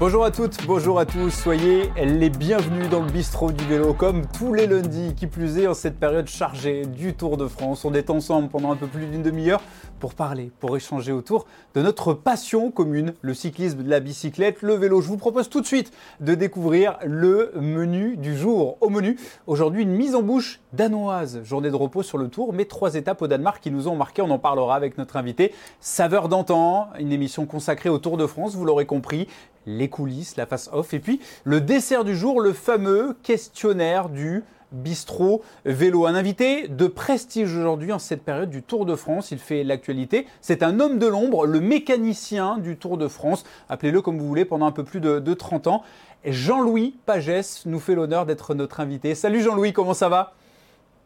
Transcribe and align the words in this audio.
Bonjour 0.00 0.24
à 0.24 0.30
toutes, 0.30 0.64
bonjour 0.64 1.00
à 1.00 1.06
tous, 1.06 1.30
soyez 1.30 1.90
les 1.96 2.30
bienvenus 2.30 2.88
dans 2.88 3.00
le 3.00 3.10
bistrot 3.10 3.50
du 3.50 3.64
vélo 3.64 3.94
comme 3.94 4.26
tous 4.28 4.54
les 4.54 4.68
lundis, 4.68 5.12
qui 5.16 5.26
plus 5.26 5.58
est 5.58 5.66
en 5.66 5.74
cette 5.74 5.98
période 5.98 6.28
chargée 6.28 6.86
du 6.86 7.14
Tour 7.14 7.36
de 7.36 7.48
France. 7.48 7.84
On 7.84 7.92
est 7.92 8.08
ensemble 8.08 8.48
pendant 8.48 8.70
un 8.70 8.76
peu 8.76 8.86
plus 8.86 9.06
d'une 9.06 9.24
demi-heure 9.24 9.60
pour 9.98 10.14
parler, 10.14 10.52
pour 10.60 10.76
échanger 10.76 11.10
autour 11.10 11.46
de 11.74 11.82
notre 11.82 12.14
passion 12.14 12.70
commune, 12.70 13.14
le 13.22 13.34
cyclisme, 13.34 13.82
la 13.84 13.98
bicyclette, 13.98 14.62
le 14.62 14.74
vélo. 14.74 15.00
Je 15.00 15.08
vous 15.08 15.16
propose 15.16 15.48
tout 15.48 15.60
de 15.60 15.66
suite 15.66 15.90
de 16.20 16.36
découvrir 16.36 16.96
le 17.04 17.50
menu 17.60 18.16
du 18.16 18.36
jour. 18.36 18.78
Au 18.80 18.90
menu, 18.90 19.18
aujourd'hui 19.48 19.82
une 19.82 19.90
mise 19.90 20.14
en 20.14 20.22
bouche 20.22 20.60
danoise, 20.72 21.42
journée 21.42 21.70
de 21.70 21.76
repos 21.76 22.04
sur 22.04 22.18
le 22.18 22.28
Tour, 22.28 22.52
mais 22.52 22.66
trois 22.66 22.94
étapes 22.94 23.20
au 23.20 23.26
Danemark 23.26 23.60
qui 23.60 23.72
nous 23.72 23.88
ont 23.88 23.96
marqué, 23.96 24.22
on 24.22 24.30
en 24.30 24.38
parlera 24.38 24.76
avec 24.76 24.96
notre 24.96 25.16
invité. 25.16 25.52
Saveur 25.80 26.28
d'antan, 26.28 26.88
une 27.00 27.10
émission 27.10 27.46
consacrée 27.46 27.88
au 27.88 27.98
Tour 27.98 28.16
de 28.16 28.28
France, 28.28 28.54
vous 28.54 28.64
l'aurez 28.64 28.86
compris, 28.86 29.26
les 29.68 29.88
coulisses, 29.88 30.36
la 30.36 30.46
face 30.46 30.70
off, 30.72 30.94
et 30.94 30.98
puis 30.98 31.20
le 31.44 31.60
dessert 31.60 32.04
du 32.04 32.16
jour, 32.16 32.40
le 32.40 32.52
fameux 32.52 33.16
questionnaire 33.22 34.08
du 34.08 34.42
bistrot 34.72 35.42
vélo. 35.64 36.06
Un 36.06 36.14
invité 36.14 36.68
de 36.68 36.86
prestige 36.86 37.54
aujourd'hui 37.56 37.92
en 37.92 37.98
cette 37.98 38.22
période 38.22 38.50
du 38.50 38.62
Tour 38.62 38.86
de 38.86 38.96
France. 38.96 39.30
Il 39.30 39.38
fait 39.38 39.64
l'actualité. 39.64 40.26
C'est 40.40 40.62
un 40.62 40.80
homme 40.80 40.98
de 40.98 41.06
l'ombre, 41.06 41.46
le 41.46 41.60
mécanicien 41.60 42.58
du 42.58 42.76
Tour 42.76 42.98
de 42.98 43.08
France. 43.08 43.44
Appelez-le 43.68 44.02
comme 44.02 44.18
vous 44.18 44.26
voulez 44.26 44.44
pendant 44.44 44.66
un 44.66 44.72
peu 44.72 44.84
plus 44.84 45.00
de, 45.00 45.18
de 45.20 45.34
30 45.34 45.68
ans. 45.68 45.82
Jean-Louis 46.24 46.96
Pagès 47.06 47.62
nous 47.66 47.78
fait 47.78 47.94
l'honneur 47.94 48.26
d'être 48.26 48.54
notre 48.54 48.80
invité. 48.80 49.14
Salut 49.14 49.40
Jean-Louis, 49.40 49.72
comment 49.72 49.94
ça 49.94 50.08
va? 50.08 50.34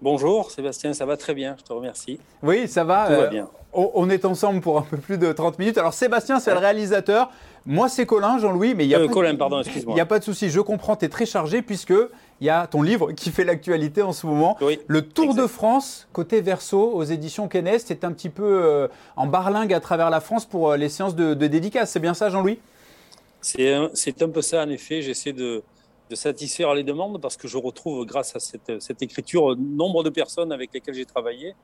Bonjour 0.00 0.50
Sébastien, 0.50 0.94
ça 0.94 1.06
va 1.06 1.16
très 1.16 1.32
bien, 1.32 1.54
je 1.56 1.62
te 1.62 1.72
remercie. 1.72 2.18
Oui, 2.42 2.66
ça 2.66 2.82
va. 2.82 3.06
Tout 3.06 3.20
va 3.20 3.26
bien. 3.28 3.48
on 3.72 4.10
est 4.10 4.24
ensemble 4.24 4.60
pour 4.60 4.78
un 4.78 4.82
peu 4.82 4.96
plus 4.96 5.16
de 5.16 5.30
30 5.30 5.60
minutes. 5.60 5.78
Alors 5.78 5.94
Sébastien, 5.94 6.40
c'est 6.40 6.52
le 6.52 6.58
réalisateur. 6.58 7.30
Moi, 7.64 7.88
c'est 7.88 8.06
Colin, 8.06 8.38
Jean-Louis, 8.38 8.74
mais 8.74 8.84
il 8.84 8.88
y 8.88 8.94
a 8.94 8.98
Euh, 8.98 9.06
pas 9.06 9.12
Colin, 9.12 9.32
de... 9.34 9.38
pardon, 9.38 9.60
excuse-moi. 9.60 9.92
Il 9.92 9.94
n'y 9.94 10.00
a 10.00 10.06
pas 10.06 10.18
de 10.18 10.24
souci, 10.24 10.50
je 10.50 10.60
comprends, 10.60 10.96
tu 10.96 11.04
es 11.04 11.08
très 11.08 11.26
chargé 11.26 11.62
puisque 11.62 11.94
il 12.40 12.44
y 12.46 12.50
a 12.50 12.66
ton 12.66 12.82
livre 12.82 13.12
qui 13.12 13.30
fait 13.30 13.44
l'actualité 13.44 14.02
en 14.02 14.12
ce 14.12 14.26
moment. 14.26 14.56
Oui, 14.60 14.80
le 14.88 15.02
Tour 15.02 15.26
exact. 15.30 15.42
de 15.42 15.46
France, 15.46 16.08
côté 16.12 16.40
verso, 16.40 16.90
aux 16.92 17.04
éditions 17.04 17.46
Kennes, 17.46 17.78
c'est 17.78 18.04
un 18.04 18.12
petit 18.12 18.30
peu 18.30 18.42
euh, 18.44 18.88
en 19.16 19.26
barlingue 19.26 19.72
à 19.72 19.80
travers 19.80 20.10
la 20.10 20.20
France 20.20 20.44
pour 20.44 20.72
euh, 20.72 20.76
les 20.76 20.88
séances 20.88 21.14
de, 21.14 21.34
de 21.34 21.46
dédicaces. 21.46 21.90
C'est 21.90 22.00
bien 22.00 22.14
ça, 22.14 22.30
Jean-Louis? 22.30 22.58
C'est 23.40 23.72
un, 23.74 24.28
peu 24.28 24.42
ça, 24.42 24.62
en 24.64 24.68
effet. 24.68 25.02
J'essaie 25.02 25.32
de, 25.32 25.62
de 26.10 26.14
satisfaire 26.14 26.74
les 26.74 26.84
demandes 26.84 27.20
parce 27.20 27.36
que 27.36 27.46
je 27.48 27.56
retrouve, 27.58 28.04
grâce 28.06 28.34
à 28.36 28.40
cette, 28.40 28.80
cette 28.80 29.02
écriture, 29.02 29.56
nombre 29.56 30.02
de 30.02 30.10
personnes 30.10 30.52
avec 30.52 30.70
lesquelles 30.74 30.94
j'ai 30.94 31.04
travaillé 31.06 31.54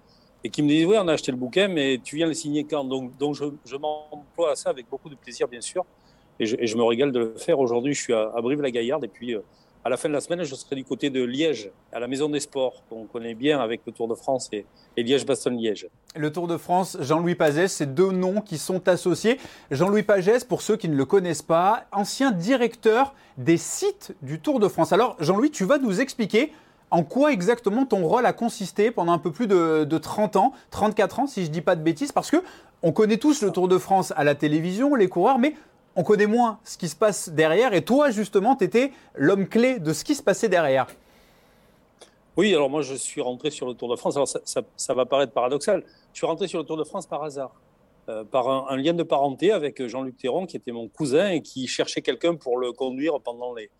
et 0.45 0.51
qui 0.51 0.63
me 0.63 0.69
disent 0.69 0.87
Oui, 0.87 0.97
on 0.99 1.09
a 1.09 1.13
acheté 1.13 1.31
le 1.33 1.39
bouquin, 1.39 1.69
mais 1.69 2.01
tu 2.03 2.17
viens 2.17 2.27
le 2.27 2.35
signer 2.35 2.65
quand? 2.65 2.85
Donc, 2.85 3.17
donc 3.17 3.35
je, 3.35 3.45
je 3.65 3.77
m'emploie 3.77 4.53
à 4.53 4.57
ça 4.57 4.71
avec 4.71 4.89
beaucoup 4.91 5.09
de 5.09 5.15
plaisir, 5.17 5.49
bien 5.49 5.61
sûr. 5.61 5.85
Et 6.41 6.47
je, 6.47 6.57
et 6.59 6.67
je 6.67 6.77
me 6.77 6.85
régale 6.85 7.13
de 7.13 7.19
le 7.19 7.35
faire. 7.37 7.59
Aujourd'hui, 7.59 7.95
je 7.95 8.01
suis 8.03 8.15
à, 8.15 8.33
Brive-la-Gaillarde 8.41 9.05
et 9.05 9.09
puis. 9.09 9.35
euh, 9.35 9.41
à 9.85 9.91
la 9.91 9.97
fin 9.97 10.09
de 10.09 10.15
la 10.15 10.21
semaine, 10.21 10.43
je 10.43 10.55
serai 10.55 10.75
du 10.77 10.85
côté 10.85 11.09
de 11.09 11.23
Liège, 11.23 11.71
à 11.93 12.01
la 12.01 12.09
Maison 12.09 12.29
des 12.29 12.41
Sports, 12.41 12.83
qu'on 12.91 13.07
connaît 13.07 13.35
bien 13.35 13.61
avec 13.61 13.81
le 13.87 13.93
Tour 13.93 14.09
de 14.09 14.15
France 14.15 14.49
et, 14.53 14.67
et 14.97 15.03
Liège-Bastogne-Liège. 15.03 15.89
Le 16.17 16.33
Tour 16.33 16.49
de 16.49 16.57
France, 16.57 16.99
Jean-Louis 17.01 17.37
Pagès, 17.37 17.69
c'est 17.69 17.95
deux 17.95 18.11
noms 18.11 18.41
qui 18.41 18.59
sont 18.59 18.87
associés. 18.89 19.39
Jean-Louis 19.71 20.03
Pagès, 20.03 20.45
pour 20.45 20.63
ceux 20.63 20.77
qui 20.77 20.89
ne 20.89 20.97
le 20.97 21.05
connaissent 21.05 21.43
pas, 21.43 21.85
ancien 21.93 22.33
directeur 22.33 23.15
des 23.39 23.57
sites 23.57 24.15
du 24.21 24.41
Tour 24.41 24.59
de 24.61 24.69
France. 24.69 24.93
Alors, 24.93 25.17
Jean-Louis, 25.21 25.53
tu 25.53 25.65
vas 25.65 25.79
nous 25.79 26.01
expliquer 26.01 26.53
en 26.91 27.03
quoi 27.03 27.33
exactement 27.33 27.85
ton 27.85 28.07
rôle 28.07 28.27
a 28.27 28.33
consisté 28.33 28.91
pendant 28.91 29.13
un 29.13 29.19
peu 29.19 29.31
plus 29.31 29.47
de, 29.47 29.85
de 29.85 29.99
30 29.99 30.37
ans, 30.37 30.53
34 30.71 31.21
ans, 31.21 31.27
si 31.27 31.43
je 31.43 31.49
ne 31.49 31.53
dis 31.53 31.61
pas 31.61 31.77
de 31.77 31.83
bêtises, 31.83 32.13
parce 32.13 32.31
que 32.31 32.43
on 32.83 32.93
connaît 32.93 33.17
tous 33.17 33.43
le 33.43 33.51
Tour 33.51 33.69
de 33.69 33.79
France 33.79 34.13
à 34.17 34.25
la 34.25 34.35
télévision, 34.35 34.95
les 34.95 35.09
coureurs, 35.09 35.39
mais 35.39 35.55
on 35.97 36.05
connaît 36.05 36.27
moins 36.27 36.61
ce 36.65 36.79
qui 36.79 36.89
se 36.89 36.97
passe 36.97 37.29
derrière. 37.29 37.75
Et 37.75 37.83
toi, 37.83 38.11
justement, 38.11 38.55
tu 38.55 38.65
étais 38.65 38.93
l'homme 39.15 39.49
clé 39.49 39.81
de 39.81 39.93
ce 39.93 40.05
qui 40.05 40.15
se 40.15 40.23
passait 40.23 40.49
derrière. 40.49 40.87
Oui, 42.37 42.55
alors 42.55 42.71
moi 42.71 42.83
je 42.83 42.95
suis 42.95 43.21
rentré 43.21 43.51
sur 43.51 43.67
le 43.67 43.75
Tour 43.75 43.89
de 43.89 43.97
France. 43.97 44.15
Alors 44.15 44.29
ça, 44.29 44.95
va 44.95 45.07
paraître 45.07 45.33
paradoxal. 45.33 45.83
Je 46.13 46.19
suis 46.19 46.27
rentré 46.27 46.47
sur 46.47 46.61
le 46.61 46.65
Tour 46.65 46.77
de 46.77 46.85
France 46.85 47.07
par 47.07 47.25
hasard, 47.25 47.51
euh, 48.09 48.23
par 48.23 48.49
un, 48.49 48.67
un 48.69 48.77
lien 48.77 48.95
de 48.95 49.03
parenté 49.03 49.51
avec 49.51 49.85
Jean-Luc 49.85 50.17
Théron, 50.17 50.47
qui 50.47 50.57
était 50.57 50.71
mon 50.71 50.87
cousin 50.87 51.31
et 51.31 51.43
qui 51.43 51.67
cherchait 51.67 52.01
quelqu'un 52.01 52.37
pour 52.37 52.59
le 52.59 52.71
conduire 52.73 53.21
pendant 53.21 53.53
les, 53.55 53.73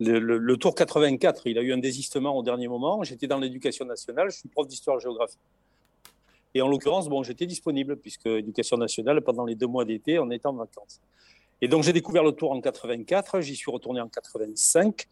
le, 0.00 0.56
Tour 0.56 0.74
84. 0.74 1.46
Il 1.46 1.58
a 1.58 1.62
eu 1.62 1.72
un 1.72 1.78
désistement 1.78 2.36
au 2.36 2.42
dernier 2.42 2.68
moment. 2.68 3.02
J'étais 3.02 3.26
dans 3.26 3.38
l'éducation 3.38 3.84
nationale, 3.84 4.30
je 4.30 4.38
suis 4.38 4.48
prof 4.48 4.66
d'histoire-géographie. 4.66 5.38
Et 6.54 6.62
en 6.62 6.68
l'occurrence, 6.68 7.08
bon, 7.08 7.22
j'étais 7.22 7.46
disponible 7.46 7.96
puisque 7.96 8.26
éducation 8.26 8.76
nationale, 8.76 9.20
pendant 9.20 9.44
les 9.44 9.54
deux 9.54 9.66
mois 9.66 9.84
d'été, 9.84 10.18
on 10.18 10.30
était 10.30 10.46
en 10.46 10.54
vacances. 10.54 11.00
Et 11.60 11.68
donc 11.68 11.82
j'ai 11.82 11.92
découvert 11.92 12.22
le 12.22 12.32
Tour 12.32 12.52
en 12.52 12.60
84, 12.60 13.40
j'y 13.40 13.56
suis 13.56 13.70
retourné 13.70 14.00
en 14.00 14.08
85. 14.08 15.06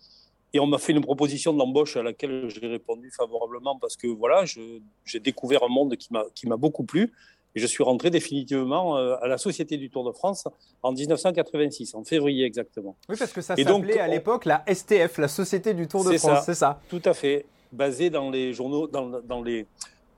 Et 0.52 0.60
on 0.60 0.66
m'a 0.66 0.78
fait 0.78 0.92
une 0.92 1.00
proposition 1.00 1.52
d'embauche 1.52 1.96
à 1.96 2.02
laquelle 2.02 2.48
j'ai 2.48 2.68
répondu 2.68 3.10
favorablement 3.10 3.76
parce 3.76 3.96
que 3.96 4.06
voilà, 4.06 4.44
j'ai 4.44 5.20
découvert 5.20 5.64
un 5.64 5.68
monde 5.68 5.96
qui 5.96 6.46
m'a 6.46 6.56
beaucoup 6.56 6.84
plu. 6.84 7.12
Et 7.56 7.60
je 7.60 7.66
suis 7.66 7.84
rentré 7.84 8.10
définitivement 8.10 8.96
euh, 8.98 9.16
à 9.22 9.28
la 9.28 9.38
Société 9.38 9.76
du 9.76 9.88
Tour 9.90 10.04
de 10.04 10.12
France 10.12 10.48
en 10.82 10.92
1986, 10.92 11.94
en 11.94 12.02
février 12.04 12.44
exactement. 12.44 12.96
Oui, 13.08 13.16
parce 13.18 13.32
que 13.32 13.40
ça 13.40 13.54
s'appelait 13.56 14.00
à 14.00 14.08
l'époque 14.08 14.44
la 14.44 14.64
STF, 14.72 15.18
la 15.18 15.28
Société 15.28 15.72
du 15.74 15.86
Tour 15.86 16.04
de 16.04 16.10
C'est 16.12 16.18
France, 16.18 16.38
ça. 16.38 16.42
c'est 16.42 16.54
ça. 16.54 16.80
Tout 16.88 17.02
à 17.04 17.14
fait, 17.14 17.46
basé 17.72 18.10
dans 18.10 18.30
les 18.30 18.52
journaux, 18.52 18.86
dans, 18.88 19.20
dans 19.20 19.42
les 19.42 19.66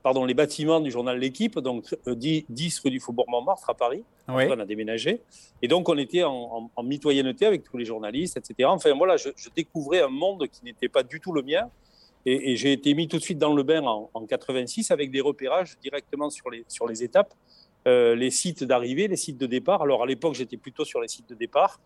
pardon 0.03 0.23
les 0.25 0.33
bâtiments 0.33 0.79
du 0.79 0.89
journal 0.89 1.19
L'équipe, 1.19 1.59
donc 1.59 1.93
euh, 2.07 2.15
10, 2.15 2.45
10 2.47 2.79
rue 2.79 2.91
du 2.91 2.99
Faubourg 3.01 3.25
Montmartre 3.29 3.69
à 3.69 3.73
Paris. 3.73 4.03
Oui. 4.29 4.45
On 4.49 4.57
a 4.59 4.65
déménagé. 4.65 5.21
Et 5.61 5.67
donc, 5.67 5.89
on 5.89 5.97
était 5.97 6.23
en, 6.23 6.31
en- 6.33 6.71
en 6.75 6.83
mitoyenneté 6.83 7.45
avec 7.45 7.63
tous 7.63 7.75
les 7.77 7.83
journalistes, 7.85 8.37
etc. 8.37 8.69
Enfin, 8.71 8.93
voilà, 8.95 9.17
je, 9.17 9.29
je 9.35 9.49
découvrais 9.55 10.01
un 10.01 10.07
monde 10.09 10.47
qui 10.47 10.63
n'était 10.63 10.87
pas 10.87 11.03
du 11.03 11.19
tout 11.19 11.33
le 11.33 11.41
mien. 11.43 11.69
Et, 12.25 12.55
j'ai 12.55 12.73
été 12.73 12.93
mis 12.93 13.07
tout 13.07 13.17
de 13.17 13.21
suite 13.21 13.37
dans 13.37 13.53
le 13.53 13.63
bain 13.63 13.83
en, 13.83 14.09
en 14.13 14.25
86 14.25 14.91
avec 14.91 15.11
des 15.11 15.21
repérages 15.21 15.77
directement 15.81 16.29
sur 16.29 16.49
les, 16.49 16.65
sur 16.67 16.87
les 16.87 17.03
étapes, 17.03 17.33
euh, 17.87 18.15
les 18.15 18.31
sites 18.31 18.63
d'arrivée, 18.63 19.07
les 19.07 19.15
sites 19.15 19.37
de 19.37 19.45
départ. 19.45 19.81
Alors, 19.81 20.03
à 20.03 20.05
l'époque, 20.05 20.33
j'étais 20.33 20.57
plutôt 20.57 20.83
sur 20.83 20.99
les 20.99 21.07
sites 21.07 21.29
de 21.29 21.35
départ. 21.35 21.79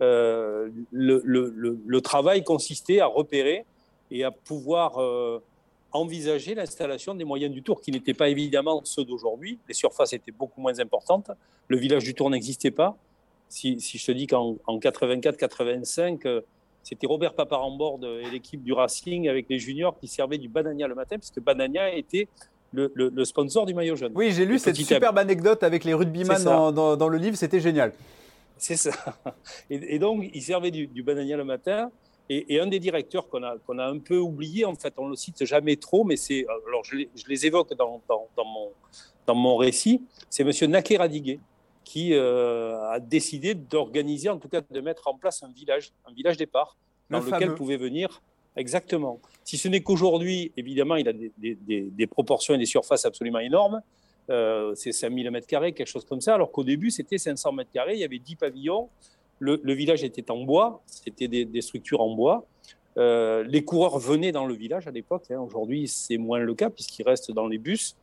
Euh, 0.00 0.68
le, 0.90 2.00
travail 2.00 2.42
consistait 2.42 3.00
à 3.00 3.06
repérer 3.06 3.64
et 4.10 4.24
à 4.24 4.30
pouvoir 4.30 4.98
euh, 4.98 5.40
envisager 5.92 6.54
l'installation 6.54 7.14
des 7.14 7.24
moyens 7.24 7.54
du 7.54 7.62
Tour, 7.62 7.80
qui 7.80 7.92
n'étaient 7.92 8.14
pas 8.14 8.28
évidemment 8.28 8.80
ceux 8.84 9.04
d'aujourd'hui. 9.04 9.58
Les 9.68 9.74
surfaces 9.74 10.12
étaient 10.12 10.32
beaucoup 10.32 10.60
moins 10.60 10.80
importantes. 10.80 11.30
Le 11.68 11.76
village 11.76 12.04
du 12.04 12.14
Tour 12.14 12.30
n'existait 12.30 12.72
pas. 12.72 12.96
Si, 13.48 13.80
si 13.80 13.98
je 13.98 14.06
te 14.06 14.12
dis 14.12 14.26
qu'en 14.26 14.56
en 14.66 14.78
84-85, 14.78 16.26
euh, 16.26 16.40
c'était 16.84 17.08
Robert 17.08 17.34
Paparamborde 17.34 18.04
et 18.04 18.30
l'équipe 18.30 18.62
du 18.62 18.72
Racing 18.72 19.28
avec 19.28 19.46
les 19.48 19.58
juniors 19.58 19.98
qui 19.98 20.06
servaient 20.06 20.38
du 20.38 20.48
Banania 20.48 20.86
le 20.86 20.94
matin, 20.94 21.16
puisque 21.18 21.40
Banania 21.40 21.92
était 21.92 22.28
le, 22.72 22.92
le- 22.94 23.08
le 23.12 23.24
sponsor 23.24 23.66
du 23.66 23.74
maillot 23.74 23.96
jaune. 23.96 24.12
Oui, 24.14 24.30
j'ai 24.30 24.44
lu 24.44 24.54
Et 24.56 24.58
cette 24.58 24.76
superbe 24.76 25.18
anecdote 25.18 25.62
avec 25.64 25.82
les 25.84 25.94
rugbyman 25.94 26.42
dans, 26.44 26.70
dans- 26.70 26.96
dans 26.96 27.08
le 27.08 27.18
livre, 27.18 27.36
c'était 27.36 27.60
génial. 27.60 27.92
C'est 28.56 28.76
ça. 28.76 28.92
Et, 29.70 29.96
et 29.96 29.98
donc, 29.98 30.30
il 30.32 30.42
servait 30.42 30.70
du, 30.70 30.86
du 30.86 31.02
banania 31.02 31.36
le 31.36 31.44
matin. 31.44 31.90
Et, 32.30 32.54
et 32.54 32.60
un 32.60 32.66
des 32.66 32.78
directeurs 32.78 33.28
qu'on 33.28 33.42
a, 33.42 33.56
qu'on 33.66 33.78
a 33.78 33.84
un 33.86 33.98
peu 33.98 34.16
oublié, 34.16 34.64
en 34.64 34.74
fait, 34.74 34.94
on 34.96 35.08
le 35.08 35.16
cite 35.16 35.44
jamais 35.44 35.76
trop, 35.76 36.04
mais 36.04 36.16
c'est, 36.16 36.46
alors 36.68 36.82
je 36.82 36.96
les, 36.96 37.08
je 37.14 37.24
les 37.28 37.44
évoque 37.44 37.74
dans, 37.74 38.00
dans, 38.08 38.28
dans 38.36 38.44
mon, 38.46 38.68
dans 39.26 39.34
mon 39.34 39.56
récit, 39.56 40.00
c'est 40.30 40.42
Monsieur 40.42 40.66
Naké 40.66 40.96
Radiguet 40.96 41.38
qui 41.84 42.14
euh, 42.14 42.80
a 42.90 42.98
décidé 43.00 43.54
d'organiser, 43.54 44.28
en 44.30 44.38
tout 44.38 44.48
cas 44.48 44.60
de 44.68 44.80
mettre 44.80 45.06
en 45.08 45.14
place 45.16 45.42
un 45.42 45.50
village, 45.52 45.92
un 46.06 46.12
village 46.12 46.36
départ, 46.36 46.76
Le 47.08 47.18
dans 47.18 47.24
lequel 47.24 47.40
fameux. 47.40 47.54
pouvaient 47.54 47.76
venir 47.76 48.22
exactement. 48.56 49.20
Si 49.44 49.58
ce 49.58 49.68
n'est 49.68 49.82
qu'aujourd'hui, 49.82 50.52
évidemment, 50.56 50.96
il 50.96 51.08
a 51.08 51.12
des, 51.12 51.32
des- 51.38 51.54
des- 51.56 51.82
des 51.90 52.06
proportions 52.06 52.54
et 52.54 52.58
des 52.58 52.66
surfaces 52.66 53.04
absolument 53.04 53.40
énormes. 53.40 53.80
Euh, 54.30 54.74
c'est 54.74 54.92
5000 54.92 55.30
mètres 55.30 55.46
carrés, 55.46 55.72
quelque 55.72 55.88
chose 55.88 56.04
comme 56.06 56.20
ça, 56.22 56.34
alors 56.34 56.50
qu'au 56.50 56.64
début, 56.64 56.90
c'était 56.90 57.18
500 57.18 57.52
mètres 57.52 57.70
carrés, 57.72 57.94
il 57.94 58.00
y 58.00 58.04
avait 58.04 58.18
10 58.20 58.36
pavillons, 58.36 58.88
le, 59.38 59.60
le 59.62 59.72
village 59.74 60.02
était 60.04 60.30
en 60.30 60.38
bois, 60.44 60.82
c'était 60.86 61.28
des, 61.28 61.44
des 61.44 61.60
structures 61.60 62.00
en 62.00 62.14
bois. 62.14 62.46
Euh, 62.96 63.42
les 63.42 63.64
coureurs 63.64 63.98
venaient 63.98 64.32
dans 64.32 64.46
le 64.46 64.54
village 64.54 64.86
à 64.86 64.92
l'époque, 64.92 65.24
hein. 65.30 65.40
aujourd'hui 65.40 65.88
c'est 65.88 66.16
moins 66.16 66.38
le 66.38 66.54
cas 66.54 66.70
puisqu'ils 66.70 67.02
restent 67.02 67.32
dans 67.32 67.48
les 67.48 67.58
bus, 67.58 67.96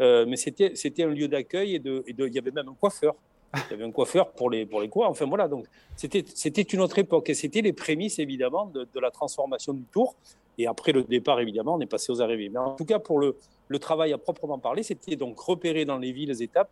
mais 0.00 0.36
c'était 0.36 1.02
un 1.02 1.08
lieu 1.08 1.28
d'accueil 1.28 1.76
et, 1.76 1.82
il 1.84 2.34
y 2.34 2.38
avait 2.38 2.50
même 2.50 2.68
un 2.68 2.74
coiffeur. 2.74 3.14
Il 3.54 3.70
y 3.70 3.74
avait 3.74 3.84
un 3.84 3.92
coiffeur 3.92 4.32
pour 4.32 4.50
les, 4.50 4.66
pour 4.66 4.80
les 4.80 4.88
coureurs. 4.88 5.10
Enfin 5.10 5.26
voilà, 5.26 5.48
donc 5.48 5.66
c'était 5.94 6.62
une 6.62 6.80
autre 6.80 6.98
époque 6.98 7.30
et 7.30 7.34
c'était 7.34 7.62
les 7.62 7.72
prémices 7.72 8.18
évidemment 8.18 8.66
de, 8.66 9.00
la 9.00 9.10
transformation 9.10 9.72
du 9.72 9.84
tour. 9.84 10.14
Et 10.58 10.66
après 10.66 10.92
le 10.92 11.02
départ, 11.02 11.40
évidemment, 11.40 11.74
on 11.74 11.80
est 11.80 11.86
passé 11.86 12.12
aux 12.12 12.22
arrivées. 12.22 12.48
Mais 12.48 12.58
en 12.58 12.74
tout 12.74 12.84
cas, 12.84 12.98
pour 12.98 13.18
le, 13.18 13.36
travail 13.78 14.12
à 14.12 14.18
proprement 14.18 14.58
parler, 14.58 14.82
c'était 14.82 15.16
donc 15.16 15.38
repérer 15.38 15.84
dans 15.84 15.98
les 15.98 16.12
villes 16.12 16.42
étapes 16.42 16.70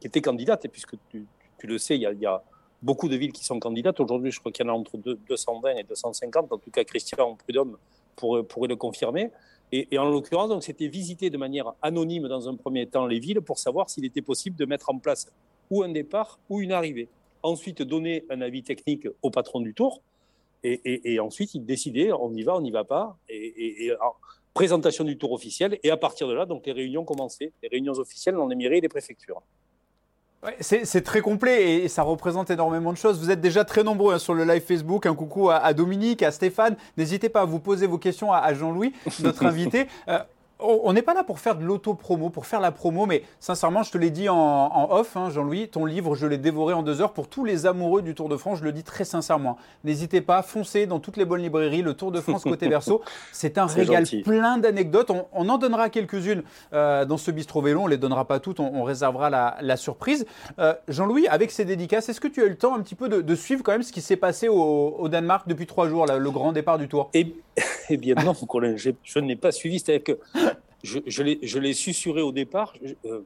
qui 0.00 0.06
étaient 0.06 0.20
candidates. 0.20 0.64
Et 0.64 0.68
puisque 0.68 0.94
tu, 1.10 1.26
le 1.62 1.78
sais, 1.78 1.96
il 1.96 2.02
y, 2.02 2.26
a, 2.26 2.42
beaucoup 2.82 3.08
de 3.08 3.16
villes 3.16 3.32
qui 3.32 3.44
sont 3.44 3.58
candidates. 3.58 3.98
Aujourd'hui, 3.98 4.30
je 4.30 4.38
crois 4.38 4.52
qu'il 4.52 4.66
y 4.66 4.68
en 4.68 4.72
a 4.72 4.76
entre 4.76 4.98
deux- 4.98 5.18
220 5.28 5.76
et 5.76 5.82
250. 5.84 6.52
En 6.52 6.58
tout 6.58 6.70
cas, 6.70 6.84
Christian 6.84 7.34
Prudhomme 7.36 7.76
pourrait 8.16 8.68
le 8.68 8.76
confirmer. 8.76 9.30
Et, 9.76 9.98
en 9.98 10.08
l'occurrence, 10.08 10.50
donc, 10.50 10.62
c'était 10.62 10.86
visiter 10.86 11.30
de 11.30 11.36
manière 11.36 11.72
anonyme 11.82 12.28
dans 12.28 12.48
un 12.48 12.54
premier 12.54 12.86
temps 12.86 13.06
les 13.08 13.18
villes 13.18 13.40
pour 13.40 13.58
savoir 13.58 13.90
s'il 13.90 14.04
était 14.04 14.22
possible 14.22 14.54
de 14.56 14.66
mettre 14.66 14.88
en 14.88 14.98
place 15.00 15.32
ou 15.68 15.82
un 15.82 15.88
départ 15.88 16.38
ou 16.48 16.60
une 16.60 16.70
arrivée. 16.70 17.08
ensuite 17.42 17.82
donner 17.82 18.24
un 18.30 18.40
avis 18.40 18.62
technique 18.62 19.08
au 19.20 19.30
patron 19.30 19.60
du 19.60 19.74
tour, 19.74 20.00
et, 20.62 21.18
ensuite 21.18 21.54
il 21.54 21.66
décidait 21.66 22.10
on 22.12 22.32
y 22.32 22.42
va, 22.44 22.54
on 22.56 22.60
n'y 22.60 22.70
va 22.70 22.84
pas, 22.84 23.18
et, 23.28 23.90
présentation 24.54 25.02
du 25.02 25.18
tour 25.18 25.32
officiel, 25.32 25.78
et 25.82 25.90
à 25.90 25.96
partir 25.96 26.28
de 26.28 26.34
là, 26.34 26.46
donc 26.46 26.64
les 26.66 26.72
réunions 26.72 27.04
commençaient, 27.04 27.52
les 27.60 27.68
réunions 27.68 27.94
officielles 27.94 28.36
dans 28.36 28.46
les 28.46 28.54
mairies 28.54 28.78
et 28.78 28.80
les 28.80 28.88
préfectures. 28.88 29.42
C'est 30.60 31.02
très 31.02 31.20
complet 31.20 31.84
et 31.84 31.88
ça 31.88 32.02
représente 32.02 32.50
énormément 32.50 32.92
de 32.92 32.98
choses. 32.98 33.18
Vous 33.18 33.30
êtes 33.30 33.40
déjà 33.40 33.64
très 33.64 33.82
nombreux 33.82 34.14
hein, 34.14 34.18
sur 34.18 34.34
le 34.34 34.44
live 34.44 34.62
Facebook. 34.62 35.06
Un 35.06 35.14
coucou 35.14 35.50
à, 35.50 35.72
Dominique, 35.72 36.22
à 36.22 36.30
Stéphane. 36.30 36.76
N'hésitez 36.96 37.28
pas 37.28 37.42
à 37.42 37.44
vous 37.44 37.60
poser 37.60 37.86
vos 37.86 37.98
questions 37.98 38.32
à, 38.32 38.52
Jean-Louis, 38.54 38.92
notre 39.20 39.46
invité. 39.46 39.86
Euh, 40.08 40.18
on 40.60 40.92
n'est 40.92 41.02
pas 41.02 41.14
là 41.14 41.24
pour 41.24 41.40
faire 41.40 41.56
de 41.56 41.64
l'auto-promo, 41.64 42.30
pour 42.30 42.46
faire 42.46 42.60
la 42.60 42.70
promo, 42.70 43.06
mais 43.06 43.22
sincèrement, 43.40 43.82
je 43.82 43.90
te 43.90 43.98
l'ai 43.98 44.10
dit 44.10 44.28
en, 44.28 44.88
off, 44.90 45.16
hein, 45.16 45.28
Jean-Louis, 45.30 45.68
ton 45.68 45.84
livre, 45.84 46.14
je 46.14 46.26
l'ai 46.26 46.38
dévoré 46.38 46.74
en 46.74 46.82
deux 46.82 47.00
heures. 47.00 47.12
Pour 47.12 47.28
tous 47.28 47.44
les 47.44 47.66
amoureux 47.66 48.02
du 48.02 48.14
Tour 48.14 48.28
de 48.28 48.36
France, 48.36 48.58
je 48.60 48.64
le 48.64 48.72
dis 48.72 48.84
très 48.84 49.04
sincèrement. 49.04 49.56
N'hésitez 49.82 50.20
pas, 50.20 50.42
foncez 50.42 50.86
dans 50.86 51.00
toutes 51.00 51.16
les 51.16 51.24
bonnes 51.24 51.42
librairies, 51.42 51.82
le 51.82 51.94
Tour 51.94 52.12
de 52.12 52.20
France 52.20 52.44
côté 52.44 52.68
verso. 52.70 53.02
C'est 53.32 53.58
un 53.58 53.66
régal 53.66 54.04
plein 54.24 54.58
d'anecdotes. 54.58 55.10
On, 55.32 55.48
en 55.48 55.58
donnera 55.58 55.90
quelques-unes 55.90 56.42
euh, 56.72 57.04
dans 57.04 57.18
ce 57.18 57.30
bistrot 57.30 57.60
vélo, 57.60 57.80
on 57.80 57.84
ne 57.86 57.90
les 57.90 57.98
donnera 57.98 58.26
pas 58.26 58.40
toutes, 58.40 58.60
on, 58.60 58.82
réservera 58.84 59.30
la, 59.30 59.76
surprise. 59.76 60.24
Euh, 60.58 60.74
Jean-Louis, 60.88 61.26
avec 61.28 61.50
ces 61.50 61.64
dédicaces, 61.64 62.08
est-ce 62.08 62.20
que 62.20 62.28
tu 62.28 62.42
as 62.42 62.46
eu 62.46 62.50
le 62.50 62.56
temps 62.56 62.74
un 62.74 62.80
petit 62.80 62.94
peu 62.94 63.08
de, 63.08 63.34
suivre 63.34 63.62
quand 63.62 63.72
même 63.72 63.82
ce 63.82 63.92
qui 63.92 64.00
s'est 64.00 64.16
passé 64.16 64.48
au, 64.48 65.08
Danemark 65.08 65.48
depuis 65.48 65.66
trois 65.66 65.88
jours, 65.88 66.06
le 66.06 66.30
grand 66.30 66.52
départ 66.52 66.78
du 66.78 66.88
Tour? 66.88 67.10
Eh, 67.12 67.34
eh, 67.90 67.96
bien 67.96 68.14
non, 68.24 68.34
je 68.34 69.18
n'ai 69.18 69.36
pas 69.36 69.52
suivi. 69.52 69.78
C'est-à-dire 69.78 70.04
que 70.04 70.18
je, 70.84 70.98
je 71.06 71.58
l'ai 71.58 71.72
susurré 71.72 72.20
au 72.20 72.30
départ. 72.30 72.74
Euh, 73.06 73.22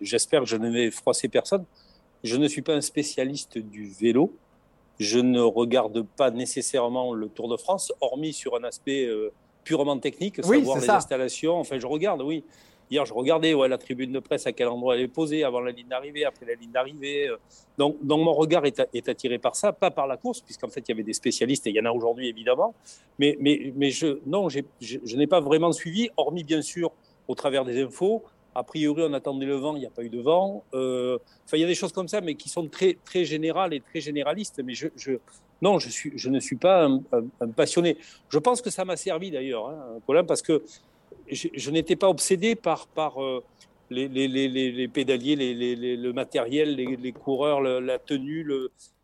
j'espère 0.00 0.40
que 0.40 0.46
je 0.46 0.56
ne 0.56 0.68
vais 0.68 0.90
froisser 0.90 1.28
personne. 1.28 1.64
Je 2.24 2.36
ne 2.36 2.48
suis 2.48 2.62
pas 2.62 2.74
un 2.74 2.80
spécialiste 2.80 3.58
du 3.58 3.88
vélo. 3.88 4.34
Je 4.98 5.20
ne 5.20 5.40
regarde 5.40 6.04
pas 6.16 6.30
nécessairement 6.30 7.14
le 7.14 7.28
Tour 7.28 7.48
de 7.48 7.56
France, 7.56 7.92
hormis 8.00 8.32
sur 8.32 8.56
un 8.56 8.64
aspect 8.64 9.06
euh, 9.06 9.32
purement 9.64 9.98
technique, 9.98 10.44
savoir 10.44 10.78
les 10.78 10.90
installations. 10.90 11.58
Enfin, 11.58 11.78
je 11.78 11.86
regarde, 11.86 12.22
oui. 12.22 12.44
Hier, 12.90 13.06
je 13.06 13.14
regardais 13.14 13.54
ouais, 13.54 13.68
la 13.68 13.78
tribune 13.78 14.10
de 14.10 14.18
presse, 14.18 14.48
à 14.48 14.52
quel 14.52 14.66
endroit 14.66 14.96
elle 14.96 15.02
est 15.02 15.08
posée, 15.08 15.44
avant 15.44 15.60
la 15.60 15.70
ligne 15.70 15.86
d'arrivée, 15.86 16.24
après 16.24 16.44
la 16.44 16.54
ligne 16.54 16.72
d'arrivée. 16.72 17.28
Euh. 17.28 17.36
Donc, 17.78 17.96
mon 18.02 18.32
regard 18.32 18.66
est, 18.66 19.08
attiré 19.08 19.38
par 19.38 19.54
ça, 19.54 19.72
pas 19.72 19.92
par 19.92 20.08
la 20.08 20.16
course, 20.16 20.40
puisqu'en 20.40 20.68
fait, 20.68 20.80
il 20.80 20.88
y 20.88 20.92
avait 20.92 21.04
des 21.04 21.12
spécialistes, 21.12 21.68
et 21.68 21.70
il 21.70 21.76
y 21.76 21.80
en 21.80 21.84
a 21.84 21.92
aujourd'hui, 21.92 22.28
évidemment. 22.28 22.74
Mais, 23.20 23.36
mais, 23.40 23.72
mais 23.76 23.90
je, 23.90 24.18
non, 24.26 24.48
je, 24.48 25.16
n'ai 25.16 25.26
pas 25.28 25.40
vraiment 25.40 25.70
suivi, 25.70 26.10
hormis, 26.16 26.42
bien 26.42 26.62
sûr, 26.62 26.90
au 27.28 27.36
travers 27.36 27.64
des 27.64 27.80
infos. 27.80 28.24
A 28.56 28.64
priori, 28.64 29.04
on 29.06 29.12
attendait 29.12 29.46
le 29.46 29.54
vent, 29.54 29.76
il 29.76 29.80
n'y 29.80 29.86
a 29.86 29.90
pas 29.90 30.02
eu 30.02 30.08
de 30.08 30.20
vent. 30.20 30.64
Euh, 30.74 31.16
enfin, 31.44 31.56
il 31.56 31.60
y 31.60 31.64
a 31.64 31.68
des 31.68 31.76
choses 31.76 31.92
comme 31.92 32.08
ça, 32.08 32.20
mais 32.20 32.34
qui 32.34 32.48
sont 32.48 32.66
très, 32.66 32.98
très 33.04 33.24
générales 33.24 33.72
et 33.72 33.80
très 33.80 34.00
généralistes. 34.00 34.60
Mais 34.64 34.74
je, 34.74 34.88
non, 35.62 35.78
je, 35.78 35.88
suis, 35.88 36.12
je 36.16 36.28
ne 36.28 36.40
suis 36.40 36.56
pas 36.56 36.86
un, 36.86 37.48
passionné. 37.54 37.98
Je 38.30 38.38
pense 38.38 38.60
que 38.62 38.70
ça 38.70 38.84
m'a 38.84 38.96
servi 38.96 39.30
d'ailleurs, 39.30 39.68
hein, 39.68 40.24
parce 40.26 40.42
que 40.42 40.64
je, 41.30 41.70
n'étais 41.70 41.96
pas 41.96 42.08
obsédé 42.08 42.54
par, 42.54 42.86
par 42.88 43.22
euh, 43.22 43.42
les, 43.90 44.88
pédaliers, 44.88 45.36
le 45.36 46.12
matériel, 46.12 46.76
les, 46.76 47.12
coureurs, 47.12 47.60
la 47.60 47.98
tenue, 47.98 48.46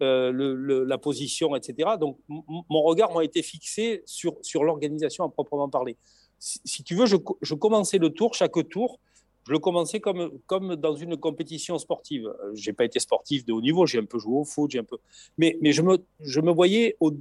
euh, 0.03 0.85
la 0.87 0.99
position, 0.99 1.57
etc. 1.57 1.91
Donc, 2.01 2.19
mon 2.29 2.83
regard 2.83 3.13
m'a 3.13 3.25
été 3.25 3.43
fixé 3.43 4.03
sur, 4.07 4.35
sur 4.43 4.65
l'organisation 4.65 5.25
à 5.25 5.29
proprement 5.29 5.69
parler. 5.69 5.97
Si, 6.39 6.83
tu 6.85 6.95
veux, 6.95 7.07
je, 7.07 7.55
commençais 7.55 7.99
le 7.99 8.11
tour, 8.11 8.35
chaque 8.35 8.69
tour, 8.69 9.01
je 9.47 9.53
le 9.53 9.59
commençais 9.59 10.01
comme, 10.01 10.39
comme 10.47 10.77
dans 10.77 10.95
une 10.95 11.17
compétition 11.17 11.79
sportive. 11.79 12.27
Euh, 12.27 12.53
je 12.55 12.69
n'ai 12.69 12.75
pas 12.75 12.85
été 12.85 12.99
sportif 12.99 13.45
de 13.45 13.53
haut 13.53 13.61
niveau, 13.61 13.87
j'ai 13.87 13.99
un 13.99 14.05
peu 14.05 14.19
joué 14.19 14.39
au 14.39 14.45
foot, 14.45 14.73
j'ai 14.73 14.81
un 14.81 14.85
peu... 14.85 14.99
mais, 15.39 15.57
mais 15.61 15.73
je, 15.73 15.83
me, 15.83 15.99
je 16.21 16.41
me 16.41 16.51
voyais 16.51 16.97
au, 16.99 17.13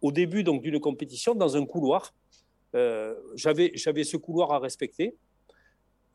au 0.00 0.12
début 0.12 0.44
d'une 0.44 0.80
compétition 0.80 1.34
dans 1.34 1.56
un 1.56 1.64
couloir 1.66 2.12
j'avais 3.34 4.04
ce 4.04 4.16
couloir 4.16 4.52
à 4.52 4.58
respecter. 4.58 5.14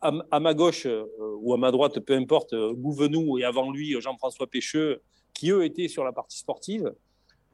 À, 0.01 0.39
ma 0.39 0.53
gauche 0.53 0.85
euh, 0.85 1.05
ou 1.41 1.53
à 1.53 1.57
ma 1.57 1.71
droite, 1.71 1.99
peu 1.99 2.13
importe, 2.13 2.53
euh, 2.53 2.71
Gouvenou 2.71 3.37
et 3.37 3.43
avant 3.43 3.69
lui 3.69 3.99
Jean-François 3.99 4.47
Pécheux, 4.47 5.01
qui 5.33 5.51
eux 5.51 5.65
étaient 5.65 5.89
sur 5.89 6.05
la 6.05 6.13
partie 6.13 6.37
sportive. 6.37 6.93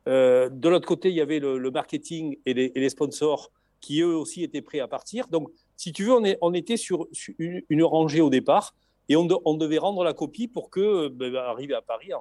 de 0.05 0.69
l'autre 0.69 0.87
côté, 0.87 1.09
il 1.09 1.15
y 1.15 1.21
avait 1.21 1.39
le, 1.39 1.71
marketing 1.71 2.37
et 2.45 2.53
les, 2.53 2.89
sponsors 2.89 3.51
qui 3.81 4.01
eux 4.01 4.15
aussi 4.15 4.43
étaient 4.43 4.61
prêts 4.61 4.79
à 4.79 4.87
partir. 4.87 5.27
Donc, 5.27 5.49
si 5.75 5.91
tu 5.91 6.03
veux, 6.03 6.13
on, 6.41 6.53
était 6.53 6.77
sur, 6.77 7.07
une, 7.39 7.83
rangée 7.83 8.21
au 8.21 8.29
départ 8.29 8.75
et 9.09 9.15
on, 9.15 9.25
devait 9.25 9.79
rendre 9.79 10.03
la 10.03 10.13
copie 10.13 10.47
pour 10.47 10.69
que 10.69 11.07
ben, 11.07 11.31
ben, 11.31 11.39
arriver 11.39 11.73
à 11.73 11.81
Paris 11.81 12.11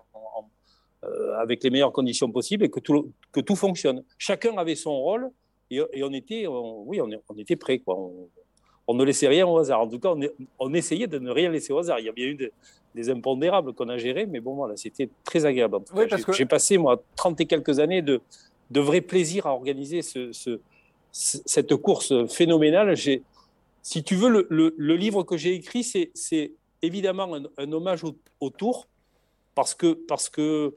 avec 1.38 1.62
les 1.62 1.68
meilleures 1.68 1.92
conditions 1.92 2.30
possibles 2.32 2.64
et 2.64 2.70
que 2.70 2.80
tout, 2.80 3.12
que 3.30 3.40
tout 3.40 3.56
fonctionne. 3.56 4.04
Chacun 4.16 4.56
avait 4.56 4.74
son 4.74 4.96
rôle 4.96 5.30
et, 5.70 6.02
on 6.02 6.12
était, 6.12 6.46
oui, 6.46 7.00
on, 7.00 7.08
on, 7.28 7.36
était 7.36 7.56
prêts. 7.56 7.78
Quoi. 7.78 7.96
On, 8.86 8.94
ne 8.94 9.04
laissait 9.04 9.28
rien 9.28 9.46
au 9.46 9.58
hasard. 9.58 9.80
En 9.80 9.88
tout 9.88 9.98
cas, 9.98 10.14
on, 10.58 10.74
essayait 10.74 11.06
de 11.06 11.18
ne 11.18 11.30
rien 11.30 11.50
laisser 11.50 11.72
au 11.72 11.78
hasard. 11.78 11.98
Il 12.00 12.06
y 12.06 12.08
a 12.08 12.12
bien 12.12 12.26
eu 12.26 12.50
des, 12.94 13.10
impondérables 13.10 13.72
qu'on 13.72 13.88
a 13.88 13.98
gérés, 13.98 14.26
mais 14.26 14.40
bon, 14.40 14.54
voilà, 14.54 14.76
c'était 14.76 15.08
très 15.24 15.44
agréable. 15.44 15.78
J'ai 16.32 16.46
passé, 16.46 16.78
moi, 16.78 17.02
30 17.16 17.40
et 17.40 17.46
quelques 17.46 17.80
années 17.80 18.02
de, 18.02 18.20
de 18.70 18.80
vrai 18.80 19.00
plaisir 19.00 19.46
à 19.46 19.52
organiser 19.52 20.02
ce, 20.02 20.30
cette 21.10 21.74
course 21.76 22.26
phénoménale. 22.28 22.94
Si 23.82 24.02
tu 24.04 24.14
veux, 24.14 24.28
le, 24.28 24.74
le, 24.76 24.96
livre 24.96 25.24
que 25.24 25.36
j'ai 25.36 25.54
écrit, 25.54 25.82
c'est 25.82 26.52
évidemment 26.82 27.36
un, 27.58 27.72
hommage 27.72 28.04
au, 28.04 28.16
au, 28.40 28.50
Tour, 28.50 28.86
parce 29.54 29.74
que, 29.74 29.92
parce 29.92 30.28
que 30.28 30.74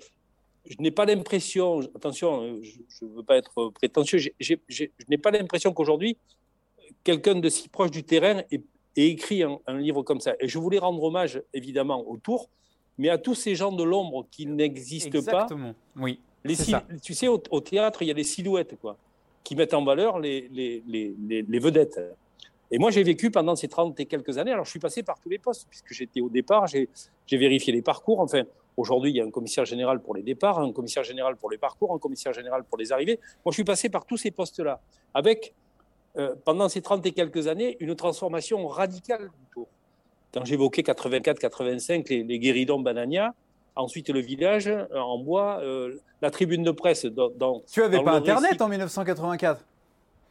je 0.69 0.75
n'ai 0.80 0.92
pas 0.92 1.06
l'impression, 1.06 1.80
attention, 1.96 2.60
je 2.62 3.06
ne 3.06 3.16
veux 3.16 3.24
pas 3.24 3.38
être 3.38 3.69
prétentieux, 3.69 4.19
je 4.40 4.86
n'ai 5.10 5.18
pas 5.18 5.31
l'impression 5.31 5.74
qu'aujourd'hui, 5.74 6.18
quelqu'un 7.04 7.36
de 7.36 7.50
si 7.50 7.69
proche 7.69 7.92
du 7.92 8.04
terrain 8.04 8.44
ait, 8.52 8.62
écrit 8.96 9.44
un, 9.44 9.60
livre 9.78 10.02
comme 10.04 10.19
ça. 10.19 10.36
Et 10.40 10.48
je 10.48 10.58
voulais 10.58 10.80
rendre 10.80 11.02
hommage, 11.04 11.42
évidemment, 11.54 12.08
au 12.08 12.18
Tour, 12.18 12.50
mais 12.98 13.10
à 13.10 13.18
tous 13.18 13.36
ces 13.36 13.56
gens 13.56 13.72
de 13.72 13.84
l'ombre 13.84 14.25
qui 14.31 14.48
n'existent 14.48 15.22
pas. 15.22 15.44
Exactement, 15.44 15.74
oui. 15.98 16.19
Les 16.44 16.56
tu 17.02 17.14
sais, 17.14 17.28
au, 17.28 17.38
théâtre, 17.60 18.02
il 18.04 18.08
y 18.08 18.12
a 18.12 18.14
les 18.14 18.24
silhouettes, 18.24 18.78
quoi, 18.80 18.98
qui 19.44 19.56
mettent 19.56 19.74
en 19.74 19.84
valeur 19.84 20.19
les, 20.19 20.48
les, 20.52 20.84
les, 20.88 21.16
les 21.42 21.59
vedettes. 21.59 22.00
Et 22.71 22.80
moi, 22.80 22.92
j'ai 22.92 23.04
vécu 23.04 23.31
pendant 23.31 23.56
ces 23.56 23.68
30 23.68 24.00
et 24.00 24.06
quelques 24.06 24.38
années. 24.38 24.52
Alors, 24.52 24.66
je 24.66 24.71
suis 24.71 24.80
passé 24.80 25.04
par 25.04 25.19
tous 25.19 25.30
les 25.30 25.40
postes, 25.40 25.68
puisque 25.69 25.94
j'étais 25.94 26.21
au 26.21 26.30
départ, 26.30 26.68
j'ai 26.68 26.88
vérifié 27.31 27.74
les 27.74 27.81
parcours. 27.81 28.19
Enfin, 28.19 28.44
Aujourd'hui, 28.78 29.10
il 29.10 29.18
y 29.18 29.22
a 29.22 29.26
un 29.26 29.31
commissaire 29.31 29.66
général 29.66 30.00
pour 30.00 30.16
les 30.16 30.22
départs, 30.22 30.60
un 30.60 30.72
commissaire 30.72 31.04
général 31.04 31.36
pour 31.36 31.50
les 31.50 31.57
parcours, 31.57 31.94
un 31.94 31.98
commissaire 31.98 32.31
général 32.31 32.64
pour 32.64 32.78
les 32.78 32.92
arrivées. 32.92 33.19
Moi, 33.44 33.52
je 33.52 33.56
suis 33.56 33.64
passé 33.64 33.90
par 33.90 34.06
tous 34.06 34.18
ces 34.18 34.30
postes-là, 34.30 34.80
avec, 35.16 35.56
euh, 36.18 36.36
pendant 36.46 36.69
ces 36.69 36.81
30 36.81 37.04
et 37.07 37.12
quelques 37.12 37.48
années, 37.48 37.76
une 37.80 37.96
transformation 37.96 38.68
radicale 38.68 39.31
du 39.40 39.46
tour. 39.52 39.68
Quand 40.31 40.46
j'évoquais 40.46 40.84
84-85, 40.84 42.07
les, 42.10 42.24
les 42.24 42.40
guéridons 42.40 42.80
Banania, 42.80 43.34
ensuite 43.76 44.10
le 44.10 44.19
village 44.19 44.68
euh, 44.68 44.86
en 44.94 45.18
bois, 45.18 45.60
euh, 45.64 46.00
la 46.22 46.30
tribune 46.30 46.62
de 46.62 46.72
presse 46.72 47.06
dans. 47.06 47.64
tu 47.72 47.80
n'avais 47.80 48.04
pas 48.04 48.14
Internet 48.14 48.62
en 48.62 48.69
1984 48.69 49.66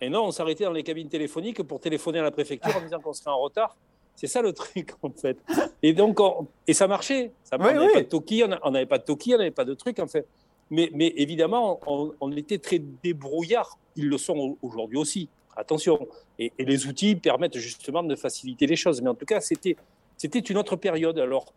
Et 0.00 0.08
non, 0.08 0.24
on 0.24 0.30
s'arrêtait 0.30 0.64
dans 0.64 0.72
les 0.72 0.84
cabines 0.84 1.08
téléphoniques 1.08 1.64
pour 1.64 1.80
téléphoner 1.80 2.20
à 2.20 2.22
la 2.22 2.30
préfecture 2.30 2.76
en 2.76 2.80
disant 2.80 3.00
qu'on 3.00 3.12
serait 3.12 3.30
en 3.30 3.40
retard. 3.40 3.76
C'est 4.16 4.26
ça 4.26 4.42
le 4.42 4.52
truc, 4.52 4.94
en 5.02 5.10
fait. 5.10 5.38
Et 5.82 5.92
donc, 5.92 6.18
et 6.66 6.72
ça 6.72 6.88
marchait. 6.88 7.32
Ça, 7.44 7.56
on 7.60 7.64
n'avait 7.64 7.92
pas 7.92 8.02
de 8.02 8.08
Toki, 8.08 8.42
on 8.62 8.70
n'avait 8.70 8.86
pas 8.86 8.98
de 8.98 9.04
Toki, 9.04 9.34
on 9.34 9.38
n'avait 9.38 9.50
pas 9.50 9.64
de 9.64 9.74
truc, 9.74 9.98
en 9.98 10.06
fait. 10.06 10.26
Mais, 10.70 10.90
mais 10.92 11.12
évidemment, 11.16 11.80
on, 11.86 12.32
était 12.32 12.58
très 12.58 12.80
débrouillards. 12.80 13.78
Ils 13.94 14.08
le 14.08 14.18
sont 14.18 14.56
aujourd'hui 14.62 14.98
aussi. 14.98 15.28
Attention. 15.54 16.08
Et, 16.38 16.52
les 16.58 16.86
outils 16.86 17.14
permettent 17.14 17.58
justement 17.58 18.02
de 18.02 18.16
faciliter 18.16 18.66
les 18.66 18.74
choses. 18.74 19.00
Mais 19.02 19.10
en 19.10 19.14
tout 19.14 19.26
cas, 19.26 19.40
c'était, 19.40 19.76
c'était 20.16 20.40
une 20.40 20.56
autre 20.56 20.76
période. 20.76 21.18
Alors, 21.18 21.52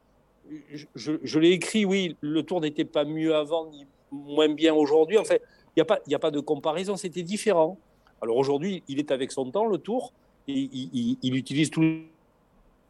je, 0.95 1.13
je 1.23 1.39
l'ai 1.39 1.51
écrit, 1.51 1.85
oui, 1.85 2.17
le 2.21 2.43
tour 2.43 2.61
n'était 2.61 2.85
pas 2.85 3.05
mieux 3.05 3.35
avant, 3.35 3.67
ni 3.67 3.87
moins 4.11 4.49
bien 4.49 4.73
aujourd'hui. 4.73 5.17
En 5.17 5.23
fait, 5.23 5.41
il 5.75 5.79
n'y 5.79 5.81
a, 5.81 5.85
pas, 5.85 5.99
a 6.11 6.19
pas 6.19 6.31
de 6.31 6.39
comparaison, 6.39 6.97
c'était 6.97 7.23
différent. 7.23 7.77
Alors 8.21 8.37
aujourd'hui, 8.37 8.83
il 8.87 8.99
est 8.99 9.11
avec 9.11 9.31
son 9.31 9.49
temps, 9.49 9.65
le 9.65 9.77
tour. 9.77 10.13
Et 10.47 10.53
il, 10.53 11.17
il 11.21 11.35
utilise 11.35 11.69
tout 11.69 11.81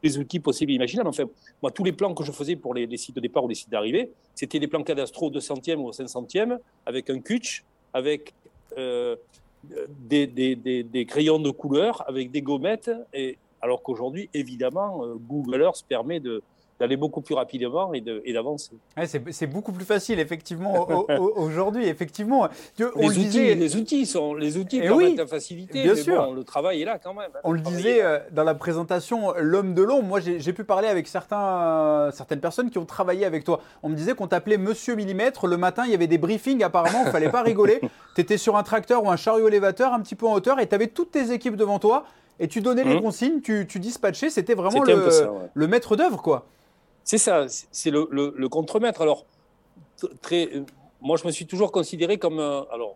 les 0.04 0.18
outils 0.18 0.40
possibles 0.40 0.72
et 0.72 0.76
imaginables. 0.76 1.10
Enfin, 1.10 1.26
moi, 1.62 1.72
tous 1.72 1.84
les 1.84 1.92
plans 1.92 2.14
que 2.14 2.24
je 2.24 2.32
faisais 2.32 2.56
pour 2.56 2.74
les, 2.74 2.98
sites 2.98 3.16
de 3.16 3.22
départ 3.22 3.44
ou 3.44 3.48
les 3.48 3.56
sites 3.56 3.70
d'arrivée, 3.70 4.12
c'était 4.36 4.60
des 4.60 4.68
plans 4.68 4.84
cadastro 4.84 5.28
au 5.28 5.32
200e 5.32 5.76
ou 5.76 5.88
au 5.88 5.92
500e, 5.92 6.58
avec 6.86 7.10
un 7.10 7.20
cutch, 7.20 7.64
avec 7.94 8.34
euh, 8.78 9.16
des, 9.64 11.06
crayons 11.08 11.40
de 11.40 11.52
couleur, 11.52 12.04
avec 12.08 12.32
des 12.32 12.42
gommettes. 12.42 12.92
Et, 13.14 13.38
alors 13.62 13.84
qu'aujourd'hui, 13.84 14.30
évidemment, 14.34 15.04
euh, 15.04 15.16
Google 15.16 15.62
Earth 15.62 15.86
permet 15.88 16.20
de, 16.20 16.42
d'aller 16.80 16.98
beaucoup 16.98 17.22
plus 17.22 17.36
rapidement 17.36 17.94
et 17.94 18.34
d'avancer. 18.34 18.72
c'est 19.06 19.48
beaucoup 19.48 19.72
plus 19.72 19.86
facile, 19.86 20.20
effectivement, 20.20 20.88
aujourd'hui. 21.36 21.88
Effectivement, 21.88 22.48
on 22.96 23.10
les, 23.10 23.18
outils, 23.20 23.56
les 23.56 23.76
outils 23.76 24.06
sont 24.06 24.34
les 24.34 24.58
outils 24.58 24.80
eh 24.82 24.88
permettent 24.88 25.18
la 25.18 25.28
facilité, 25.28 25.84
bien 25.84 25.94
mais 25.94 26.02
sûr. 26.02 26.24
Bon, 26.24 26.34
le 26.34 26.44
travail 26.44 26.82
est 26.82 26.86
là 26.86 26.98
quand 26.98 27.14
même. 27.14 27.30
Hein. 27.36 27.40
on 27.44 27.52
le 27.52 27.60
disait 27.60 28.02
euh, 28.02 28.20
dans 28.32 28.44
la 28.44 28.56
présentation, 28.56 29.34
l'homme 29.38 29.74
de 29.74 29.84
l'ombre. 29.84 30.08
Moi, 30.08 30.20
j'ai 30.22 30.54
pu 30.54 30.64
parler 30.64 30.88
avec 30.88 31.08
certains, 31.08 32.10
certaines 32.14 32.40
personnes 32.40 32.70
qui 32.70 32.78
ont 32.78 32.86
travaillé 32.86 33.26
avec 33.26 33.44
toi. 33.44 33.62
On 33.84 33.90
me 33.90 33.96
disait 33.96 34.14
qu'on 34.14 34.28
t'appelait 34.28 34.58
Monsieur 34.58 34.96
Millimètre. 34.96 35.48
Le 35.48 35.58
matin, 35.58 35.84
il 35.86 35.92
y 35.92 35.96
avait 35.96 36.08
des 36.08 36.18
briefings. 36.18 36.64
Apparemment, 36.64 37.04
il 37.06 37.12
fallait 37.12 37.30
pas 37.30 37.42
rigoler. 37.42 37.82
tu 38.16 38.22
étais 38.22 38.38
sur 38.38 38.56
un 38.56 38.64
tracteur 38.64 39.04
ou 39.04 39.10
un 39.10 39.18
chariot 39.18 39.48
élévateur, 39.48 39.94
un 39.94 40.00
petit 40.00 40.16
peu 40.16 40.28
en 40.28 40.34
hauteur, 40.34 40.60
et 40.60 40.68
tu 40.68 40.76
avais 40.76 40.88
toutes 40.88 41.12
tes 41.12 41.32
équipes 41.32 41.56
devant 41.56 41.80
toi. 41.80 42.06
Et 42.42 42.48
tu 42.48 42.62
donnais 42.62 42.86
les 42.86 42.96
mmh. 42.96 43.02
consignes, 43.02 43.42
tu, 43.42 43.68
tu 43.68 43.80
dispatchais. 43.80 44.30
C'était 44.30 44.54
vraiment 44.54 44.84
le, 44.84 45.10
le 45.54 45.68
maître 45.68 45.98
d'œuvre, 45.98 46.22
quoi. 46.22 46.46
C'est 47.04 47.18
ça, 47.18 47.46
c'est 47.48 47.90
le, 47.92 48.08
le, 48.12 48.50
contremaître. 48.50 49.02
Alors, 49.02 49.26
très, 50.22 50.50
moi, 51.02 51.18
je 51.18 51.26
me 51.26 51.32
suis 51.32 51.46
toujours 51.46 51.72
considéré 51.72 52.18
comme. 52.18 52.40
alors, 52.40 52.96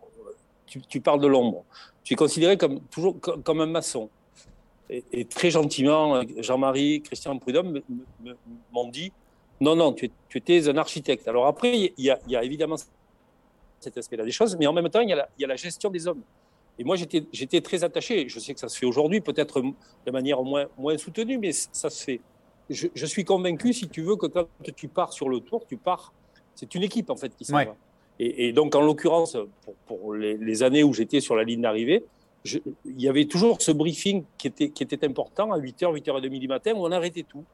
tu, 0.66 1.00
parles 1.00 1.20
de 1.20 1.26
l'ombre. 1.26 1.64
Je 2.02 2.08
suis 2.08 2.16
considéré 2.16 2.56
comme, 2.56 2.80
toujours 2.80 3.18
comme, 3.20 3.60
un 3.60 3.66
maçon. 3.66 4.08
Et, 4.90 5.24
très 5.24 5.50
gentiment, 5.50 6.22
Jean-Marie, 6.38 7.02
Christian 7.02 7.38
Prudhomme 7.38 7.80
m'ont 8.72 8.88
dit 8.88 9.12
non, 9.60 9.76
non, 9.76 9.92
tu, 9.92 10.10
étais 10.34 10.68
un 10.68 10.76
architecte. 10.76 11.28
Alors 11.28 11.46
après, 11.46 11.92
il 11.96 12.04
y, 12.04 12.36
a 12.36 12.44
évidemment 12.44 12.76
cet 13.80 13.96
aspect-là 13.96 14.24
des 14.24 14.32
choses, 14.32 14.56
mais 14.56 14.66
en 14.66 14.72
même 14.72 14.88
temps, 14.90 15.00
il 15.00 15.08
y, 15.08 15.12
a 15.12 15.46
la, 15.46 15.56
gestion 15.56 15.90
des 15.90 16.06
hommes. 16.06 16.22
Et 16.78 16.84
moi, 16.84 16.96
j'étais 16.96 17.60
très 17.60 17.84
attaché. 17.84 18.28
Je 18.28 18.40
sais 18.40 18.52
que 18.52 18.60
ça 18.60 18.68
se 18.68 18.76
fait 18.76 18.86
aujourd'hui, 18.86 19.20
peut-être 19.20 19.62
de 19.62 20.10
manière 20.10 20.42
moins 20.42 20.98
soutenue, 20.98 21.38
mais 21.38 21.52
ça 21.52 21.88
se 21.88 22.04
fait 22.04 22.20
je, 22.70 23.06
suis 23.06 23.24
convaincu, 23.24 23.72
si 23.72 23.88
tu 23.88 24.02
veux, 24.02 24.16
que 24.16 24.26
quand 24.26 24.46
tu 24.76 24.88
pars 24.88 25.12
sur 25.12 25.28
le 25.28 25.40
tour, 25.40 25.66
tu 25.66 25.76
pars. 25.76 26.12
C'est 26.54 26.74
une 26.74 26.82
équipe, 26.82 27.10
en 27.10 27.16
fait, 27.16 27.34
qui 27.36 27.44
s'en 27.44 27.56
va. 27.56 27.74
Et, 28.18 28.52
donc, 28.52 28.74
en 28.74 28.80
l'occurrence, 28.80 29.36
pour, 29.86 30.14
les, 30.14 30.62
années 30.62 30.84
où 30.84 30.92
j'étais 30.92 31.20
sur 31.20 31.34
la 31.34 31.44
ligne 31.44 31.62
d'arrivée, 31.62 32.04
il 32.44 33.00
y 33.00 33.08
avait 33.08 33.24
toujours 33.24 33.60
ce 33.60 33.72
briefing 33.72 34.24
qui 34.38 34.48
était, 34.48 34.68
qui 34.68 34.82
était 34.82 35.04
important 35.04 35.52
à 35.52 35.58
8h, 35.58 35.98
8h30 35.98 36.38
du 36.38 36.48
matin, 36.48 36.72
où 36.74 36.86
on 36.86 36.92
arrêtait 36.92 37.24
tout. 37.24 37.44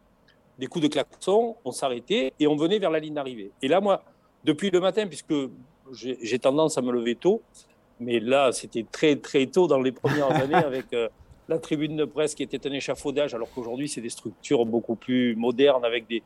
Des 0.58 0.66
coups 0.66 0.82
de 0.82 0.88
klaxon, 0.88 1.56
on 1.64 1.72
s'arrêtait 1.72 2.32
et 2.38 2.46
on 2.46 2.56
venait 2.56 2.78
vers 2.78 2.90
la 2.90 2.98
ligne 2.98 3.14
d'arrivée. 3.14 3.50
Et 3.62 3.68
là, 3.68 3.80
moi, 3.80 4.02
depuis 4.44 4.70
le 4.70 4.80
matin, 4.80 5.06
puisque 5.06 5.34
j'ai 5.92 6.38
tendance 6.38 6.76
à 6.76 6.82
me 6.82 6.92
lever 6.92 7.14
tôt, 7.14 7.40
mais 7.98 8.20
là, 8.20 8.52
c'était 8.52 8.84
très, 8.90 9.16
très 9.16 9.46
tôt 9.46 9.66
dans 9.66 9.80
les 9.80 9.92
premières 9.92 10.30
années 10.42 10.54
avec. 10.54 10.92
Euh, 10.92 11.08
la 11.50 11.58
tribune 11.58 11.96
de 11.96 12.04
presse 12.04 12.36
qui 12.36 12.44
était 12.44 12.64
un 12.68 12.72
échafaudage, 12.72 13.34
alors 13.34 13.48
qu'aujourd'hui, 13.52 13.88
c'est 13.88 14.00
des 14.00 14.08
structures 14.08 14.64
beaucoup 14.64 14.94
plus 14.94 15.34
modernes 15.34 15.84
avec 15.84 16.06
des, 16.06 16.22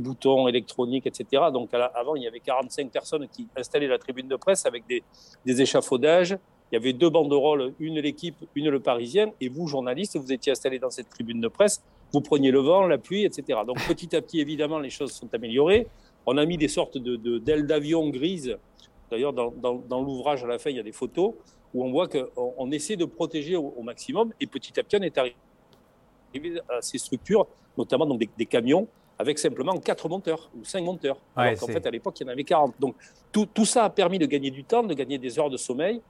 boutons 0.00 0.48
électroniques, 0.48 1.06
etc. 1.06 1.44
Donc, 1.52 1.72
avant, 1.72 2.16
il 2.16 2.24
y 2.24 2.26
avait 2.26 2.40
45 2.40 2.90
personnes 2.90 3.28
qui 3.28 3.46
installaient 3.56 3.86
la 3.86 3.98
tribune 3.98 4.26
de 4.26 4.34
presse 4.34 4.66
avec 4.66 4.82
des, 4.88 5.62
échafaudages. 5.62 6.36
Il 6.72 6.74
y 6.74 6.76
avait 6.76 6.92
deux 6.92 7.08
banderoles, 7.08 7.72
une 7.78 8.00
l'équipe, 8.00 8.34
une 8.56 8.68
le 8.68 8.80
parisien. 8.80 9.30
Et 9.40 9.48
vous, 9.48 9.68
journalistes, 9.68 10.16
vous 10.16 10.32
étiez 10.32 10.50
installés 10.50 10.80
dans 10.80 10.90
cette 10.90 11.08
tribune 11.08 11.40
de 11.40 11.48
presse. 11.48 11.80
Vous 12.12 12.20
preniez 12.20 12.50
le 12.50 12.58
vent, 12.58 12.84
la 12.88 12.98
pluie, 12.98 13.24
etc. 13.24 13.60
Donc, 13.64 13.76
petit 13.86 14.16
à 14.16 14.22
petit, 14.22 14.40
évidemment, 14.40 14.80
les 14.80 14.90
choses 14.90 15.12
sont 15.12 15.32
améliorées. 15.32 15.86
On 16.26 16.36
a 16.36 16.44
mis 16.44 16.58
des 16.58 16.68
sortes 16.68 16.98
de, 16.98 17.38
d'ailes 17.38 17.66
d'avion 17.66 18.08
grises. 18.10 18.58
D'ailleurs, 19.08 19.32
dans, 19.32 19.52
dans 19.52 20.02
l'ouvrage, 20.02 20.42
à 20.42 20.48
la 20.48 20.58
fin, 20.58 20.70
il 20.70 20.76
y 20.76 20.80
a 20.80 20.82
des 20.82 20.90
photos 20.90 21.34
où 21.74 21.84
on 21.84 21.90
voit 21.90 22.08
qu'on 22.08 22.70
essaie 22.70 22.96
de 22.96 23.04
protéger 23.04 23.56
au, 23.56 23.82
maximum. 23.82 24.32
Et 24.40 24.46
petit 24.46 24.78
à 24.78 24.84
petit, 24.84 24.96
on 24.96 25.02
est 25.02 25.18
arrivé 25.18 25.34
à 26.68 26.80
ces 26.80 26.98
structures, 26.98 27.46
notamment 27.76 28.06
donc 28.06 28.22
des, 28.36 28.46
camions, 28.46 28.86
avec 29.18 29.38
simplement 29.38 29.76
quatre 29.78 30.08
monteurs 30.08 30.50
ou 30.56 30.64
cinq 30.64 30.82
monteurs. 30.82 31.18
alors 31.36 31.58
qu'en 31.58 31.66
fait, 31.66 31.84
à 31.86 31.90
l'époque, 31.90 32.18
il 32.20 32.26
y 32.26 32.26
en 32.26 32.32
avait 32.32 32.44
40. 32.44 32.74
Donc 32.78 32.94
tout, 33.32 33.46
tout, 33.46 33.64
ça 33.64 33.84
a 33.84 33.90
permis 33.90 34.18
de 34.18 34.26
gagner 34.26 34.50
du 34.50 34.64
temps, 34.64 34.84
de 34.84 34.94
gagner 34.94 35.18
des 35.18 35.38
heures 35.38 35.50
de 35.50 35.56
sommeil. 35.56 36.00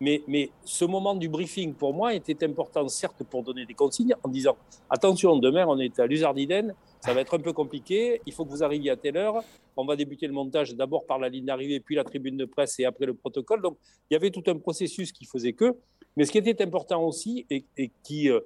Mais, 0.00 0.50
ce 0.64 0.84
moment 0.84 1.14
du 1.14 1.28
briefing, 1.28 1.72
pour 1.74 1.94
moi, 1.94 2.14
était 2.14 2.44
important, 2.44 2.86
certes, 2.88 3.22
pour 3.24 3.42
donner 3.42 3.64
des 3.64 3.74
consignes, 3.74 4.14
en 4.22 4.28
disant 4.28 4.56
attention, 4.90 5.36
demain, 5.36 5.66
on 5.66 5.78
est 5.78 5.98
à 6.00 6.06
Luzardiden, 6.06 6.74
ça 7.00 7.12
va 7.12 7.20
être 7.20 7.34
un 7.34 7.38
peu 7.38 7.52
compliqué, 7.52 8.20
il 8.26 8.32
faut 8.32 8.44
que 8.44 8.50
vous 8.50 8.64
arriviez 8.64 8.90
à 8.90 8.96
telle 8.96 9.16
heure, 9.16 9.42
on 9.76 9.84
va 9.84 9.94
débuter 9.94 10.26
le 10.26 10.32
montage 10.32 10.74
d'abord 10.74 11.04
par 11.04 11.18
la 11.18 11.28
ligne 11.28 11.44
d'arrivée, 11.44 11.80
puis 11.80 11.94
la 11.94 12.04
tribune 12.04 12.36
de 12.36 12.44
presse 12.44 12.78
et 12.80 12.84
après 12.84 13.06
le 13.06 13.14
protocole. 13.14 13.60
Donc 13.60 13.76
il 14.10 14.14
y 14.14 14.16
avait 14.16 14.30
tout 14.30 14.42
un 14.46 14.56
processus 14.56 15.12
qui 15.12 15.26
faisait 15.26 15.52
que. 15.52 15.74
Mais 16.16 16.24
ce 16.24 16.32
qui 16.32 16.38
était 16.38 16.62
important 16.62 17.02
aussi, 17.02 17.46
et, 17.50 17.64
qui, 18.02 18.30
euh, 18.30 18.40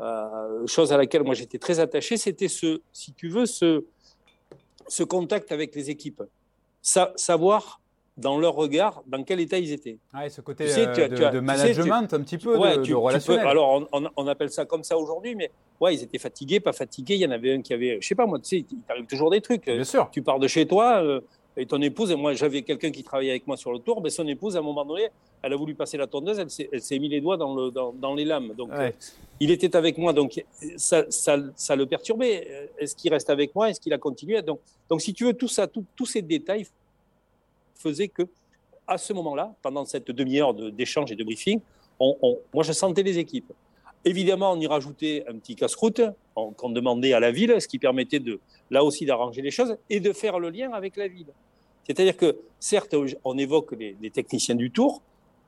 euh, 0.00 0.66
chose 0.66 0.92
à 0.92 0.96
laquelle 0.96 1.22
moi 1.22 1.34
j'étais 1.34 1.58
très 1.58 1.80
attaché, 1.80 2.16
c'était 2.16 2.48
ce, 2.48 2.80
si 2.92 3.12
tu 3.12 3.28
veux, 3.28 3.46
ce 3.46 3.82
contact 5.04 5.52
avec 5.52 5.74
les 5.74 5.90
équipes. 5.90 6.22
savoir 6.82 7.81
dans 8.16 8.38
leur 8.38 8.54
regard, 8.54 9.02
dans 9.06 9.22
quel 9.24 9.40
état 9.40 9.58
ils 9.58 9.72
étaient. 9.72 9.98
Ah, 10.12 10.28
ce 10.28 10.40
côté 10.42 10.64
euh, 10.68 11.08
de, 11.08 11.40
management, 11.40 12.12
un 12.12 12.20
petit 12.20 12.36
peu, 12.36 12.52
de, 12.52 12.94
relationnel. 12.94 13.46
alors, 13.46 13.88
on, 14.16 14.26
appelle 14.26 14.50
ça 14.50 14.66
comme 14.66 14.84
ça 14.84 14.98
aujourd'hui, 14.98 15.34
mais 15.34 15.50
ouais, 15.80 15.94
ils 15.94 16.02
étaient 16.02 16.18
fatigués, 16.18 16.60
pas 16.60 16.72
fatigués. 16.72 17.14
Il 17.14 17.20
y 17.20 17.26
en 17.26 17.30
avait 17.30 17.54
un 17.54 17.62
qui 17.62 17.72
avait, 17.72 17.98
je 18.00 18.06
sais 18.06 18.14
pas 18.14 18.26
moi, 18.26 18.38
tu 18.38 18.48
sais, 18.48 18.66
il 18.70 18.78
t'arrive 18.86 19.06
toujours 19.06 19.30
des 19.30 19.40
trucs. 19.40 19.64
Bien 19.64 19.84
sûr. 19.84 20.08
Tu 20.12 20.20
pars 20.20 20.38
de 20.38 20.46
chez 20.46 20.66
toi 20.66 21.02
euh, 21.02 21.20
et 21.56 21.64
ton 21.64 21.80
épouse, 21.80 22.10
et 22.10 22.14
moi 22.14 22.34
j'avais 22.34 22.62
quelqu'un 22.62 22.90
qui 22.90 23.02
travaillait 23.02 23.32
avec 23.32 23.46
moi 23.46 23.56
sur 23.56 23.72
le 23.72 23.78
tour, 23.78 24.02
mais 24.02 24.10
son 24.10 24.26
épouse, 24.26 24.56
à 24.56 24.58
un 24.58 24.62
moment 24.62 24.84
donné, 24.84 25.08
elle 25.42 25.54
a 25.54 25.56
voulu 25.56 25.74
passer 25.74 25.96
la 25.96 26.06
tondeuse, 26.06 26.38
elle 26.38 26.80
s'est 26.82 26.98
mis 26.98 27.08
les 27.08 27.20
doigts 27.20 27.38
dans, 27.38 27.54
le, 27.54 27.70
dans, 27.70 28.14
les 28.14 28.26
lames. 28.26 28.52
Donc, 28.56 28.70
euh, 28.72 28.90
il 29.40 29.50
était 29.50 29.74
avec 29.74 29.96
moi, 29.96 30.12
donc 30.12 30.44
ça, 30.76 31.04
ça, 31.08 31.36
ça 31.56 31.76
le 31.76 31.86
perturbait. 31.86 32.70
Est-ce 32.78 32.94
qu'il 32.94 33.10
reste 33.10 33.30
avec 33.30 33.54
moi? 33.54 33.70
Est-ce 33.70 33.80
qu'il 33.80 33.92
a 33.92 33.98
continué? 33.98 34.40
Donc, 34.42 34.60
donc, 34.88 35.00
si 35.00 35.14
tu 35.14 35.24
veux, 35.24 35.32
tout 35.32 35.48
ça, 35.48 35.66
tous 35.66 36.06
ces 36.06 36.20
détails 36.20 36.66
faisait 37.74 38.08
que, 38.08 38.22
à 38.86 38.98
ce 38.98 39.12
moment-là, 39.12 39.54
pendant 39.62 39.84
cette 39.84 40.10
demi-heure 40.10 40.54
d'échange 40.54 41.12
et 41.12 41.16
de 41.16 41.24
briefing, 41.24 41.60
on, 42.00 42.38
moi, 42.52 42.64
je 42.64 42.72
sentais 42.72 43.02
les 43.02 43.18
équipes. 43.18 43.52
Évidemment, 44.04 44.52
on 44.52 44.60
y 44.60 44.66
rajoutait 44.66 45.24
un 45.28 45.38
petit 45.38 45.54
casse-croûte 45.54 46.00
qu'on 46.34 46.70
demandait 46.70 47.12
à 47.12 47.20
la 47.20 47.30
ville, 47.30 47.60
ce 47.60 47.68
qui 47.68 47.78
permettait 47.78 48.18
de, 48.18 48.40
là 48.70 48.82
aussi 48.82 49.06
d'arranger 49.06 49.42
les 49.42 49.52
choses 49.52 49.76
et 49.88 50.00
de 50.00 50.12
faire 50.12 50.40
le 50.40 50.50
lien 50.50 50.72
avec 50.72 50.96
la 50.96 51.06
ville. 51.06 51.28
C'est-à-dire 51.86 52.16
que, 52.16 52.36
certes, 52.58 52.94
on 53.24 53.38
évoque 53.38 53.72
les, 53.72 54.10
techniciens 54.10 54.54
du 54.54 54.70
tour, 54.70 55.02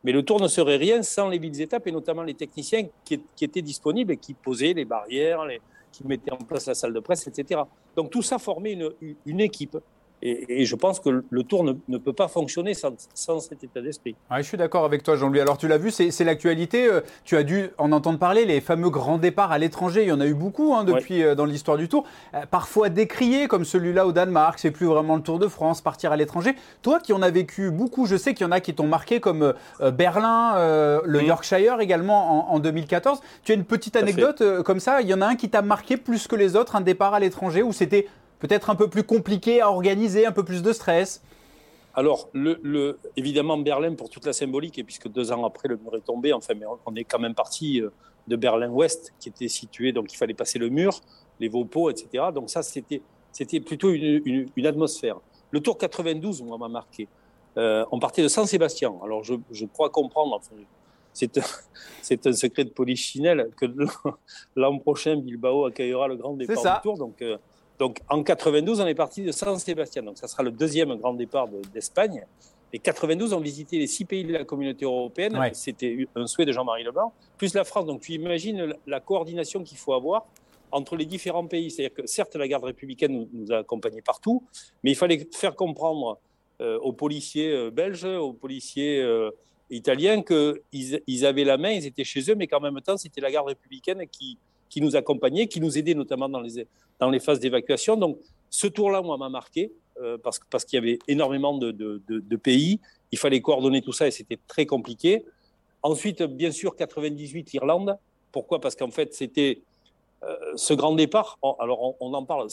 mais 0.04 0.12
le 0.12 0.22
tour 0.22 0.40
ne 0.40 0.48
serait 0.48 0.76
rien 0.76 1.02
sans 1.02 1.28
les 1.28 1.38
villes 1.38 1.60
étapes 1.60 1.86
et 1.86 1.92
notamment 1.92 2.22
les 2.22 2.34
techniciens 2.34 2.86
qui, 3.04 3.20
étaient 3.40 3.62
disponibles 3.62 4.12
et 4.12 4.16
qui 4.16 4.34
posaient 4.34 4.72
les 4.72 4.84
barrières, 4.84 5.44
qui 5.90 6.06
mettaient 6.06 6.32
en 6.32 6.36
place 6.36 6.66
la 6.66 6.74
salle 6.74 6.92
de 6.92 7.00
presse, 7.00 7.26
etc. 7.26 7.62
Donc 7.96 8.10
tout 8.10 8.22
ça 8.22 8.38
formait 8.38 8.72
une, 8.72 8.90
une 9.26 9.40
équipe. 9.40 9.78
Et, 10.26 10.64
je 10.64 10.74
pense 10.74 11.00
que 11.00 11.22
le 11.28 11.42
tour 11.42 11.64
ne, 11.64 11.98
peut 11.98 12.14
pas 12.14 12.28
fonctionner 12.28 12.72
sans, 12.72 13.40
cet 13.40 13.62
état 13.62 13.82
d'esprit. 13.82 14.16
je 14.34 14.42
suis 14.42 14.56
d'accord 14.56 14.86
avec 14.86 15.02
toi, 15.02 15.16
Jean-Louis. 15.16 15.40
Alors, 15.40 15.58
tu 15.58 15.68
l'as 15.68 15.76
vu, 15.76 15.90
c'est 15.90 16.24
l'actualité. 16.24 16.86
Euh, 16.86 17.02
tu 17.24 17.36
as 17.36 17.42
dû 17.42 17.68
en 17.76 17.92
entendre 17.92 18.18
parler, 18.18 18.46
les 18.46 18.62
fameux 18.62 18.88
grands 18.88 19.18
départs 19.18 19.52
à 19.52 19.58
l'étranger. 19.58 20.02
Il 20.02 20.08
y 20.08 20.12
en 20.12 20.20
a 20.20 20.26
eu 20.26 20.32
beaucoup 20.32 20.74
hein, 20.74 20.84
depuis 20.84 21.22
euh, 21.22 21.34
dans 21.34 21.44
l'histoire 21.44 21.76
du 21.76 21.88
tour. 21.88 22.04
Euh, 22.32 22.46
parfois 22.50 22.88
décriés, 22.88 23.48
comme 23.48 23.66
celui-là 23.66 24.06
au 24.06 24.12
Danemark. 24.12 24.58
C'est 24.58 24.70
plus 24.70 24.86
vraiment 24.86 25.16
le 25.16 25.22
Tour 25.22 25.38
de 25.38 25.46
France, 25.46 25.82
partir 25.82 26.10
à 26.10 26.16
l'étranger. 26.16 26.54
Toi 26.80 27.00
qui 27.00 27.12
en 27.12 27.20
as 27.20 27.30
vécu 27.30 27.70
beaucoup, 27.70 28.06
je 28.06 28.16
sais 28.16 28.32
qu'il 28.32 28.46
y 28.46 28.48
en 28.48 28.52
a 28.52 28.60
qui 28.60 28.74
t'ont 28.74 28.86
marqué, 28.86 29.20
comme 29.20 29.52
Berlin, 29.92 30.54
le 31.04 31.20
mm. 31.20 31.26
Yorkshire 31.26 31.80
également 31.80 32.50
en, 32.50 32.54
en, 32.54 32.58
2014. 32.60 33.20
Tu 33.42 33.52
as 33.52 33.54
une 33.54 33.64
petite 33.64 33.96
anecdote 33.96 34.62
comme 34.62 34.80
ça? 34.80 35.02
Il 35.02 35.08
y 35.08 35.14
en 35.14 35.20
a 35.20 35.26
un 35.26 35.36
qui 35.36 35.50
t'a 35.50 35.62
marqué 35.62 35.96
plus 35.96 36.26
que 36.26 36.36
les 36.36 36.56
autres, 36.56 36.76
un 36.76 36.80
départ 36.80 37.14
à 37.14 37.20
l'étranger 37.20 37.62
où 37.62 37.72
c'était 37.72 38.06
peut-être 38.38 38.70
un 38.70 38.74
peu 38.74 38.88
plus 38.88 39.04
compliqué 39.04 39.60
à 39.60 39.70
organiser, 39.70 40.26
un 40.26 40.32
peu 40.32 40.44
plus 40.44 40.62
de 40.62 40.72
stress 40.72 41.22
alors, 41.96 42.28
le, 42.32 42.98
évidemment, 43.16 43.56
Berlin 43.56 43.94
pour 43.94 44.10
toute 44.10 44.26
la 44.26 44.32
symbolique, 44.32 44.78
et 44.78 44.84
puisque 44.84 45.08
deux 45.08 45.30
ans 45.30 45.44
après, 45.44 45.68
le 45.68 45.76
mur 45.76 45.94
est 45.94 46.00
tombé, 46.00 46.32
enfin, 46.32 46.54
mais 46.54 46.66
on 46.86 46.94
est 46.96 47.04
quand 47.04 47.20
même 47.20 47.34
parti 47.34 47.80
euh, 47.80 47.90
de 48.26 48.34
Berlin-Ouest, 48.34 49.14
qui 49.20 49.28
était 49.28 49.48
situé, 49.48 49.92
donc 49.92 50.12
il 50.12 50.16
fallait 50.16 50.34
passer 50.34 50.58
le 50.58 50.70
mur, 50.70 51.00
les 51.38 51.48
Vaupots, 51.48 51.90
etc. 51.90 52.24
Donc 52.34 52.50
ça, 52.50 52.64
c'était, 52.64 53.00
c'était 53.30 53.60
plutôt 53.60 53.90
une, 53.92 54.66
atmosphère. 54.66 55.20
Le 55.52 55.60
Tour 55.60 55.78
92, 55.78 56.42
moi, 56.42 56.58
m'a 56.58 56.68
marqué. 56.68 57.06
Euh, 57.56 57.84
on 57.92 58.00
partait 58.00 58.22
de 58.22 58.28
Saint-Sébastien. 58.28 58.92
Alors, 59.04 59.22
je, 59.22 59.64
crois 59.66 59.88
comprendre, 59.88 60.34
enfin, 60.34 60.56
c'est, 61.12 61.38
c'est 62.02 62.26
un 62.26 62.32
secret 62.32 62.64
de 62.64 62.70
polichinelle, 62.70 63.50
que 63.56 63.66
l'an 64.56 64.78
prochain, 64.80 65.14
Bilbao 65.14 65.66
accueillera 65.66 66.08
le 66.08 66.16
grand 66.16 66.32
départ 66.32 66.56
du 66.56 66.82
Tour. 66.82 66.98
Donc, 66.98 67.22
euh, 67.22 67.38
donc 67.78 68.00
en 68.08 68.22
92, 68.22 68.80
on 68.80 68.86
est 68.86 68.94
parti 68.94 69.22
de 69.22 69.32
San 69.32 69.58
Sébastien. 69.58 70.02
Donc 70.02 70.18
ça 70.18 70.28
sera 70.28 70.42
le 70.42 70.50
deuxième 70.50 70.94
grand 70.96 71.14
départ 71.14 71.48
d'Espagne. 71.72 72.24
Et 72.72 72.78
92, 72.78 73.32
on 73.32 73.40
visitait 73.40 73.78
les 73.78 73.86
six 73.86 74.04
pays 74.04 74.24
de 74.24 74.32
la 74.32 74.44
communauté 74.44 74.84
européenne. 74.84 75.38
C'était 75.52 76.08
un 76.16 76.26
souhait 76.26 76.44
de 76.44 76.52
Jean-Marie 76.52 76.82
Leblanc, 76.84 77.12
plus 77.38 77.54
la 77.54 77.64
France. 77.64 77.86
Donc 77.86 78.00
tu 78.00 78.12
imagines 78.12 78.74
la 78.86 79.00
coordination 79.00 79.62
qu'il 79.62 79.78
faut 79.78 79.92
avoir 79.92 80.26
entre 80.72 80.96
les 80.96 81.04
différents 81.04 81.46
pays. 81.46 81.70
C'est-à-dire 81.70 81.94
que 81.94 82.06
certes, 82.06 82.34
la 82.34 82.48
garde 82.48 82.64
républicaine 82.64 83.28
nous, 83.32 83.52
a 83.52 83.58
accompagnés 83.58 84.02
partout, 84.02 84.42
mais 84.82 84.90
il 84.90 84.96
fallait 84.96 85.28
faire 85.32 85.54
comprendre 85.54 86.18
euh, 86.60 86.78
aux 86.80 86.92
policiers 86.92 87.52
euh, 87.52 87.70
belges, 87.70 88.04
aux 88.04 88.32
policiers 88.32 89.00
euh, 89.00 89.30
italiens 89.70 90.22
qu'ils 90.22 91.00
ils 91.06 91.26
avaient 91.26 91.44
la 91.44 91.58
main, 91.58 91.70
ils 91.70 91.86
étaient 91.86 92.04
chez 92.04 92.28
eux, 92.28 92.34
mais 92.34 92.48
qu'en 92.48 92.60
même 92.60 92.80
temps, 92.80 92.96
c'était 92.96 93.20
la 93.20 93.30
garde 93.30 93.46
républicaine 93.46 94.04
qui, 94.08 94.38
qui 94.74 94.80
nous 94.80 94.96
accompagnait, 94.96 95.46
qui 95.46 95.60
nous 95.60 95.78
aidait 95.78 95.94
notamment 95.94 96.28
dans 96.28 96.40
les, 96.40 96.66
dans 96.98 97.08
les 97.08 97.20
phases 97.20 97.38
d'évacuation. 97.38 97.94
Donc, 97.94 98.18
Ce 98.50 98.66
tour-là, 98.66 99.02
moi, 99.02 99.16
m'a 99.16 99.28
marqué 99.28 99.70
parce, 100.24 100.40
parce 100.50 100.64
qu'il 100.64 100.76
y 100.76 100.82
avait 100.82 100.98
énormément 101.06 101.56
de, 101.56 101.70
de, 101.70 102.02
de, 102.08 102.36
pays. 102.36 102.80
Il 103.12 103.18
fallait 103.18 103.40
coordonner 103.40 103.82
tout 103.82 103.92
ça 103.92 104.08
et 104.08 104.10
c'était 104.10 104.40
très 104.48 104.66
compliqué. 104.66 105.24
Ensuite, 105.84 106.24
bien 106.24 106.50
sûr, 106.50 106.74
98, 106.74 107.52
l'Irlande. 107.52 107.96
Pourquoi? 108.32 108.60
Parce 108.60 108.74
qu'en 108.74 108.90
fait, 108.90 109.14
c'était 109.14 109.62
ce 110.56 110.74
grand 110.74 110.96
départ. 110.96 111.38
Alors, 111.60 111.94
on 112.00 112.12
en 112.12 112.24
parle 112.24 112.48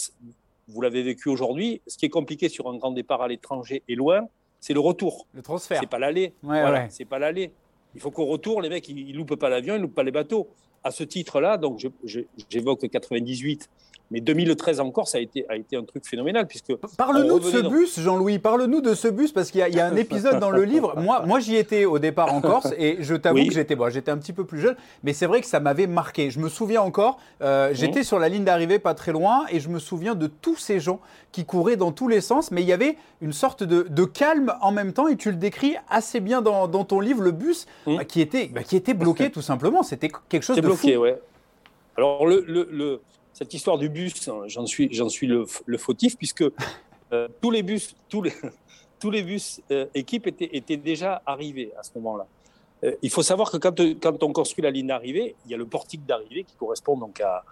vous 0.67 0.81
l'avez 0.81 1.03
vécu 1.03 1.29
aujourd'hui. 1.29 1.81
Ce 1.87 1.97
qui 1.97 2.05
est 2.05 2.09
compliqué 2.09 2.49
sur 2.49 2.69
un 2.69 2.77
grand 2.77 2.91
départ 2.91 3.21
à 3.21 3.27
l'étranger 3.27 3.83
et 3.87 3.95
loin, 3.95 4.27
c'est 4.59 4.73
le 4.73 4.79
retour. 4.79 5.27
Le 5.33 5.41
transfert. 5.41 5.79
C'est 5.79 5.89
pas 5.89 5.99
l'aller. 5.99 6.33
voilà, 6.41 6.89
c'est 6.89 7.05
pas 7.05 7.19
l'aller. 7.19 7.51
Il 7.93 8.01
faut 8.01 8.11
qu'au 8.11 8.25
retour, 8.25 8.61
les 8.61 8.69
mecs, 8.69 8.87
ils, 8.87 9.11
ne 9.11 9.17
loupent 9.17 9.35
pas 9.35 9.49
l'avion, 9.49 9.75
ils 9.75 9.81
loupent 9.81 9.95
pas 9.95 10.03
les 10.03 10.11
bateaux. 10.11 10.49
À 10.83 10.91
ce 10.91 11.03
titre-là, 11.03 11.57
donc 11.57 11.79
j'évoque 12.49 12.89
98 12.89 13.69
mais 14.11 14.19
2013 14.19 14.81
encore, 14.81 15.07
ça 15.07 15.17
a 15.17 15.21
été, 15.21 15.45
a 15.49 15.55
été 15.55 15.77
un 15.77 15.83
truc 15.83 16.05
phénoménal. 16.05 16.45
puisque 16.45 16.75
Parle-nous 16.97 17.39
de 17.39 17.45
ce 17.45 17.57
bus, 17.67 17.99
Jean-Louis. 17.99 18.39
Parle-nous 18.39 18.81
de 18.81 18.93
ce 18.93 19.07
bus, 19.07 19.31
parce 19.31 19.51
qu'il 19.51 19.61
y, 19.61 19.79
a 19.79 19.87
un 19.87 19.95
épisode 19.95 20.39
dans 20.39 20.51
le 20.51 20.63
livre. 20.63 20.99
Moi, 20.99 21.23
moi 21.25 21.39
j'y 21.39 21.55
étais 21.55 21.85
au 21.85 21.97
départ 21.97 22.33
en 22.33 22.41
Corse, 22.41 22.73
et 22.77 22.97
je 22.99 23.15
t'avoue 23.15 23.45
que 23.45 23.53
j'étais 23.53 23.75
bon, 23.75 23.85
un 23.85 24.17
petit 24.17 24.33
peu 24.33 24.43
plus 24.43 24.59
jeune, 24.59 24.75
mais 25.03 25.13
c'est 25.13 25.25
vrai 25.25 25.39
que 25.39 25.47
ça 25.47 25.59
m'avait 25.59 25.87
marqué. 25.87 26.29
Je 26.29 26.39
me 26.39 26.49
souviens 26.49 26.81
encore, 26.81 27.19
euh, 27.41 27.69
j'étais 27.73 28.01
mmh. 28.01 28.03
sur 28.03 28.19
la 28.19 28.27
ligne 28.27 28.43
d'arrivée 28.43 28.79
pas 28.79 28.93
très 28.93 29.13
loin, 29.13 29.45
et 29.49 29.59
je 29.59 29.69
me 29.69 29.79
souviens 29.79 30.15
de 30.15 30.27
tous 30.27 30.57
ces 30.57 30.79
gens 30.79 30.99
qui 31.31 31.45
couraient 31.45 31.77
dans 31.77 31.93
tous 31.93 32.09
les 32.09 32.19
sens, 32.19 32.51
mais 32.51 32.61
il 32.61 32.67
y 32.67 32.73
avait 32.73 32.97
une 33.21 33.33
sorte 33.33 33.63
de, 33.63 34.05
calme 34.05 34.53
en 34.61 34.71
même 34.71 34.91
temps, 34.91 35.07
et 35.07 35.15
tu 35.15 35.31
le 35.31 35.37
décris 35.37 35.75
assez 35.89 36.19
bien 36.19 36.41
dans, 36.41 36.67
ton 36.83 36.99
livre, 36.99 37.21
le 37.21 37.31
bus, 37.31 37.65
mmh. 37.85 37.95
bah, 37.95 38.05
qui, 38.05 38.19
était, 38.19 38.47
bah, 38.47 38.63
qui 38.63 38.75
était 38.75 38.93
bloqué 38.93 39.29
tout 39.31 39.41
simplement. 39.41 39.83
C'était 39.83 40.11
quelque 40.27 40.43
chose 40.43 40.57
de 40.57 40.61
bloqué, 40.61 40.95
fou. 40.95 41.01
ouais. 41.01 41.19
Alors, 41.97 42.25
le, 42.25 42.43
le, 42.47 43.01
cette 43.33 43.53
histoire 43.53 43.77
du 43.77 43.89
bus, 43.89 44.27
hein, 44.27 44.43
j'en 44.47 44.65
suis, 44.65 44.93
j'en 44.93 45.09
suis 45.09 45.27
le, 45.27 45.45
fautif, 45.77 46.17
puisque 46.17 46.43
euh, 47.13 47.27
tous 47.41 47.51
les 47.51 47.63
bus, 47.63 47.95
tous 48.09 48.21
les, 48.21 48.33
tous 48.99 49.09
les 49.09 49.23
bus 49.23 49.61
euh, 49.71 49.85
équipes 49.95 50.27
étaient, 50.27 50.49
étaient, 50.53 50.77
déjà 50.77 51.21
arrivés 51.25 51.71
à 51.77 51.83
ce 51.83 51.91
moment-là. 51.95 52.27
Euh, 52.83 52.95
il 53.01 53.09
faut 53.09 53.23
savoir 53.23 53.51
que 53.51 53.57
quand, 53.57 53.79
quand, 54.01 54.23
on 54.23 54.33
construit 54.33 54.63
la 54.63 54.71
ligne 54.71 54.87
d'arrivée, 54.87 55.35
il 55.45 55.51
y 55.51 55.53
a 55.53 55.57
le 55.57 55.65
portique 55.65 56.05
d'arrivée 56.05 56.43
qui 56.43 56.55
correspond 56.55 56.97
donc 56.97 57.21
à, 57.21 57.43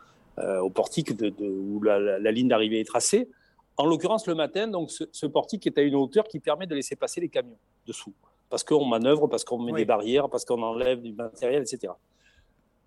au 0.62 0.70
portique 0.70 1.18
de, 1.18 1.34
où 1.42 1.84
la, 1.84 2.32
ligne 2.32 2.48
d'arrivée 2.48 2.80
est 2.80 2.88
tracée. 2.88 3.28
En 3.76 3.86
l'occurrence, 3.86 4.26
le 4.28 4.36
matin, 4.36 4.68
donc 4.68 4.90
ce, 4.90 5.26
portique 5.26 5.68
est 5.68 5.78
à 5.78 5.82
une 5.82 5.96
hauteur 5.96 6.26
qui 6.26 6.40
permet 6.40 6.66
de 6.66 6.76
laisser 6.76 6.96
passer 6.96 7.20
les 7.20 7.30
camions 7.30 7.58
dessous, 7.86 8.14
parce 8.50 8.64
qu'on 8.64 8.86
manœuvre, 8.86 9.28
parce 9.28 9.44
qu'on 9.44 9.60
met 9.60 9.74
des 9.74 9.86
barrières, 9.86 10.30
parce 10.30 10.46
qu'on 10.46 10.62
enlève 10.62 11.02
du 11.02 11.12
matériel, 11.14 11.62
etc. 11.62 11.94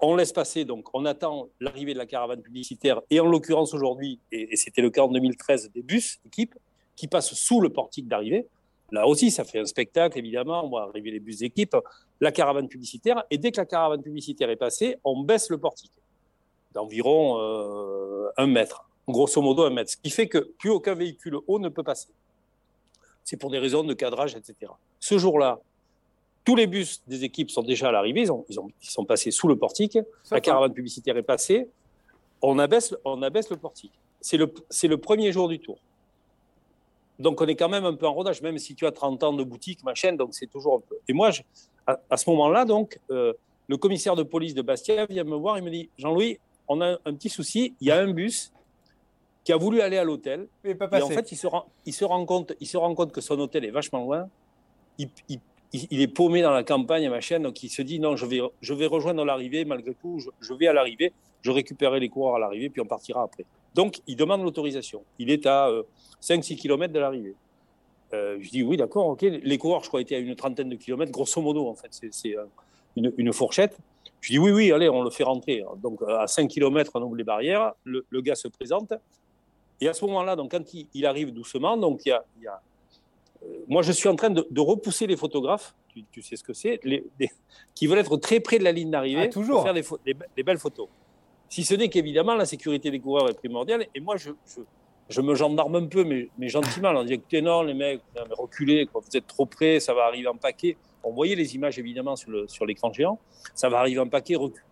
On 0.05 0.17
laisse 0.17 0.33
passer, 0.33 0.65
donc 0.65 0.89
on 0.95 1.05
attend 1.05 1.49
l'arrivée 1.61 1.93
de 1.93 1.99
la 1.99 2.07
caravane 2.07 2.43
publicitaire, 2.43 3.01
et 3.09 3.21
en 3.21 3.27
l'occurrence 3.27 3.73
aujourd'hui, 3.73 4.19
et, 4.33 4.57
c'était 4.57 4.83
le 4.83 4.91
cas 4.91 5.03
en 5.03 5.09
2013, 5.09 5.71
des 5.73 5.83
bus 5.83 6.19
équipes 6.27 6.57
qui 6.97 7.07
passent 7.07 7.35
sous 7.35 7.61
le 7.61 7.69
portique 7.69 8.09
d'arrivée. 8.09 8.47
Là 8.91 9.07
aussi, 9.07 9.31
ça 9.31 9.45
fait 9.45 9.61
un 9.61 9.65
spectacle, 9.65 10.19
évidemment. 10.19 10.67
On 10.67 10.69
voit 10.69 10.83
arriver 10.83 11.13
les 11.13 11.21
bus 11.21 11.39
d'équipe, 11.39 11.77
la 12.21 12.33
caravane 12.33 12.67
publicitaire, 12.67 13.23
et 13.31 13.39
dès 13.39 13.53
que 13.53 13.61
la 13.61 13.65
caravane 13.65 14.03
publicitaire 14.03 14.51
est 14.51 14.57
passée, 14.57 14.97
on 15.05 15.23
baisse 15.23 15.49
le 15.51 15.59
portique 15.59 15.93
d'environ 16.75 17.39
euh, 17.41 18.29
un 18.37 18.49
mètre, 18.49 18.89
grosso 19.07 19.41
modo 19.41 19.63
un 19.63 19.71
mètre, 19.71 19.93
ce 19.93 19.97
qui 19.97 20.11
fait 20.11 20.27
que 20.27 20.39
plus 20.59 20.71
aucun 20.71 20.95
véhicule 20.95 21.37
haut 21.47 21.61
ne 21.61 21.69
peut 21.69 21.85
passer. 21.85 22.09
C'est 23.23 23.37
pour 23.37 23.51
des 23.51 23.59
raisons 23.59 23.85
de 23.85 23.95
cadrage, 23.95 24.35
etc. 24.35 24.73
Ce 24.99 25.17
jour-là, 25.17 25.61
tous 26.45 26.57
les 26.57 26.67
bus 26.67 27.03
des 27.07 27.25
équipes 27.25 27.51
sont 27.51 27.63
déjà 27.63 27.89
à 27.89 27.93
l'arrivée, 27.93 28.23
ils, 28.23 28.57
ils, 28.81 28.91
sont 28.91 29.05
passés 29.05 29.31
sous 29.31 29.49
le 29.49 29.57
portique, 29.57 29.99
la 30.31 30.41
caravane 30.41 30.73
publicitaire 30.73 31.17
est 31.17 31.23
passée, 31.23 31.69
on 32.41 32.59
abaisse, 32.59 32.95
on 33.05 33.23
abaisse 33.23 33.51
le 33.51 33.57
portique. 33.57 33.93
C'est 34.21 34.37
le, 34.37 34.53
le 34.85 34.97
premier 34.97 35.33
jour 35.33 35.49
du 35.49 35.59
tour. 35.59 35.79
Donc 37.19 37.41
on 37.41 37.47
est 37.47 37.55
quand 37.55 37.69
même 37.69 37.85
un 37.85 37.95
peu 37.95 38.07
en 38.07 38.13
rodage, 38.13 38.43
même 38.43 38.59
si 38.59 38.75
tu 38.75 38.87
as 38.87 38.93
30 38.93 39.23
ans 39.23 39.33
de 39.33 39.45
boutique, 39.45 39.85
machin, 39.85 40.13
donc 40.15 40.31
c'est 40.33 40.49
toujours 40.49 40.77
un 40.77 40.81
peu. 40.81 40.97
Et 41.09 41.13
moi, 41.13 41.31
à, 41.87 42.17
ce 42.17 42.29
moment-là, 42.31 42.65
donc, 42.65 42.99
euh, 43.11 43.33
le 43.69 43.77
commissaire 43.77 44.17
de 44.17 44.23
police 44.25 44.55
de 44.55 44.63
Bastia 44.63 45.07
vient 45.07 45.25
me 45.25 45.37
voir, 45.37 45.59
il 45.59 45.65
me 45.65 45.71
dit 45.71 45.89
Jean-Louis, 45.99 46.39
on 46.69 46.81
a 46.81 46.99
un 47.05 47.15
petit 47.15 47.29
souci, 47.29 47.75
il 47.81 47.89
y 47.89 47.91
a 47.91 47.99
un 47.99 48.13
bus 48.13 48.53
qui 49.45 49.53
a 49.53 49.57
voulu 49.57 49.81
aller 49.81 49.99
à 49.99 50.05
l'hôtel. 50.05 50.49
Et 50.65 50.77
en 50.81 51.09
fait, 51.09 51.33
il 51.33 51.37
se, 51.37 51.47
rend, 51.47 51.67
il, 51.87 51.93
se 51.93 52.05
rend 52.05 52.25
compte, 52.25 52.53
il 52.61 52.67
se 52.67 52.77
rend 52.77 52.95
compte 52.95 53.13
que 53.13 53.21
son 53.21 53.39
hôtel 53.39 53.65
est 53.65 53.71
vachement 53.71 54.01
loin. 54.05 54.29
Il, 54.99 55.09
il, 55.29 55.41
il, 55.73 56.01
est 56.01 56.09
paumé 56.09 56.43
dans 56.43 56.51
la 56.51 56.65
campagne, 56.65 57.09
ma 57.09 57.21
chaîne, 57.21 57.43
donc 57.43 57.63
il 57.63 57.71
se 57.71 57.83
dit 57.83 57.99
non, 57.99 58.17
je 58.17 58.27
vais, 58.27 58.41
je 58.61 58.75
vais 58.75 58.87
rejoindre 58.87 59.25
l'arrivée, 59.25 59.65
malgré 59.65 59.95
tout, 59.95 60.19
je, 60.41 60.55
vais 60.55 60.67
à 60.67 60.73
l'arrivée, 60.73 61.13
je 61.41 61.51
récupérerai 61.51 62.01
les 62.01 62.09
coureurs 62.09 62.37
à 62.37 62.39
l'arrivée, 62.39 62.69
puis 62.69 62.81
on 62.81 62.87
partira 62.87 63.23
après. 63.23 63.45
Donc, 63.75 64.01
il 64.07 64.17
demande 64.17 64.43
l'autorisation. 64.43 65.03
Il 65.19 65.31
est 65.31 65.47
à 65.47 65.71
5-6 66.21 66.53
euh, 66.53 66.57
km 66.57 66.93
de 66.93 66.99
l'arrivée. 66.99 67.35
Euh, 68.13 68.37
je 68.41 68.51
dis 68.51 68.63
oui, 68.63 68.77
d'accord, 68.77 69.07
ok. 69.07 69.23
Les 69.23 69.57
coureurs, 69.57 69.83
je 69.83 69.89
crois, 69.89 70.03
étaient 70.03 70.17
à 70.17 70.19
une 70.19 70.37
trentaine 70.37 70.69
de 70.69 70.77
kilomètres, 70.77 71.11
grosso 71.11 71.41
modo, 71.41 71.67
en 71.67 71.75
fait, 71.75 71.89
c'est 72.11 72.37
euh, 72.37 72.45
une, 72.97 73.33
fourchette. 73.33 73.79
Je 74.21 74.33
dis 74.33 74.39
oui, 74.39 74.51
oui, 74.51 74.73
allez, 74.73 74.91
on 74.91 75.03
le 75.03 75.11
fait 75.11 75.25
rentrer. 75.25 75.65
Donc, 75.83 76.01
à 76.07 76.27
5 76.27 76.49
km, 76.49 76.93
on 76.95 77.03
ouvre 77.03 77.17
les 77.17 77.25
barrières, 77.25 77.73
le, 77.85 78.05
gars 78.21 78.35
se 78.35 78.49
présente. 78.49 78.93
Et 79.81 79.89
à 79.89 79.95
ce 79.95 80.05
moment-là, 80.05 80.37
quand 80.51 80.75
il, 80.93 81.07
arrive 81.07 81.33
doucement, 81.33 81.79
donc 81.79 82.03
il 82.05 82.11
y 82.43 82.47
a 82.47 82.61
moi, 83.69 83.83
je 83.83 83.93
suis 83.93 84.09
en 84.09 84.17
train 84.17 84.31
de, 84.31 84.61
repousser 84.61 85.07
les 85.07 85.17
photographes, 85.17 85.75
tu, 86.11 86.23
sais 86.23 86.37
ce 86.37 86.45
que 86.45 86.53
c'est, 86.53 86.81
qui 87.75 87.87
veulent 87.87 87.99
être 87.99 88.17
très 88.17 88.41
près 88.41 88.59
de 88.59 88.65
la 88.65 88.73
ligne 88.73 88.91
d'arrivée 88.91 89.29
ah, 89.29 89.33
pour 89.33 89.63
faire 89.63 89.75
des, 89.75 90.43
belles 90.43 90.59
photos. 90.59 90.89
Si 91.49 91.65
ce 91.65 91.75
n'est 91.75 91.89
qu'évidemment, 91.89 92.35
la 92.35 92.47
sécurité 92.47 92.91
des 92.91 92.99
coureurs 93.01 93.29
est 93.29 93.35
primordiale. 93.35 93.87
Et 93.95 94.01
moi, 94.01 94.17
je, 94.17 94.31
je, 95.09 95.21
me 95.21 95.35
gendarme 95.35 95.77
un 95.77 95.87
peu, 95.87 96.03
mais, 96.03 96.29
mais 96.39 96.49
gentiment. 96.49 96.91
On 96.91 97.05
dit 97.05 97.15
écoutez, 97.15 97.43
non, 97.43 97.63
les 97.63 97.75
mecs, 97.75 98.01
reculez, 98.31 98.89
vous 98.95 99.17
êtes 99.17 99.27
trop 99.27 99.45
près, 99.45 99.79
ça 99.79 99.93
va 99.93 100.05
arriver 100.05 100.29
en 100.29 100.37
paquet. 100.37 100.77
On 101.05 101.13
voyait 101.13 101.35
les 101.35 101.55
images 101.55 101.79
évidemment 101.79 102.17
sur 102.17 102.67
l'écran 102.67 102.89
sur 102.89 102.95
géant. 102.95 103.19
Ça 103.55 103.69
va 103.69 103.81
arriver 103.81 104.01
en 104.01 104.09
paquet, 104.09 104.37
reculez 104.37 104.63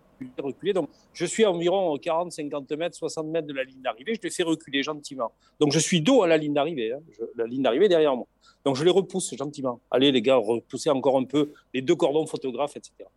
je 1.12 1.24
suis 1.24 1.44
à 1.44 1.50
environ 1.50 1.96
40, 1.96 2.32
50 2.32 2.70
mètres, 2.72 2.96
60 2.96 3.26
mètres 3.26 3.46
de 3.46 3.52
la 3.52 3.64
ligne 3.64 3.80
d'arrivée. 3.82 4.14
Je 4.14 4.20
les 4.22 4.30
fais 4.30 4.42
reculer 4.42 4.82
gentiment. 4.82 5.32
Donc, 5.58 5.72
je 5.72 5.78
suis 5.78 6.00
dos 6.00 6.22
à 6.22 6.28
la 6.28 6.36
ligne 6.36 6.54
d'arrivée. 6.54 6.92
Hein. 6.92 7.00
La 7.36 7.46
ligne 7.46 7.62
d'arrivée 7.62 7.88
derrière 7.88 8.16
moi. 8.16 8.26
Donc, 8.64 8.76
je 8.76 8.84
les 8.84 8.90
repousse 8.90 9.34
gentiment. 9.36 9.80
Allez, 9.90 10.12
les 10.12 10.22
gars, 10.22 10.36
repoussez 10.36 10.90
encore 10.90 11.16
un 11.18 11.24
peu 11.24 11.52
les 11.72 11.82
deux 11.82 11.94
cordons 11.94 12.26
photographes, 12.26 12.76
etc. 12.76 13.08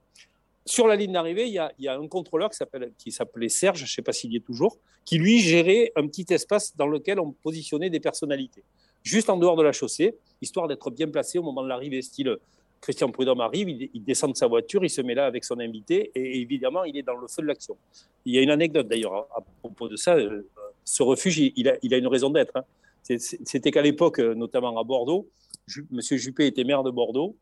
Sur 0.66 0.88
la 0.88 0.96
ligne 0.96 1.12
d'arrivée, 1.12 1.48
il, 1.48 1.54
y, 1.54 1.88
a, 1.88 2.00
un 2.00 2.08
contrôleur 2.08 2.50
qui 2.50 3.12
s'appelait 3.12 3.50
Serge, 3.50 3.80
je 3.80 3.84
ne 3.84 3.88
sais 3.88 4.02
pas 4.02 4.13
s'il 4.13 4.34
est 4.34 4.46
toujours, 4.46 4.78
qui 5.04 5.18
lui 5.18 5.39
gérait 5.39 5.92
un 5.98 6.08
petit 6.08 6.26
espace 6.30 6.76
dans 6.78 6.88
lequel 6.88 7.20
on 7.20 7.34
positionnait 7.34 7.89
des 7.89 8.00
personnalités, 8.00 8.63
juste 9.04 9.30
en 9.30 9.36
dehors 9.36 9.58
de 9.58 9.63
la 9.63 9.74
chaussée, 9.74 10.16
histoire 10.42 10.70
d'être 10.70 10.89
bien 10.89 11.10
placé 11.10 11.38
au 11.38 11.44
moment 11.44 11.63
de 11.63 11.68
l'arrivée, 11.68 12.02
style 12.02 12.38
Christian 12.84 13.10
Prudhomme 13.12 13.39
arrive, 13.39 13.69
il, 13.69 14.04
descend 14.04 14.34
de 14.34 14.38
sa 14.38 14.48
voiture, 14.48 14.84
il 14.84 14.89
se 14.89 15.02
met 15.02 15.15
là 15.15 15.26
avec 15.26 15.46
son 15.46 15.58
invité 15.60 16.12
et 16.15 16.41
évidemment, 16.41 16.84
il 16.84 16.98
est 16.98 17.02
dans 17.02 17.15
le 17.15 17.30
feu 17.30 17.41
de 17.41 17.48
l'action. 17.48 17.78
Il 18.26 18.36
y 18.36 18.38
a 18.38 18.41
une 18.41 18.50
anecdote 18.50 18.89
d'ailleurs 18.89 19.26
à, 19.34 19.39
propos 19.62 19.88
de 19.88 19.96
ça. 19.96 20.17
Euh, 20.17 20.46
ce 20.84 21.02
refuge, 21.02 21.38
il, 21.38 21.69
a, 21.69 21.98
une 21.98 22.08
raison 22.08 22.30
d'être. 22.30 22.58
Hein. 22.58 22.65
C'était 23.02 23.72
qu'à 23.72 23.82
l'époque, 23.82 24.19
notamment 24.19 24.78
à 24.78 24.84
Bordeaux, 24.84 25.30
M. 25.78 26.02
Juppé 26.02 26.46
était 26.48 26.65
maire 26.65 26.84
de 26.84 26.91
Bordeaux. 26.91 27.38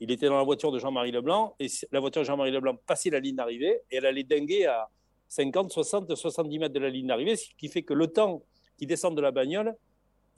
Il 0.00 0.10
était 0.10 0.26
dans 0.26 0.38
la 0.38 0.42
voiture 0.42 0.72
de 0.72 0.80
Jean-Marie 0.80 1.12
Leblanc 1.12 1.54
et 1.60 1.68
la 1.92 2.00
voiture 2.00 2.22
de 2.22 2.26
Jean-Marie 2.26 2.50
Leblanc 2.50 2.76
passait 2.84 3.10
la 3.10 3.20
ligne 3.20 3.36
d'arrivée 3.36 3.78
et 3.92 3.96
elle 3.98 4.06
allait 4.06 4.24
dinguer 4.24 4.66
à 4.66 4.88
50, 5.28 5.70
60, 5.70 6.12
70 6.16 6.58
mètres 6.58 6.74
de 6.74 6.80
la 6.80 6.90
ligne 6.90 7.06
d'arrivée, 7.06 7.36
ce 7.36 7.46
qui 7.56 7.68
fait 7.68 7.82
que 7.82 7.94
le 7.94 8.08
temps 8.08 8.42
qu'il 8.76 8.88
descend 8.88 9.16
de 9.16 9.20
la 9.20 9.30
bagnole, 9.30 9.76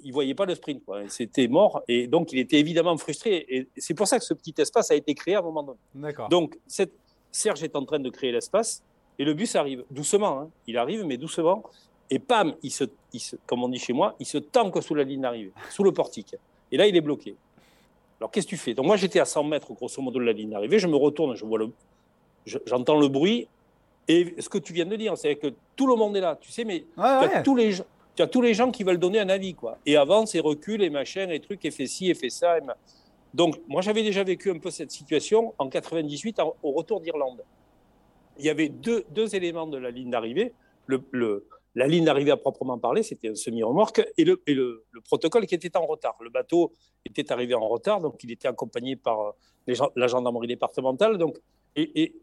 il 0.05 0.13
voyait 0.13 0.35
pas 0.35 0.47
le 0.47 0.55
sprint. 0.55 0.83
C'était 1.09 1.49
mort. 1.49 1.83
Et 1.89 2.07
donc, 2.07 2.33
il 2.33 2.39
était 2.39 2.59
évidemment 2.59 2.97
frustré. 2.97 3.45
Et 3.49 3.69
c'est 3.77 3.95
pour 3.95 4.07
ça 4.07 4.19
que 4.19 4.25
ce 4.25 4.35
petit 4.35 4.55
espace 4.59 4.91
a 4.91 4.95
été 4.95 5.15
créé 5.15 5.35
à 5.35 5.39
un 5.41 5.43
moment 5.43 5.63
donné. 5.63 6.13
Donc, 6.31 6.59
cette, 6.67 6.93
Serge 7.31 7.63
est 7.63 7.75
en 7.75 7.85
train 7.85 7.99
de 7.99 8.11
créer 8.11 8.31
l'espace. 8.31 8.83
Et 9.19 9.25
le 9.25 9.35
bus 9.35 9.57
arrive 9.57 9.85
doucement. 9.91 10.41
Hein. 10.41 10.51
Il 10.67 10.77
arrive, 10.77 11.05
mais 11.05 11.17
doucement. 11.17 11.63
Et 12.11 12.19
pam, 12.19 12.55
il 12.63 12.71
se, 12.71 12.85
il 13.13 13.21
se, 13.21 13.37
comme 13.47 13.65
on 13.65 13.69
dit 13.69 13.79
chez 13.79 13.95
moi, 13.95 14.15
il 14.21 14.27
se 14.27 14.39
tanque 14.39 14.83
sous 14.83 14.95
la 14.95 15.03
ligne 15.03 15.23
d'arrivée, 15.23 15.53
sous 15.71 15.83
le 15.83 15.93
portique. 15.93 16.37
Et 16.71 16.77
là, 16.77 16.87
il 16.87 16.95
est 16.95 17.01
bloqué. 17.01 17.35
Alors, 18.21 18.31
qu'est-ce 18.31 18.47
que 18.47 18.51
tu 18.51 18.57
fais? 18.59 18.75
Donc, 18.75 18.87
moi, 18.87 18.97
j'étais 18.97 19.19
à 19.19 19.25
100 19.25 19.45
mètres, 19.45 19.73
grosso 19.73 20.01
modo, 20.03 20.19
de 20.19 20.25
la 20.25 20.33
ligne 20.33 20.51
d'arrivée. 20.51 20.79
Je 20.79 20.89
me 20.89 20.97
retourne, 20.97 21.35
je 21.35 21.45
vois 21.45 21.59
le, 21.59 21.71
j'entends 22.67 22.99
le 22.99 23.09
bruit. 23.09 23.49
Et 24.09 24.35
ce 24.39 24.49
que 24.49 24.59
tu 24.59 24.73
viens 24.73 24.85
de 24.85 24.97
dire, 24.97 25.17
c'est 25.17 25.37
que 25.37 25.55
tout 25.77 25.87
le 25.87 25.95
monde 25.95 26.17
est 26.17 26.21
là, 26.21 26.37
tu 26.41 26.51
sais, 26.51 26.65
mais 26.65 26.85
tous 27.45 27.55
les 27.55 27.73
gens 27.73 27.85
tu 28.15 28.23
as 28.23 28.27
tous 28.27 28.43
les 28.43 28.55
gens 28.55 28.71
qui 28.71 28.85
veulent 28.85 28.99
donner 28.99 29.21
un 29.21 29.29
avis, 29.29 29.55
quoi. 29.55 29.79
Et 29.87 29.97
avance 29.97 30.35
et 30.35 30.41
recule 30.41 30.83
et 30.83 30.91
machin 30.91 31.29
et 31.31 31.41
trucs 31.41 31.65
et 31.65 31.71
fait 31.71 31.87
ci 31.87 32.11
et 32.11 32.15
fait 32.15 32.31
ça. 32.31 32.59
Donc, 33.33 33.61
moi, 33.69 33.81
j'avais 33.81 34.03
déjà 34.03 34.23
vécu 34.23 34.51
un 34.51 34.59
peu 34.59 34.71
cette 34.71 34.91
situation 34.91 35.55
en 35.59 35.69
98 35.69 36.41
au 36.63 36.73
retour 36.73 37.01
d'Irlande. 37.01 37.43
Il 38.39 38.45
y 38.45 38.51
avait 38.51 38.69
deux, 38.69 39.05
éléments 39.35 39.67
de 39.67 39.79
la 39.79 39.91
ligne 39.91 40.11
d'arrivée. 40.11 40.53
La 41.75 41.87
ligne 41.87 42.05
d'arrivée 42.05 42.33
à 42.33 42.37
proprement 42.37 42.79
parler, 42.79 43.03
c'était 43.03 43.31
un 43.31 43.35
semi-remorque, 43.35 44.07
et, 44.19 44.25
le, 44.25 44.85
protocole 45.05 45.47
qui 45.47 45.55
était 45.55 45.75
en 45.77 45.87
retard. 45.87 46.17
Le 46.21 46.29
bateau 46.29 46.73
était 47.07 47.33
arrivé 47.33 47.55
en 47.55 47.67
retard, 47.67 48.01
donc 48.01 48.23
il 48.23 48.31
était 48.31 48.49
accompagné 48.49 48.97
par 48.97 49.21
euh, 49.21 49.31
les, 49.67 49.75
la 49.97 50.07
gendarmerie 50.07 50.49
départementale. 50.49 51.19
Et 51.77 52.15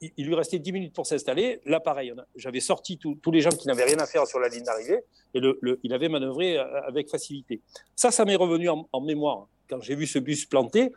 il 0.00 0.26
lui 0.26 0.34
restait 0.34 0.58
10 0.58 0.72
minutes 0.72 0.94
pour 0.94 1.06
s'installer. 1.06 1.60
Là, 1.64 1.80
pareil, 1.80 2.12
j'avais 2.34 2.60
sorti 2.60 2.98
tous 2.98 3.30
les 3.30 3.40
gens 3.40 3.50
qui 3.50 3.66
n'avaient 3.66 3.84
rien 3.84 3.98
à 3.98 4.06
faire 4.06 4.26
sur 4.26 4.38
la 4.38 4.48
ligne 4.48 4.64
d'arrivée 4.64 5.00
et 5.34 5.40
il 5.82 5.92
avait 5.92 6.08
manœuvré 6.08 6.58
euh, 6.58 6.82
avec 6.82 7.08
facilité. 7.08 7.60
Ça, 7.94 8.10
ça 8.10 8.24
m'est 8.24 8.36
revenu 8.36 8.68
en, 8.68 9.00
mémoire 9.00 9.48
quand 9.68 9.80
j'ai 9.80 9.94
vu 9.94 10.06
ce 10.06 10.18
bus 10.18 10.44
planté. 10.46 10.92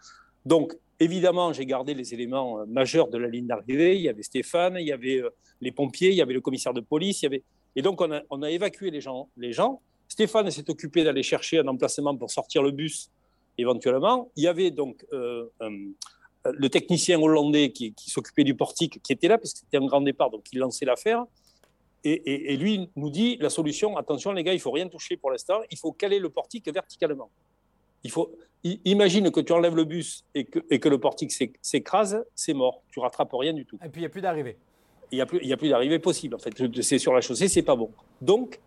Donc, 0.46 0.76
évidemment, 1.00 1.54
j'ai 1.54 1.66
gardé 1.66 1.94
les 1.94 2.14
éléments 2.14 2.60
euh, 2.60 2.66
majeurs 2.66 3.08
de 3.08 3.18
la 3.18 3.28
ligne 3.28 3.48
d'arrivée. 3.48 3.96
Il 3.96 4.02
y 4.02 4.10
avait 4.10 4.24
Stéphane, 4.24 4.78
il 4.80 4.88
y 4.88 4.92
avait 4.92 5.22
euh, 5.22 5.30
les 5.62 5.72
pompiers, 5.72 6.10
il 6.10 6.16
y 6.16 6.22
avait 6.22 6.34
le 6.34 6.42
commissaire 6.42 6.74
de 6.74 6.82
police. 6.82 7.22
Il 7.22 7.26
y 7.26 7.28
avait... 7.28 7.44
Et 7.76 7.82
donc, 7.82 8.02
on 8.02 8.12
a, 8.12 8.22
on 8.30 8.42
a 8.42 8.50
évacué 8.50 8.92
les 8.92 9.02
gens, 9.02 9.30
les 9.38 9.54
gens. 9.54 9.82
Stéphane 10.08 10.50
s'est 10.52 10.70
occupé 10.70 11.04
d'aller 11.04 11.24
chercher 11.24 11.60
un 11.60 11.68
emplacement 11.68 12.16
pour 12.18 12.32
sortir 12.32 12.64
le 12.64 12.72
bus 12.72 13.12
éventuellement. 13.58 14.32
Il 14.36 14.44
y 14.44 14.48
avait 14.48 14.72
donc 14.72 15.06
le 16.46 16.70
technicien 16.70 17.20
hollandais 17.20 17.72
qui, 17.72 17.94
s'occupait 17.98 18.44
du 18.44 18.56
portique, 18.56 19.02
qui 19.04 19.14
était 19.14 19.28
là, 19.28 19.38
parce 19.38 19.54
que 19.54 19.60
c'était 19.60 19.78
un 19.78 19.86
grand 19.86 20.02
départ, 20.02 20.30
donc 20.30 20.46
il 20.52 20.60
lançait 20.60 20.86
l'affaire. 20.86 21.26
Et, 22.06 22.56
lui 22.56 22.90
nous 22.96 23.10
dit 23.10 23.38
la 23.42 23.50
solution 23.50 23.98
attention, 23.98 24.32
les 24.32 24.44
gars, 24.44 24.54
il 24.54 24.60
faut 24.60 24.72
rien 24.72 24.88
toucher 24.88 25.18
pour 25.18 25.32
l'instant, 25.32 25.60
il 25.70 25.78
faut 25.78 25.92
caler 25.92 26.20
le 26.20 26.30
portique 26.30 26.72
verticalement. 26.72 27.30
Il 28.06 28.12
faut, 28.12 28.32
imagine 28.64 29.30
que 29.32 29.42
tu 29.42 29.52
enlèves 29.52 29.76
le 29.76 29.84
bus 29.84 30.24
et 30.34 30.46
que, 30.46 30.60
et 30.70 30.80
que 30.80 30.88
le 30.88 30.98
portique 30.98 31.34
s'écrase, 31.62 32.24
c'est 32.36 32.54
mort. 32.54 32.82
Tu 32.92 33.02
rattrapes 33.02 33.34
rien 33.34 33.52
du 33.52 33.66
tout. 33.66 33.78
Et 33.84 33.90
puis 33.90 34.00
il 34.00 34.04
n'y 34.04 34.06
a 34.06 34.10
plus 34.10 34.22
d'arrivée. 34.22 34.58
Il 35.12 35.16
n'y 35.16 35.22
a 35.22 35.26
plus, 35.26 35.40
plus 35.40 35.70
d'arrivée 35.70 36.00
possible. 36.00 36.36
En 36.36 36.40
fait, 36.40 36.54
c'est 36.82 37.00
sur 37.00 37.14
la 37.14 37.20
chaussée, 37.20 37.50
c'est 37.50 37.64
pas 37.64 37.76
bon. 37.76 37.92
Donc, 38.22 38.62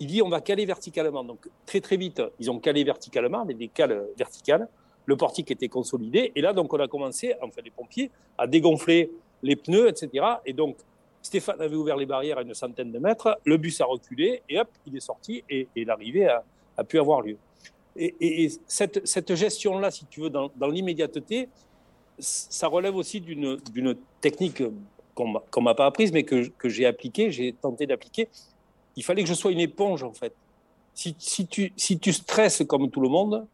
il 0.00 0.08
dit 0.08 0.20
on 0.20 0.28
va 0.28 0.42
caler 0.42 0.66
verticalement. 0.66 1.24
Donc 1.24 1.48
très 1.64 1.80
très 1.80 1.96
vite, 1.96 2.20
ils 2.38 2.50
ont 2.50 2.58
calé 2.58 2.84
verticalement, 2.84 3.46
mais 3.46 3.54
des 3.54 3.68
cales 3.68 4.06
verticales 4.18 4.68
le 5.08 5.16
portique 5.16 5.50
était 5.50 5.68
consolidé. 5.68 6.32
Et 6.34 6.42
là, 6.42 6.52
donc, 6.52 6.70
on 6.74 6.78
a 6.78 6.86
commencé, 6.86 7.34
enfin, 7.40 7.62
les 7.64 7.70
pompiers, 7.70 8.10
à 8.36 8.46
dégonfler 8.46 9.10
les 9.42 9.56
pneus, 9.56 9.88
etc. 9.88 10.22
Et 10.44 10.52
donc, 10.52 10.76
Stéphane 11.22 11.62
avait 11.62 11.76
ouvert 11.76 11.96
les 11.96 12.04
barrières 12.04 12.36
à 12.36 12.42
une 12.42 12.52
centaine 12.52 12.92
de 12.92 12.98
mètres, 12.98 13.40
le 13.44 13.56
bus 13.56 13.80
a 13.80 13.86
reculé, 13.86 14.42
et 14.50 14.60
hop, 14.60 14.68
il 14.86 14.94
est 14.94 15.00
sorti, 15.00 15.42
et, 15.48 15.66
l'arrivée 15.76 16.28
a, 16.28 16.84
pu 16.84 16.98
avoir 16.98 17.22
lieu. 17.22 17.38
Et, 17.96 18.50
cette, 18.66 19.34
gestion-là, 19.34 19.90
si 19.90 20.04
tu 20.04 20.20
veux, 20.20 20.28
dans, 20.28 20.50
l'immédiateté, 20.70 21.48
ça 22.18 22.68
relève 22.68 22.94
aussi 22.94 23.22
d'une 23.22 23.96
technique 24.20 24.62
qu'on 25.14 25.32
ne 25.32 25.62
m'a 25.62 25.74
pas 25.74 25.86
apprise, 25.86 26.12
mais 26.12 26.24
que, 26.24 26.52
j'ai 26.64 26.84
appliquée, 26.84 27.30
j'ai 27.30 27.54
tenté 27.54 27.86
d'appliquer. 27.86 28.28
Il 28.94 29.02
fallait 29.02 29.22
que 29.22 29.28
je 29.30 29.34
sois 29.34 29.52
une 29.52 29.60
éponge, 29.60 30.02
en 30.02 30.12
fait. 30.12 30.34
Si, 30.92 31.46
tu, 31.46 31.72
si 31.76 31.98
tu 31.98 32.12
stresses 32.12 32.62
comme 32.68 32.90
tout 32.90 33.00
le 33.00 33.08
monde, 33.08 33.46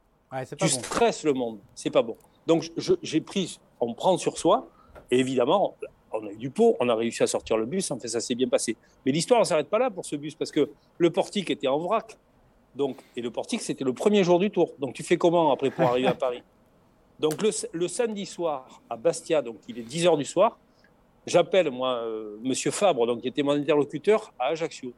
tu 0.58 0.68
stresses 0.68 1.24
le 1.24 1.32
monde, 1.32 1.58
c'est 1.74 1.90
pas 1.90 2.02
bon. 2.02 2.16
Donc 2.46 2.70
j'ai 3.02 3.20
pris, 3.20 3.58
on 3.80 3.94
prend 3.94 4.16
sur 4.18 4.38
soi, 4.38 4.68
et 5.10 5.18
évidemment, 5.18 5.76
on 6.12 6.26
a 6.26 6.30
eu 6.30 6.36
du 6.36 6.50
pot, 6.50 6.76
on 6.80 6.88
a 6.88 6.94
réussi 6.94 7.22
à 7.22 7.26
sortir 7.26 7.56
le 7.56 7.66
bus, 7.66 7.90
en 7.90 7.98
fait, 7.98 8.08
ça 8.08 8.20
s'est 8.20 8.34
bien 8.34 8.48
passé. 8.48 8.76
Mais 9.04 9.12
l'histoire 9.12 9.40
ne 9.40 9.44
s'arrête 9.44 9.68
pas 9.68 9.78
là 9.78 9.90
pour 9.90 10.04
ce 10.04 10.16
bus, 10.16 10.34
parce 10.34 10.50
que 10.50 10.70
le 10.98 11.10
portique 11.10 11.50
était 11.50 11.68
en 11.68 11.78
vrac. 11.78 12.16
Donc, 12.74 12.96
et 13.16 13.20
le 13.20 13.30
portique, 13.30 13.60
c'était 13.60 13.84
le 13.84 13.92
premier 13.92 14.24
jour 14.24 14.38
du 14.38 14.50
tour. 14.50 14.72
Donc 14.78 14.94
tu 14.94 15.02
fais 15.02 15.16
comment 15.16 15.52
après 15.52 15.70
pour 15.70 15.84
arriver 15.84 16.08
à 16.08 16.14
Paris? 16.14 16.42
Donc 17.20 17.40
le, 17.72 17.88
samedi 17.88 18.26
soir, 18.26 18.82
à 18.90 18.96
Bastia, 18.96 19.40
donc 19.40 19.58
il 19.68 19.78
est 19.78 19.88
10h 19.88 20.18
du 20.18 20.24
soir, 20.24 20.58
j'appelle, 21.26 21.70
moi, 21.70 21.98
euh, 21.98 22.36
Monsieur 22.42 22.72
Fabre, 22.72 23.06
donc, 23.06 23.20
qui 23.20 23.28
était 23.28 23.44
mon 23.44 23.52
interlocuteur, 23.52 24.32
à 24.36 24.46
Ajaccio. 24.46 24.92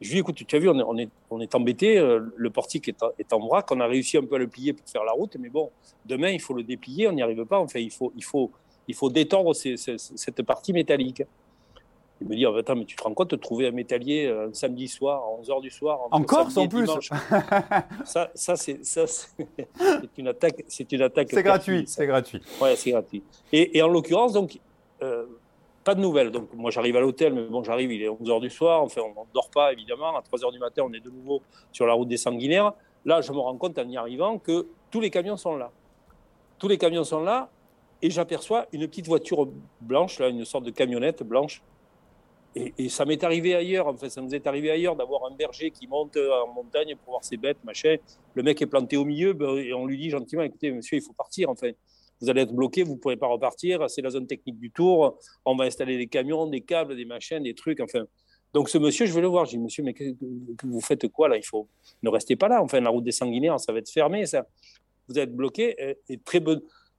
Je 0.00 0.08
lui 0.08 0.14
dis, 0.14 0.20
écoute, 0.20 0.42
tu 0.46 0.56
as 0.56 0.58
vu, 0.58 0.68
on 0.68 0.96
est, 0.96 1.08
on 1.30 1.40
est, 1.40 1.54
embêté, 1.54 1.98
euh, 1.98 2.20
le 2.34 2.50
portique 2.50 2.88
est, 2.88 3.04
est, 3.18 3.32
en 3.32 3.40
vrac, 3.40 3.70
on 3.70 3.80
a 3.80 3.86
réussi 3.86 4.16
un 4.16 4.22
peu 4.22 4.36
à 4.36 4.38
le 4.38 4.46
plier 4.46 4.72
pour 4.72 4.88
faire 4.88 5.04
la 5.04 5.12
route, 5.12 5.36
mais 5.38 5.50
bon, 5.50 5.70
demain, 6.06 6.30
il 6.30 6.40
faut 6.40 6.54
le 6.54 6.62
déplier, 6.62 7.06
on 7.08 7.12
n'y 7.12 7.22
arrive 7.22 7.44
pas, 7.44 7.58
enfin, 7.58 7.80
il 7.80 7.90
faut, 7.90 8.10
il 8.16 8.24
faut, 8.24 8.50
il 8.88 8.94
faut 8.94 9.10
détendre 9.10 9.54
cette 9.54 10.42
partie 10.42 10.72
métallique. 10.72 11.22
Il 12.20 12.28
me 12.28 12.36
dit, 12.36 12.44
oh, 12.44 12.54
attends, 12.54 12.76
mais 12.76 12.84
tu 12.84 12.96
te 12.96 13.02
rends 13.02 13.14
compte 13.14 13.30
de 13.30 13.36
trouver 13.36 13.68
un 13.68 13.70
métallier 13.70 14.26
un 14.26 14.30
euh, 14.30 14.52
samedi 14.52 14.88
soir, 14.88 15.22
à 15.22 15.42
11h 15.42 15.62
du 15.62 15.70
soir 15.70 16.00
En 16.10 16.22
Corse, 16.22 16.56
en 16.58 16.68
plus 16.68 16.86
Ça, 18.04 18.30
ça 18.34 18.56
c'est 18.56 18.80
une 20.18 20.28
attaque. 20.28 20.64
C'est 20.68 20.92
une 20.92 21.02
attaque. 21.02 21.28
C'est 21.30 21.42
gratuit, 21.42 21.84
c'est 21.86 22.06
gratuit. 22.06 22.42
Ouais, 22.60 22.76
c'est 22.76 22.90
gratuit. 22.90 23.22
Et, 23.52 23.78
et, 23.78 23.82
en 23.82 23.88
l'occurrence, 23.88 24.34
donc, 24.34 24.58
euh, 25.02 25.24
pas 25.90 25.96
de 25.96 26.00
nouvelles. 26.00 26.30
Donc 26.30 26.54
moi 26.54 26.70
j'arrive 26.70 26.96
à 26.96 27.00
l'hôtel, 27.00 27.34
mais 27.34 27.42
bon 27.42 27.64
j'arrive, 27.64 27.90
il 27.90 28.00
est 28.00 28.08
11h 28.08 28.40
du 28.40 28.48
soir, 28.48 28.80
enfin 28.80 29.00
on 29.02 29.22
ne 29.22 29.34
dort 29.34 29.50
pas 29.50 29.72
évidemment, 29.72 30.16
à 30.16 30.20
3h 30.20 30.52
du 30.52 30.60
matin 30.60 30.82
on 30.88 30.92
est 30.92 31.00
de 31.00 31.10
nouveau 31.10 31.42
sur 31.72 31.84
la 31.84 31.94
route 31.94 32.06
des 32.06 32.16
sanguinaires. 32.16 32.72
Là 33.04 33.20
je 33.22 33.32
me 33.32 33.38
rends 33.38 33.56
compte 33.56 33.76
en 33.76 33.88
y 33.88 33.96
arrivant 33.96 34.38
que 34.38 34.68
tous 34.92 35.00
les 35.00 35.10
camions 35.10 35.36
sont 35.36 35.56
là. 35.56 35.72
Tous 36.60 36.68
les 36.68 36.78
camions 36.78 37.02
sont 37.02 37.24
là 37.24 37.48
et 38.02 38.08
j'aperçois 38.08 38.66
une 38.72 38.86
petite 38.86 39.08
voiture 39.08 39.48
blanche, 39.80 40.20
là, 40.20 40.28
une 40.28 40.44
sorte 40.44 40.64
de 40.64 40.70
camionnette 40.70 41.24
blanche. 41.24 41.60
Et, 42.54 42.88
ça 42.88 43.04
m'est 43.04 43.22
arrivé 43.24 43.54
ailleurs, 43.54 43.86
en 43.88 43.96
fait, 43.96 44.10
ça 44.10 44.20
nous 44.20 44.34
est 44.34 44.46
arrivé 44.46 44.70
ailleurs 44.70 44.96
d'avoir 44.96 45.24
un 45.24 45.34
berger 45.34 45.70
qui 45.70 45.86
monte 45.86 46.16
en 46.16 46.52
montagne 46.52 46.96
pour 46.96 47.12
voir 47.12 47.24
ses 47.24 47.36
bêtes, 47.36 47.62
machin. 47.64 47.96
Le 48.34 48.42
mec 48.42 48.60
est 48.62 48.66
planté 48.66 48.96
au 48.96 49.04
milieu 49.04 49.32
ben, 49.34 49.56
et 49.56 49.72
on 49.72 49.86
lui 49.86 49.98
dit 49.98 50.10
gentiment, 50.10 50.42
écoutez 50.42 50.72
monsieur, 50.72 50.98
il 50.98 51.02
faut 51.02 51.12
partir, 51.12 51.48
en 51.48 51.54
fait 51.54 51.76
vous 52.20 52.28
allez 52.28 52.42
être 52.42 52.52
bloqué, 52.52 52.82
vous 52.82 52.94
ne 52.94 52.98
pourrez 52.98 53.16
pas 53.16 53.26
repartir, 53.26 53.88
c'est 53.88 54.02
la 54.02 54.10
zone 54.10 54.26
technique 54.26 54.58
du 54.58 54.70
tour, 54.70 55.18
on 55.44 55.56
va 55.56 55.64
installer 55.64 55.96
des 55.96 56.06
camions, 56.06 56.46
des 56.46 56.60
câbles, 56.60 56.96
des 56.96 57.04
machines, 57.04 57.42
des 57.42 57.54
trucs, 57.54 57.80
enfin. 57.80 58.04
Donc 58.52 58.68
ce 58.68 58.78
monsieur, 58.78 59.06
je 59.06 59.12
vais 59.12 59.20
le 59.20 59.28
voir, 59.28 59.44
je 59.44 59.52
dis, 59.52 59.58
monsieur, 59.58 59.84
mais 59.84 59.94
vous 60.64 60.80
faites 60.80 61.06
quoi 61.08 61.28
là? 61.28 61.36
Il 61.36 61.44
faut 61.44 61.68
ne 62.02 62.10
restez 62.10 62.34
pas 62.34 62.48
là, 62.48 62.62
enfin 62.62 62.80
la 62.80 62.90
route 62.90 63.04
des 63.04 63.12
sanguinaires, 63.12 63.60
ça 63.60 63.72
va 63.72 63.78
être 63.78 63.90
fermé, 63.90 64.26
ça. 64.26 64.46
Vous 65.08 65.18
êtes 65.18 65.34
bloqué. 65.34 65.96
Et 66.08 66.18
très, 66.18 66.42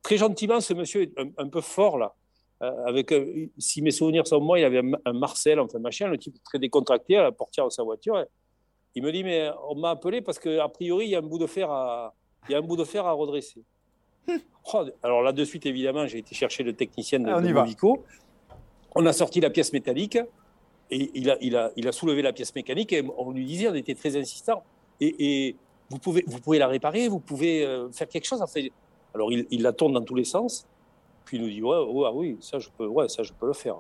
très 0.02 0.18
gentiment, 0.18 0.62
ce 0.62 0.74
monsieur 0.74 1.02
est 1.02 1.14
un, 1.38 1.50
peu 1.50 1.62
fort 1.62 1.98
là. 1.98 2.16
Euh, 2.62 2.72
avec, 2.86 3.12
euh, 3.12 3.48
si 3.58 3.82
mes 3.82 3.92
souvenirs 3.92 4.28
sont 4.28 4.40
moi, 4.40 4.60
il 4.60 4.64
avait 4.64 4.82
un, 5.06 5.14
Marcel, 5.14 5.60
enfin 5.60 5.80
machin, 5.80 6.08
le 6.08 6.18
type 6.18 6.42
très 6.44 6.60
décontracté 6.60 7.18
à 7.18 7.24
la 7.24 7.32
portière 7.32 7.66
de 7.66 7.72
sa 7.72 7.84
voiture. 7.84 8.24
Il 8.96 9.04
me 9.04 9.12
dit, 9.12 9.24
mais 9.24 9.50
on 9.70 9.76
m'a 9.76 9.92
appelé 9.92 10.22
parce 10.22 10.40
qu'a 10.40 10.70
priori, 10.70 11.06
il 11.08 11.12
y 11.12 11.16
a 11.16 11.20
un 11.20 11.22
bout 11.22 11.40
de 11.40 11.48
fer 11.48 11.70
à, 11.70 12.14
il 12.48 12.54
y 12.54 12.56
a 12.56 12.60
un 12.60 12.62
bout 12.62 12.78
de 12.78 12.84
fer 12.84 13.06
à 13.06 13.12
redresser. 13.12 13.64
Oh, 14.74 14.86
alors 15.04 15.22
là, 15.22 15.32
de 15.32 15.44
suite, 15.44 15.66
évidemment, 15.66 16.06
j'ai 16.08 16.20
été 16.20 16.36
chercher 16.36 16.64
le 16.64 16.74
technicien 16.74 17.20
de, 17.20 17.30
on 17.84 17.98
On 18.96 19.06
a 19.06 19.14
sorti 19.14 19.40
la 19.40 19.50
pièce 19.50 19.74
métallique 19.74 20.18
et 20.90 21.12
il 21.14 21.30
a, 21.30 21.38
il, 21.42 21.56
a, 21.56 21.72
il 21.76 21.88
a 21.88 21.92
soulevé 21.92 22.22
la 22.22 22.34
pièce 22.34 22.54
mécanique 22.54 22.94
et 22.94 23.04
on 23.18 23.32
lui 23.32 23.46
disait, 23.46 23.70
on 23.70 23.76
était 23.76 23.96
très 23.96 24.16
insistant. 24.18 24.64
Et, 25.00 25.56
vous, 25.90 25.98
pouvez, 25.98 26.24
vous 26.28 26.40
pouvez 26.40 26.60
la 26.60 26.68
réparer, 26.68 27.08
vous 27.08 27.20
pouvez 27.20 27.66
euh, 27.66 27.90
faire 27.92 28.08
quelque 28.08 28.26
chose. 28.26 28.42
Alors 29.14 29.32
il, 29.32 29.62
la 29.62 29.74
tourne 29.74 29.94
dans 29.94 30.04
tous 30.04 30.16
les 30.16 30.24
sens. 30.24 30.66
Puis 31.26 31.38
il 31.38 31.44
nous 31.44 31.50
dit, 31.50 31.62
ouais, 31.62 31.78
ouais, 31.78 32.06
ah 32.08 32.14
oui, 32.14 32.38
ça 32.40 32.60
je, 32.60 32.70
peux, 32.78 32.86
ouais, 32.86 33.10
ça 33.10 33.24
je 33.24 33.34
peux 33.34 33.48
le 33.48 33.54
faire. 33.54 33.76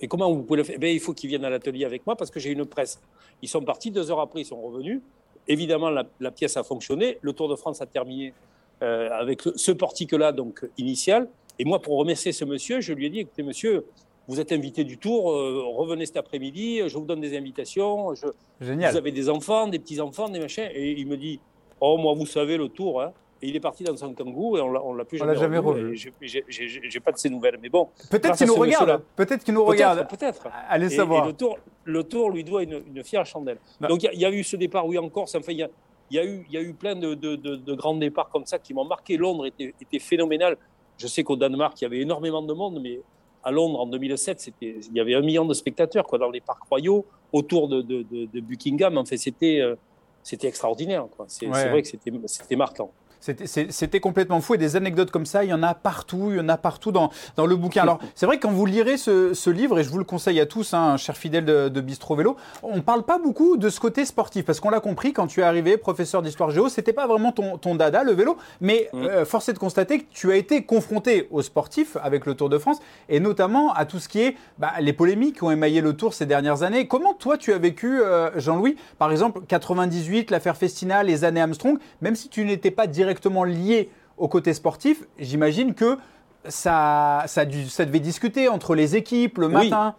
Et 0.00 0.08
comment 0.08 0.32
vous 0.32 0.42
pouvez 0.42 0.58
le 0.58 0.64
faire? 0.64 0.78
Ben, 0.78 0.94
Il 0.94 1.00
faut 1.00 1.12
qu'ils 1.12 1.28
viennent 1.28 1.44
à 1.44 1.50
l'atelier 1.50 1.84
avec 1.84 2.06
moi 2.06 2.16
parce 2.16 2.30
que 2.30 2.40
j'ai 2.40 2.50
une 2.50 2.64
presse. 2.64 3.00
Ils 3.42 3.48
sont 3.48 3.62
partis, 3.62 3.90
deux 3.90 4.10
heures 4.10 4.20
après, 4.20 4.40
ils 4.40 4.46
sont 4.46 4.60
revenus. 4.60 5.00
Évidemment, 5.48 5.90
la, 5.90 6.04
la 6.20 6.30
pièce 6.30 6.56
a 6.56 6.62
fonctionné. 6.62 7.18
Le 7.20 7.32
Tour 7.32 7.48
de 7.48 7.56
France 7.56 7.82
a 7.82 7.86
terminé 7.86 8.32
euh, 8.82 9.08
avec 9.12 9.42
ce 9.56 9.72
portique-là 9.72 10.32
donc 10.32 10.64
initial. 10.78 11.28
Et 11.58 11.64
moi, 11.64 11.80
pour 11.80 11.98
remercier 11.98 12.32
ce 12.32 12.44
monsieur, 12.44 12.80
je 12.80 12.92
lui 12.92 13.06
ai 13.06 13.10
dit 13.10 13.20
écoutez, 13.20 13.42
monsieur, 13.42 13.84
vous 14.28 14.40
êtes 14.40 14.52
invité 14.52 14.84
du 14.84 14.96
tour, 14.96 15.32
euh, 15.32 15.64
revenez 15.76 16.06
cet 16.06 16.16
après-midi, 16.16 16.82
je 16.86 16.96
vous 16.96 17.04
donne 17.04 17.20
des 17.20 17.36
invitations. 17.36 18.14
Je, 18.14 18.26
Génial. 18.60 18.92
Vous 18.92 18.96
avez 18.96 19.12
des 19.12 19.28
enfants, 19.28 19.66
des 19.66 19.78
petits-enfants, 19.78 20.28
des 20.28 20.40
machins. 20.40 20.68
Et 20.72 20.92
il 20.92 21.06
me 21.06 21.16
dit 21.16 21.40
oh, 21.80 21.96
moi, 21.98 22.14
vous 22.14 22.26
savez, 22.26 22.56
le 22.56 22.68
tour. 22.68 23.02
Hein. 23.02 23.12
Et 23.42 23.48
il 23.48 23.56
est 23.56 23.60
parti 23.60 23.84
dans 23.84 23.96
son 23.96 24.12
kangou 24.12 24.58
et 24.58 24.60
on 24.60 24.70
l'a, 24.70 24.80
l'a 24.98 25.04
plus 25.04 25.16
jamais, 25.16 25.34
jamais 25.34 25.56
revu. 25.56 25.96
J'ai, 25.96 27.00
pas 27.00 27.12
de 27.12 27.16
ses 27.16 27.30
nouvelles, 27.30 27.58
mais 27.60 27.70
bon. 27.70 27.88
Peut-être 28.10 28.36
qu'il 28.36 28.46
nous 28.46 28.54
regarde. 28.54 29.02
Peut-être 29.16 29.44
qu'il 29.44 29.54
nous 29.54 29.64
regarde. 29.64 30.06
Peut-être. 30.08 30.46
Allez 30.68 30.90
savoir. 30.90 31.26
le 31.26 31.32
tour, 31.32 31.58
le 31.84 32.04
tour 32.04 32.30
lui 32.30 32.44
doit 32.44 32.62
une, 32.62 32.82
une 32.94 33.02
fière 33.02 33.24
chandelle. 33.24 33.58
Donc 33.80 34.02
il 34.02 34.20
y, 34.20 34.26
a 34.26 34.30
eu 34.30 34.44
ce 34.44 34.56
départ, 34.56 34.86
oui, 34.86 34.98
en 34.98 35.08
Corse. 35.08 35.34
Enfin, 35.34 35.52
il 35.52 35.58
y 35.58 35.62
a, 35.62 35.70
il 36.10 36.16
y 36.16 36.18
a 36.18 36.24
eu, 36.24 36.44
il 36.48 36.54
y 36.54 36.58
a 36.58 36.62
eu 36.62 36.74
plein 36.74 36.96
de, 36.96 37.14
de, 37.14 37.74
grands 37.74 37.94
départs 37.94 38.30
comme 38.30 38.46
ça 38.46 38.58
qui 38.58 38.74
m'ont 38.74 38.84
marqué. 38.84 39.16
Londres 39.16 39.46
était, 39.46 39.74
était 39.80 39.98
phénoménal. 39.98 40.56
Je 40.98 41.06
sais 41.06 41.22
qu'au 41.22 41.36
Danemark, 41.36 41.80
il 41.80 41.84
y 41.84 41.86
avait 41.86 42.00
énormément 42.00 42.42
de 42.42 42.52
monde, 42.52 42.80
mais 42.82 43.00
à 43.42 43.50
Londres, 43.50 43.80
en 43.80 43.86
2007, 43.86 44.52
il 44.60 44.92
y 44.92 45.00
avait 45.00 45.14
un 45.14 45.22
million 45.22 45.44
de 45.44 45.54
spectateurs 45.54 46.04
quoi, 46.04 46.18
dans 46.18 46.30
les 46.30 46.40
parcs 46.40 46.64
royaux, 46.68 47.06
autour 47.32 47.68
de, 47.68 47.80
de 47.82 48.40
Buckingham. 48.40 48.98
En 48.98 49.04
fait, 49.04 49.16
c'était 49.16 49.60
euh, 49.60 49.76
c'était 50.22 50.48
extraordinaire. 50.48 51.06
C'est 51.28 51.46
vrai 51.46 51.82
que 51.82 51.88
c'était 51.88 52.56
marquant. 52.56 52.90
C'était 53.20 54.00
complètement 54.00 54.40
fou 54.40 54.54
et 54.54 54.58
des 54.58 54.76
anecdotes 54.76 55.10
comme 55.10 55.26
ça, 55.26 55.44
il 55.44 55.50
y 55.50 55.52
en 55.52 55.62
a 55.62 55.74
partout, 55.74 56.28
il 56.30 56.38
y 56.38 56.40
en 56.40 56.48
a 56.48 56.56
partout 56.56 56.90
dans, 56.90 57.10
dans 57.36 57.46
le 57.46 57.54
bouquin. 57.54 57.82
Alors, 57.82 57.98
c'est 58.14 58.24
vrai 58.24 58.38
que 58.38 58.42
quand 58.42 58.52
vous 58.52 58.64
lirez 58.64 58.96
ce, 58.96 59.34
ce, 59.34 59.50
livre, 59.50 59.78
et 59.78 59.84
je 59.84 59.90
vous 59.90 59.98
le 59.98 60.04
conseille 60.04 60.40
à 60.40 60.46
tous, 60.46 60.72
hein, 60.72 60.96
cher 60.96 61.16
fidèle 61.16 61.44
de, 61.44 61.68
de, 61.68 61.80
Bistro 61.80 62.16
Vélo, 62.16 62.36
on 62.62 62.76
ne 62.76 62.80
parle 62.80 63.02
pas 63.02 63.18
beaucoup 63.18 63.58
de 63.58 63.68
ce 63.68 63.78
côté 63.78 64.04
sportif 64.04 64.44
parce 64.44 64.58
qu'on 64.60 64.70
l'a 64.70 64.80
compris 64.80 65.12
quand 65.12 65.26
tu 65.26 65.40
es 65.40 65.42
arrivé 65.42 65.76
professeur 65.76 66.22
d'histoire 66.22 66.50
géo, 66.50 66.68
c'était 66.68 66.92
pas 66.92 67.06
vraiment 67.06 67.32
ton, 67.32 67.58
ton, 67.58 67.74
dada, 67.74 68.04
le 68.04 68.12
vélo, 68.12 68.38
mais 68.60 68.88
mmh. 68.92 69.04
euh, 69.04 69.24
force 69.26 69.48
est 69.50 69.52
de 69.52 69.58
constater 69.58 70.00
que 70.00 70.06
tu 70.10 70.32
as 70.32 70.36
été 70.36 70.64
confronté 70.64 71.28
aux 71.30 71.42
sportifs 71.42 71.96
avec 72.02 72.24
le 72.24 72.34
Tour 72.34 72.48
de 72.48 72.58
France 72.58 72.78
et 73.08 73.20
notamment 73.20 73.72
à 73.74 73.84
tout 73.84 73.98
ce 73.98 74.08
qui 74.08 74.20
est 74.20 74.36
bah, 74.58 74.72
les 74.80 74.92
polémiques 74.92 75.36
qui 75.36 75.44
ont 75.44 75.50
émaillé 75.50 75.82
le 75.82 75.94
Tour 75.94 76.14
ces 76.14 76.26
dernières 76.26 76.62
années. 76.62 76.86
Comment 76.86 77.12
toi 77.14 77.36
tu 77.36 77.52
as 77.52 77.58
vécu, 77.58 78.00
euh, 78.00 78.30
Jean-Louis, 78.36 78.76
par 78.98 79.12
exemple 79.12 79.40
98, 79.46 80.30
l'affaire 80.30 80.56
Festina, 80.56 81.02
les 81.02 81.24
années 81.24 81.42
Armstrong, 81.42 81.78
même 82.00 82.16
si 82.16 82.28
tu 82.28 82.44
n'étais 82.44 82.70
pas 82.70 82.86
directement 82.86 83.09
directement 83.10 83.42
lié 83.42 83.90
au 84.16 84.28
côté 84.28 84.54
sportif, 84.54 85.02
j'imagine 85.18 85.74
que 85.74 85.98
ça, 86.44 87.24
ça, 87.26 87.44
ça, 87.68 87.84
devait 87.84 88.00
discuter 88.00 88.48
entre 88.48 88.76
les 88.76 88.94
équipes 88.94 89.38
le 89.38 89.48
matin. 89.48 89.96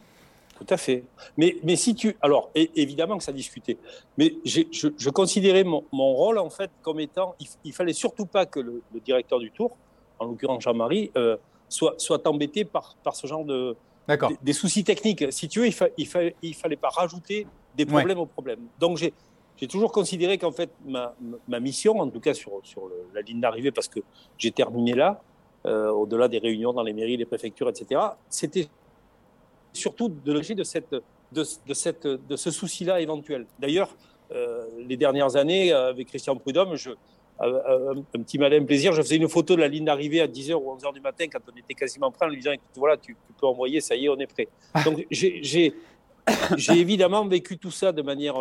Tout 0.57 0.73
à 0.73 0.77
fait. 0.77 1.03
Mais, 1.37 1.57
mais 1.63 1.75
si 1.75 1.93
tu. 1.93 2.15
Alors, 2.21 2.51
évidemment 2.55 3.17
que 3.17 3.23
ça 3.23 3.33
discutait. 3.33 3.77
Mais 4.17 4.35
je, 4.45 4.61
je, 4.71 5.09
considérais 5.09 5.63
mon, 5.63 5.83
mon, 5.91 6.13
rôle, 6.13 6.37
en 6.37 6.49
fait, 6.49 6.71
comme 6.83 6.99
étant. 6.99 7.35
Il, 7.39 7.47
ne 7.65 7.73
fallait 7.73 7.93
surtout 7.93 8.27
pas 8.27 8.45
que 8.45 8.59
le, 8.59 8.81
directeur 9.03 9.39
du 9.39 9.51
tour, 9.51 9.75
en 10.19 10.25
l'occurrence 10.25 10.63
Jean-Marie, 10.63 11.11
euh, 11.17 11.35
soit, 11.67 11.95
soit 11.97 12.25
embêté 12.27 12.63
par, 12.63 12.95
par 13.03 13.15
ce 13.15 13.27
genre 13.27 13.43
de. 13.43 13.75
Des, 14.07 14.17
des, 14.41 14.53
soucis 14.53 14.83
techniques. 14.83 15.31
Si 15.31 15.47
tu 15.47 15.59
veux, 15.59 15.67
il, 15.67 15.75
ne 15.81 15.87
il, 15.97 16.33
il 16.43 16.55
fallait 16.55 16.75
pas 16.75 16.89
rajouter 16.89 17.47
des 17.75 17.85
problèmes 17.85 18.19
aux 18.19 18.25
problèmes. 18.25 18.61
Donc, 18.79 18.97
j'ai 18.97 19.13
j'ai 19.57 19.67
toujours 19.67 19.91
considéré 19.91 20.37
qu'en 20.37 20.51
fait, 20.51 20.71
ma, 20.85 21.15
ma, 21.47 21.59
mission, 21.59 21.99
en 21.99 22.09
tout 22.09 22.19
cas 22.19 22.33
sur, 22.33 22.59
sur 22.63 22.89
la 23.13 23.21
ligne 23.21 23.39
d'arrivée, 23.39 23.71
parce 23.71 23.87
que 23.87 23.99
j'ai 24.37 24.51
terminé 24.51 24.93
là, 24.93 25.21
euh, 25.65 25.89
au-delà 25.91 26.27
des 26.27 26.39
réunions 26.39 26.73
dans 26.73 26.83
les 26.83 26.93
mairies, 26.93 27.17
les 27.17 27.25
préfectures, 27.25 27.69
etc., 27.69 28.01
c'était 28.29 28.67
surtout 29.73 30.09
de 30.09 30.33
loger 30.33 30.55
de, 30.55 30.63
cette, 30.63 30.91
de, 30.91 31.43
de, 31.67 31.73
cette, 31.73 32.07
de 32.07 32.35
ce 32.35 32.51
souci-là 32.51 33.01
éventuel. 33.01 33.45
D'ailleurs, 33.59 33.95
euh, 34.31 34.65
les 34.87 34.97
dernières 34.97 35.35
années, 35.35 35.71
avec 35.71 36.07
Christian 36.07 36.35
Prudhomme, 36.35 36.75
je, 36.75 36.91
un 37.39 38.19
petit 38.23 38.37
malin 38.37 38.63
plaisir, 38.65 38.93
je 38.93 39.01
faisais 39.01 39.15
une 39.15 39.29
photo 39.29 39.55
de 39.55 39.61
la 39.61 39.67
ligne 39.67 39.85
d'arrivée 39.85 40.21
à 40.21 40.27
10h 40.27 40.53
ou 40.53 40.75
11h 40.75 40.93
du 40.93 41.01
matin 41.01 41.25
quand 41.31 41.39
on 41.51 41.57
était 41.57 41.73
quasiment 41.73 42.11
prêt 42.11 42.25
en 42.25 42.29
lui 42.29 42.37
disant, 42.37 42.51
écoute, 42.51 42.67
voilà, 42.75 42.97
tu, 42.97 43.15
tu 43.27 43.33
peux 43.39 43.47
envoyer, 43.47 43.81
ça 43.81 43.95
y 43.95 44.05
est, 44.05 44.09
on 44.09 44.17
est 44.17 44.27
prêt. 44.27 44.47
Donc 44.85 45.05
j'ai 45.09 45.73
évidemment 46.69 47.25
vécu 47.25 47.57
tout 47.57 47.71
ça 47.71 47.91
de 47.91 48.01
manière 48.01 48.35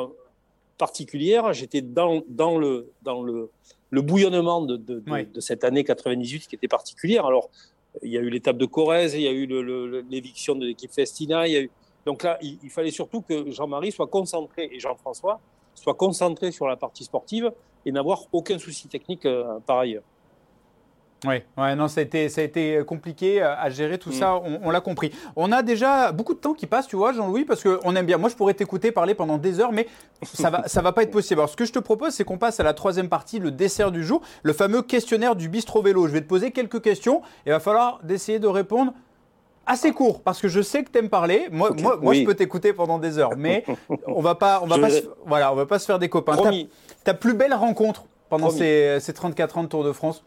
particulière. 0.81 1.53
J'étais 1.53 1.83
dans, 1.83 2.23
dans, 2.27 2.59
le, 2.59 2.91
dans 3.03 3.23
le, 3.23 3.51
le 3.91 4.03
bouillonnement 4.03 4.63
de, 4.63 4.77
de, 4.77 4.99
de, 5.01 5.41
cette 5.41 5.63
année 5.63 5.85
98 5.85 6.49
qui 6.49 6.55
était 6.57 6.69
particulière. 6.69 7.27
Alors, 7.27 7.51
il 8.03 8.11
y 8.11 8.19
a 8.19 8.21
eu 8.21 8.31
l'étape 8.31 8.57
de 8.57 8.67
Corrèze, 8.67 9.15
il 9.15 9.23
y 9.23 9.29
a 9.29 9.33
eu 9.33 9.47
l'éviction 10.11 10.55
de 10.55 10.67
l'équipe 10.67 10.93
Festina. 10.93 11.47
Il 11.47 11.53
y 11.53 11.57
a 11.57 11.61
eu... 11.61 11.71
Donc 12.07 12.23
là, 12.23 12.39
il, 12.41 12.71
fallait 12.71 12.91
surtout 12.91 13.21
que 13.21 13.51
Jean-Marie 13.51 13.93
soit 13.93 14.07
concentré, 14.07 14.71
et 14.73 14.81
Jean-François, 14.81 15.39
soit 15.75 15.95
concentré 15.95 16.51
sur 16.51 16.67
la 16.67 16.77
partie 16.77 17.05
sportive 17.05 17.53
et 17.85 17.93
n'avoir 17.93 18.25
aucun 18.33 18.59
souci 18.59 18.89
technique 18.89 19.27
euh, 19.27 19.59
par 19.67 19.79
ailleurs. 19.79 20.03
Oui, 21.27 21.43
ouais, 21.59 21.77
non, 21.77 21.89
ça 21.89 22.01
a, 22.01 22.03
été, 22.03 22.29
ça 22.29 22.41
a 22.41 22.45
été 22.45 22.83
compliqué 22.87 23.43
à 23.43 23.69
gérer 23.69 23.99
tout 23.99 24.13
ça, 24.13 24.35
mm. 24.35 24.61
on, 24.63 24.71
l'a 24.71 24.81
compris. 24.81 25.13
On 25.37 25.53
a 25.53 25.63
déjà 25.63 26.13
beaucoup 26.13 26.35
de 26.35 26.39
temps 26.39 26.55
qui 26.55 26.67
passe, 26.67 26.87
tu 26.87 26.97
vois, 26.97 27.13
Jean-Louis, 27.13 27.45
parce 27.45 27.63
qu'on 27.63 27.95
aime 27.95 28.07
bien. 28.07 28.17
Moi, 28.17 28.31
je 28.31 28.37
pourrais 28.37 28.55
t'écouter 28.55 28.91
parler 28.91 29.15
pendant 29.15 29.37
des 29.37 29.61
heures, 29.61 29.73
mais 29.73 29.87
ça 30.23 30.49
va, 30.49 30.67
ça 30.67 30.81
va 30.81 30.93
pas 30.93 31.03
être 31.03 31.11
possible. 31.11 31.41
Alors, 31.41 31.51
ce 31.51 31.57
que 31.57 31.65
je 31.67 31.73
te 31.73 31.79
propose, 31.79 32.15
c'est 32.15 32.25
qu'on 32.25 32.39
passe 32.39 32.59
à 32.61 32.63
la 32.63 32.73
troisième 32.73 33.09
partie, 33.09 33.39
le 33.39 33.51
dessert 33.51 33.93
du 33.93 34.05
jour, 34.05 34.23
le 34.43 34.53
fameux 34.53 34.83
questionnaire 34.83 35.37
du 35.37 35.49
bistrot 35.49 35.83
vélo. 35.83 36.07
Je 36.07 36.13
vais 36.13 36.23
te 36.23 36.29
poser 36.29 36.53
quelques 36.53 36.81
questions 36.81 37.21
et 37.45 37.51
il 37.51 37.53
va 37.53 37.61
falloir 37.61 38.01
d'essayer 38.03 38.39
de 38.39 38.49
répondre 38.49 38.95
assez 39.67 39.93
court 39.93 40.23
parce 40.23 40.41
que 40.41 40.49
je 40.49 40.63
sais 40.63 40.83
que 40.83 40.91
tu 40.91 40.99
aimes 40.99 41.11
parler. 41.11 41.49
Moi, 41.51 41.71
moi, 41.79 41.99
moi 42.01 42.15
je 42.15 42.25
peux 42.25 42.35
t'écouter 42.35 42.73
pendant 42.73 42.99
des 42.99 43.19
heures, 43.19 43.37
mais 43.37 43.65
on 44.07 44.21
va 44.21 44.35
pas, 44.35 44.61
on 44.63 44.67
va 44.67 44.79
pas, 44.79 44.91
se, 44.91 45.03
voilà, 45.27 45.53
on 45.53 45.57
va 45.57 45.67
pas 45.67 45.79
se 45.79 45.87
faire 45.87 45.99
des 45.99 46.09
copains. 46.09 46.37
Ta, 47.05 47.15
plus 47.15 47.35
belle 47.35 47.55
rencontre 47.55 48.05
pendant 48.29 48.51
ces, 48.51 48.99
ces 49.01 49.13
34 49.13 49.59
ans 49.59 49.63
de 49.65 49.69
Tour 49.69 49.85
de 49.85 49.93
France 49.93 50.25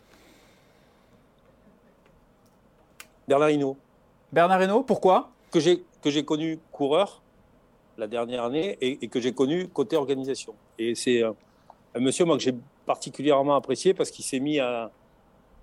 Bernard 3.27 3.51
Hinault. 3.51 3.77
Bernard 4.31 4.61
Hinault, 4.61 4.83
pourquoi? 4.83 5.29
Que 5.51 5.59
j'ai 5.59 6.25
connu 6.25 6.59
coureur 6.71 7.21
la 7.97 8.07
dernière 8.07 8.43
année 8.43 8.77
et, 8.81 9.07
que 9.07 9.19
j'ai 9.19 9.33
connu 9.33 9.67
côté 9.67 9.95
organisation. 9.95 10.55
Et 10.79 10.95
c'est 10.95 11.21
un, 11.23 11.35
monsieur 11.99 12.25
moi 12.25 12.37
que 12.37 12.43
j'ai 12.43 12.55
particulièrement 12.85 13.55
apprécié 13.55 13.93
parce 13.93 14.09
qu'il 14.09 14.25
s'est 14.25 14.39
mis 14.39 14.59
à 14.59 14.91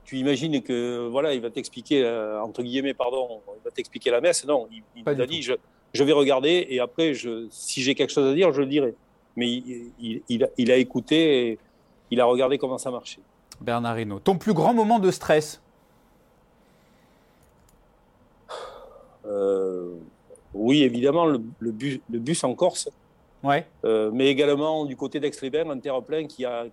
tu 0.04 0.16
imagines 0.16 0.62
que 0.62 1.08
voilà, 1.08 1.34
il 1.34 1.40
va 1.40 1.50
t'expliquer 1.50 2.02
euh, 2.02 2.40
entre 2.40 2.62
guillemets 2.62 2.94
pardon, 2.94 3.40
il 3.56 3.64
va 3.64 3.70
t'expliquer 3.70 4.10
la 4.10 4.20
messe. 4.20 4.44
Non, 4.46 4.66
il, 4.72 4.82
il 4.96 5.20
a 5.20 5.26
dit 5.26 5.42
je, 5.42 5.52
je, 5.92 6.04
vais 6.04 6.12
regarder 6.12 6.66
et 6.70 6.80
après 6.80 7.14
je, 7.14 7.46
si 7.50 7.82
j'ai 7.82 7.94
quelque 7.94 8.10
chose 8.10 8.30
à 8.30 8.34
dire, 8.34 8.52
je 8.52 8.60
le 8.60 8.66
dirai. 8.66 8.94
Mais 9.36 9.48
il, 9.48 10.22
il, 10.28 10.44
a, 10.44 10.48
il 10.56 10.72
a 10.72 10.76
écouté 10.76 11.50
et 11.50 11.58
il 12.10 12.20
a 12.20 12.24
regardé 12.24 12.58
comment 12.58 12.78
ça 12.78 12.90
marchait. 12.90 13.20
Bernard 13.60 13.98
Hinault. 13.98 14.20
Ton 14.20 14.38
plus 14.38 14.54
grand 14.54 14.74
moment 14.74 14.98
de 14.98 15.10
stress? 15.10 15.60
Oui, 20.54 20.82
évidemment, 20.82 21.26
le, 21.26 21.38
bus, 21.38 22.00
le, 22.10 22.18
bus, 22.18 22.42
en 22.44 22.54
Corse. 22.54 22.88
Ouais. 23.42 23.66
Euh, 23.84 24.10
mais 24.12 24.26
également 24.28 24.84
du 24.84 24.96
côté 24.96 25.20
d'Aix-les-Bains, 25.20 25.70
un 25.70 25.78
terre-plein 25.78 26.26
qui, 26.26 26.44
a, 26.44 26.66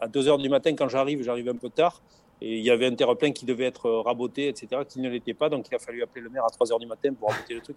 à 0.00 0.08
2 0.08 0.22
h 0.22 0.42
du 0.42 0.48
matin, 0.48 0.74
quand 0.74 0.88
j'arrive, 0.88 1.22
j'arrive 1.22 1.48
un 1.48 1.56
peu 1.56 1.70
tard, 1.70 2.02
et 2.40 2.58
il 2.58 2.64
y 2.64 2.70
avait 2.70 2.86
un 2.86 2.94
terre-plein 2.94 3.32
qui 3.32 3.46
devait 3.46 3.66
être 3.66 3.88
raboté, 3.90 4.48
etc., 4.48 4.82
qui 4.88 5.00
ne 5.00 5.08
l'était 5.08 5.34
pas. 5.34 5.48
Donc 5.48 5.66
il 5.70 5.74
a 5.74 5.78
fallu 5.78 6.02
appeler 6.02 6.22
le 6.22 6.30
maire 6.30 6.44
à 6.44 6.50
3 6.50 6.66
h 6.66 6.80
du 6.80 6.86
matin 6.86 7.12
pour 7.14 7.30
raboter 7.30 7.54
le 7.54 7.60
truc. 7.60 7.76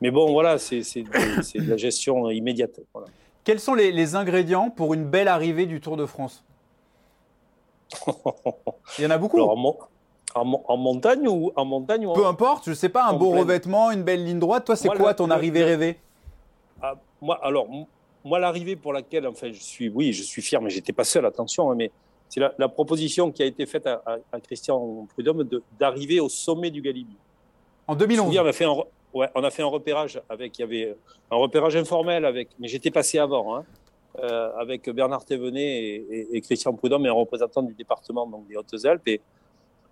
Mais 0.00 0.10
bon, 0.10 0.32
voilà, 0.32 0.58
c'est 0.58 0.80
de, 0.80 1.68
la 1.68 1.76
gestion 1.76 2.30
immédiate. 2.30 2.80
Quels 3.44 3.60
sont 3.60 3.74
les, 3.74 3.90
les, 3.90 4.14
ingrédients 4.14 4.70
pour 4.70 4.94
une 4.94 5.04
belle 5.04 5.28
arrivée 5.28 5.66
du 5.66 5.80
Tour 5.80 5.96
de 5.96 6.06
France? 6.06 6.44
Il 8.98 9.04
y 9.04 9.06
en 9.06 9.10
a 9.10 9.18
beaucoup. 9.18 9.38
En, 10.34 10.76
montagne 10.76 11.26
ou 11.26 11.50
en 11.56 11.64
montagne 11.64 12.06
Peu 12.14 12.26
importe, 12.26 12.68
je 12.68 12.72
sais 12.72 12.88
pas, 12.88 13.04
un 13.08 13.14
beau 13.14 13.30
revêtement, 13.30 13.90
une 13.90 14.04
belle 14.04 14.24
ligne 14.24 14.38
droite. 14.38 14.64
Toi, 14.64 14.76
c'est 14.76 14.88
quoi 14.88 15.12
ton 15.14 15.30
arrivée 15.30 15.64
rêvée? 15.64 15.98
Ah, 16.80 16.94
Moi, 17.20 17.38
alors, 17.42 17.66
moi, 18.24 18.38
l'arrivée 18.38 18.76
pour 18.76 18.92
laquelle, 18.92 19.26
enfin, 19.26 19.48
je 19.52 19.60
suis, 19.60 19.88
oui, 19.88 20.12
je 20.12 20.22
suis 20.22 20.42
fier, 20.42 20.60
mais 20.60 20.70
j'étais 20.70 20.92
pas 20.92 21.04
seul, 21.04 21.26
attention, 21.26 21.70
hein, 21.70 21.74
mais 21.76 21.90
c'est 22.28 22.40
la, 22.40 22.68
proposition 22.68 23.32
qui 23.32 23.42
a 23.42 23.46
été 23.46 23.66
faite 23.66 23.86
à, 23.86 24.20
Christian 24.44 25.06
Prudhomme 25.12 25.48
d'arriver 25.78 26.20
au 26.20 26.28
sommet 26.28 26.70
du 26.70 26.80
Galibier. 26.80 27.16
En 27.88 27.96
2011. 27.96 28.38
on 28.38 28.46
a 28.46 28.52
fait 28.52 28.64
un, 28.64 28.74
ouais, 29.12 29.28
on 29.34 29.42
a 29.42 29.50
fait 29.50 29.62
un 29.62 29.66
repérage 29.66 30.20
avec, 30.28 30.56
il 30.58 30.62
y 30.62 30.64
avait 30.64 30.96
un 31.30 31.36
repérage 31.36 31.74
informel 31.74 32.24
avec, 32.24 32.50
mais 32.60 32.68
j'étais 32.68 32.92
passé 32.92 33.18
avant, 33.18 33.56
hein, 33.56 33.64
euh, 34.20 34.50
avec 34.58 34.88
Bernard 34.90 35.24
Thévenet 35.24 35.82
et, 35.82 36.28
et, 36.36 36.40
Christian 36.40 36.72
Prudhomme 36.72 37.06
et 37.06 37.08
un 37.08 37.14
représentant 37.14 37.62
du 37.62 37.74
département 37.74 38.26
donc 38.26 38.46
des 38.46 38.56
Hautes-Alpes 38.56 39.08
et 39.08 39.20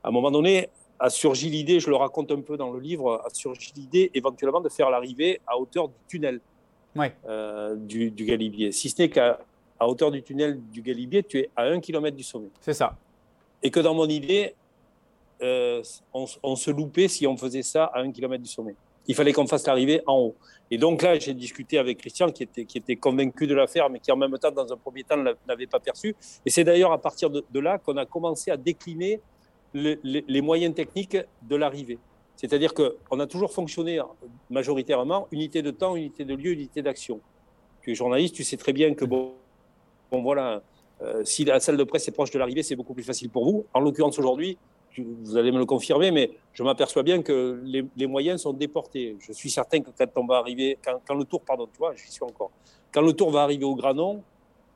à 0.02 0.08
un 0.08 0.10
moment 0.10 0.30
donné, 0.30 0.68
a 0.98 1.10
surgi 1.10 1.50
l'idée, 1.50 1.80
je 1.80 1.90
le 1.90 1.96
raconte 1.96 2.30
un 2.32 2.40
peu 2.40 2.56
dans 2.56 2.70
le 2.70 2.80
livre, 2.80 3.22
a 3.24 3.30
surgi 3.30 3.72
l'idée 3.76 4.10
éventuellement 4.14 4.60
de 4.60 4.68
faire 4.68 4.90
l'arrivée 4.90 5.40
à 5.46 5.58
hauteur 5.58 5.88
du 5.88 5.94
tunnel 6.08 6.40
euh, 7.26 7.76
du, 7.76 8.10
Galibier. 8.10 8.72
Si 8.72 8.88
ce 8.90 9.02
n'est 9.02 9.08
qu'à 9.08 9.38
hauteur 9.80 10.10
du 10.10 10.22
tunnel 10.22 10.60
du 10.72 10.82
Galibier, 10.82 11.22
tu 11.22 11.38
es 11.38 11.50
à 11.56 11.64
un 11.64 11.80
kilomètre 11.80 12.16
du 12.16 12.24
sommet. 12.24 12.48
C'est 12.60 12.74
ça. 12.74 12.96
Et 13.62 13.70
que 13.70 13.80
dans 13.80 13.94
mon 13.94 14.08
idée, 14.08 14.54
euh, 15.42 15.82
on, 16.12 16.56
se 16.56 16.70
loupait 16.70 17.08
si 17.08 17.26
on 17.26 17.36
faisait 17.36 17.62
ça 17.62 17.84
à 17.84 18.00
un 18.00 18.10
kilomètre 18.10 18.42
du 18.42 18.50
sommet. 18.50 18.74
Il 19.06 19.14
fallait 19.14 19.32
qu'on 19.32 19.46
fasse 19.46 19.66
l'arrivée 19.66 20.02
en 20.06 20.18
haut. 20.18 20.36
Et 20.70 20.76
donc 20.76 21.02
là, 21.02 21.18
j'ai 21.18 21.32
discuté 21.32 21.78
avec 21.78 21.98
Christian, 21.98 22.30
qui 22.30 22.42
était, 22.42 22.64
qui 22.64 22.78
était 22.78 22.96
convaincu 22.96 23.46
de 23.46 23.54
la 23.54 23.66
faire, 23.66 23.88
mais 23.88 24.00
qui 24.00 24.12
en 24.12 24.16
même 24.16 24.36
temps, 24.38 24.50
dans 24.50 24.70
un 24.70 24.76
premier 24.76 25.02
temps, 25.04 25.16
ne 25.16 25.32
l'avait 25.46 25.66
pas 25.66 25.80
perçu. 25.80 26.14
Et 26.44 26.50
c'est 26.50 26.64
d'ailleurs 26.64 26.92
à 26.92 26.98
partir 26.98 27.30
de, 27.30 27.44
de 27.50 27.60
là 27.60 27.78
qu'on 27.78 27.96
a 27.96 28.04
commencé 28.04 28.50
à 28.50 28.56
décliner 28.56 29.20
les, 29.74 30.40
moyens 30.40 30.74
techniques 30.74 31.18
de 31.42 31.56
l'arrivée. 31.56 31.98
C'est-à-dire 32.36 32.72
qu'on 32.74 33.20
a 33.20 33.26
toujours 33.26 33.52
fonctionné 33.52 34.00
majoritairement 34.50 35.26
unité 35.32 35.62
de 35.62 35.70
temps, 35.70 35.96
unité 35.96 36.24
de 36.24 36.34
lieu, 36.34 36.52
unité 36.52 36.82
d'action. 36.82 37.20
Tu 37.82 37.92
es 37.92 37.94
journaliste, 37.94 38.34
tu 38.34 38.44
sais 38.44 38.56
très 38.56 38.72
bien 38.72 38.94
que, 38.94 39.04
bon, 39.04 39.32
bon 40.10 40.22
voilà, 40.22 40.62
euh, 41.02 41.24
si 41.24 41.44
la 41.44 41.60
salle 41.60 41.76
de 41.76 41.84
presse 41.84 42.06
est 42.08 42.12
proche 42.12 42.30
de 42.30 42.38
l'arrivée, 42.38 42.62
c'est 42.62 42.76
beaucoup 42.76 42.94
plus 42.94 43.02
facile 43.02 43.30
pour 43.30 43.44
vous. 43.44 43.66
En 43.74 43.80
l'occurrence, 43.80 44.18
aujourd'hui, 44.18 44.56
vous 44.96 45.36
allez 45.36 45.52
me 45.52 45.58
le 45.58 45.66
confirmer, 45.66 46.10
mais 46.10 46.30
je 46.52 46.62
m'aperçois 46.62 47.02
bien 47.02 47.22
que 47.22 47.60
les, 47.64 48.06
moyens 48.06 48.42
sont 48.42 48.52
déportés. 48.52 49.16
Je 49.20 49.32
suis 49.32 49.50
certain 49.50 49.80
que 49.80 49.90
quand 49.96 50.06
on 50.16 50.26
va 50.26 50.38
arriver, 50.38 50.78
quand, 50.82 51.14
le 51.14 51.24
tour, 51.24 51.42
pardon, 51.42 51.68
tu 51.72 51.78
vois, 51.78 51.94
suis 51.96 52.22
encore, 52.22 52.50
quand 52.92 53.02
le 53.02 53.12
tour 53.12 53.30
va 53.30 53.42
arriver 53.42 53.64
au 53.64 53.74
Granon, 53.74 54.22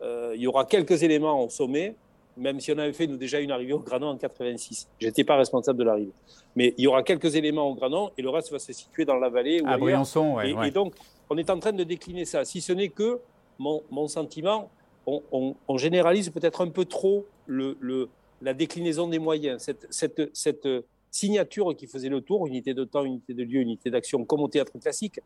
euh, 0.02 0.32
il 0.34 0.42
y 0.42 0.46
aura 0.46 0.64
quelques 0.64 1.02
éléments 1.02 1.44
au 1.44 1.48
sommet 1.48 1.94
même 2.36 2.60
si 2.60 2.72
on 2.72 2.78
avait 2.78 2.92
fait 2.92 3.06
nous 3.06 3.16
déjà 3.16 3.40
une 3.40 3.50
arrivée 3.50 3.72
au 3.72 3.78
Granon 3.78 4.08
en 4.08 4.16
86. 4.16 4.88
Je 5.00 5.06
n'étais 5.06 5.24
pas 5.24 5.36
responsable 5.36 5.78
de 5.78 5.84
l'arrivée. 5.84 6.12
Mais 6.56 6.74
il 6.78 6.84
y 6.84 6.86
aura 6.86 7.02
quelques 7.02 7.34
éléments 7.36 7.68
au 7.68 7.74
Granon 7.74 8.10
et 8.16 8.22
le 8.22 8.30
reste 8.30 8.50
va 8.50 8.58
se 8.58 8.72
situer 8.72 9.04
dans 9.04 9.16
la 9.16 9.28
vallée. 9.28 9.60
Ou 9.60 9.68
à 9.68 9.76
Briançon, 9.76 10.40
et, 10.40 10.54
et, 10.66 10.70
donc, 10.70 10.94
on 11.30 11.36
est 11.36 11.50
en 11.50 11.58
train 11.58 11.72
de 11.72 11.84
décliner 11.84 12.24
ça. 12.24 12.44
Si 12.44 12.60
ce 12.60 12.72
n'est 12.72 12.88
que, 12.88 13.20
mon, 13.58 13.82
mon 13.90 14.08
sentiment, 14.08 14.70
on, 15.06 15.54
on, 15.68 15.76
généralise 15.76 16.30
peut-être 16.30 16.62
un 16.62 16.68
peu 16.68 16.84
trop 16.84 17.26
le, 17.46 17.76
le, 17.80 18.08
la 18.40 18.54
déclinaison 18.54 19.08
des 19.08 19.18
moyens. 19.18 19.62
Cette, 19.62 19.86
cette, 19.90 20.30
cette, 20.32 20.68
signature 21.12 21.76
qui 21.76 21.86
faisait 21.86 22.08
le 22.08 22.22
tour, 22.22 22.46
unité 22.46 22.74
de 22.74 22.84
temps, 22.84 23.04
unité 23.04 23.34
de 23.34 23.44
lieu, 23.44 23.60
unité 23.60 23.90
d'action, 23.90 24.24
comme 24.24 24.40
au 24.40 24.48
théâtre 24.48 24.72
classique, 24.80 25.20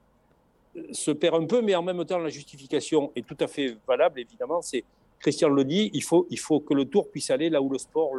se 0.90 1.10
perd 1.12 1.36
un 1.36 1.46
peu, 1.46 1.62
mais 1.62 1.74
en 1.74 1.82
même 1.82 2.04
temps, 2.04 2.18
la 2.18 2.28
justification 2.28 3.12
est 3.16 3.26
tout 3.26 3.36
à 3.40 3.46
fait 3.46 3.76
valable, 3.86 4.20
évidemment. 4.20 4.60
C'est 4.60 4.84
Christian 5.20 5.48
le 5.48 5.64
dit, 5.64 5.90
il 5.92 6.02
faut, 6.02 6.26
il 6.30 6.38
faut 6.38 6.60
que 6.60 6.74
le 6.74 6.84
tour 6.84 7.10
puisse 7.10 7.30
aller 7.30 7.50
là 7.50 7.60
où 7.60 7.68
le 7.68 7.78
sport 7.78 8.12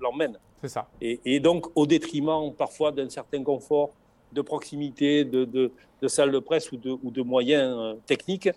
l'emmène. 0.00 0.38
C'est 0.60 0.68
ça. 0.68 0.88
Et, 1.00 1.40
donc, 1.40 1.66
au 1.76 1.86
détriment 1.86 2.52
parfois 2.52 2.90
d'un 2.92 3.08
certain 3.08 3.42
confort 3.42 3.90
de 4.32 4.42
proximité, 4.42 5.24
de, 5.24 5.44
de, 5.44 5.70
de 6.02 6.08
salle 6.08 6.32
de 6.32 6.38
presse 6.38 6.72
ou 6.72 6.76
de, 6.76 6.90
ou 6.90 7.10
de 7.10 7.22
moyens 7.22 7.76
euh, 7.78 7.94
techniques, 8.06 8.50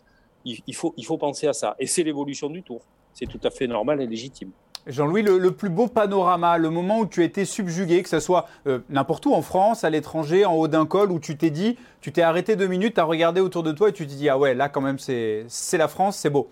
il, 0.44 0.76
faut, 0.76 0.94
il 0.98 1.06
faut 1.06 1.18
penser 1.18 1.48
à 1.48 1.54
ça. 1.54 1.76
Et 1.80 1.86
c'est 1.86 2.04
l'évolution 2.04 2.50
du 2.50 2.64
tour. 2.64 2.82
C'est 3.14 3.28
tout 3.28 3.40
à 3.44 3.52
fait 3.52 3.68
normal 3.68 4.02
et 4.02 4.08
légitime. 4.08 4.52
Jean-Louis, 4.88 5.22
le, 5.22 5.52
plus 5.52 5.70
beau 5.70 5.88
panorama, 5.88 6.58
le 6.58 6.72
moment 6.72 7.00
où 7.00 7.06
tu 7.06 7.22
as 7.22 7.26
été 7.26 7.46
subjugué, 7.46 8.02
que 8.02 8.10
ce 8.10 8.20
soit 8.20 8.48
euh, 8.66 8.80
n'importe 8.90 9.26
où, 9.28 9.34
en 9.34 9.44
France, 9.44 9.84
à 9.84 9.92
l'étranger, 9.92 10.44
en 10.44 10.56
haut 10.56 10.68
d'un 10.68 10.88
col, 10.88 11.12
où 11.12 11.20
tu 11.20 11.38
t'es 11.38 11.52
dit, 11.52 11.78
tu 12.02 12.12
t'es 12.12 12.24
arrêté 12.24 12.56
deux 12.56 12.66
minutes, 12.68 12.96
tu 12.96 13.00
as 13.00 13.04
regardé 13.04 13.42
autour 13.42 13.62
de 13.62 13.72
toi 13.72 13.90
et 13.90 13.94
tu 13.94 14.08
t'es 14.08 14.16
dit, 14.16 14.30
ah 14.30 14.40
ouais, 14.40 14.56
là 14.56 14.70
quand 14.70 14.82
même, 14.82 14.98
c'est 14.98 15.46
la 15.74 15.88
France, 15.88 16.18
c'est 16.18 16.32
beau. 16.32 16.50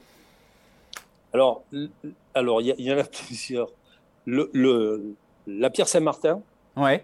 Alors, 1.33 1.63
alors 2.33 2.61
il 2.61 2.75
y, 2.79 2.93
en 2.93 2.97
a 2.97 3.03
plusieurs. 3.03 3.69
Le, 4.25 5.15
la 5.47 5.69
Pierre 5.69 5.87
Saint-Martin, 5.87 6.41
ouais. 6.75 7.03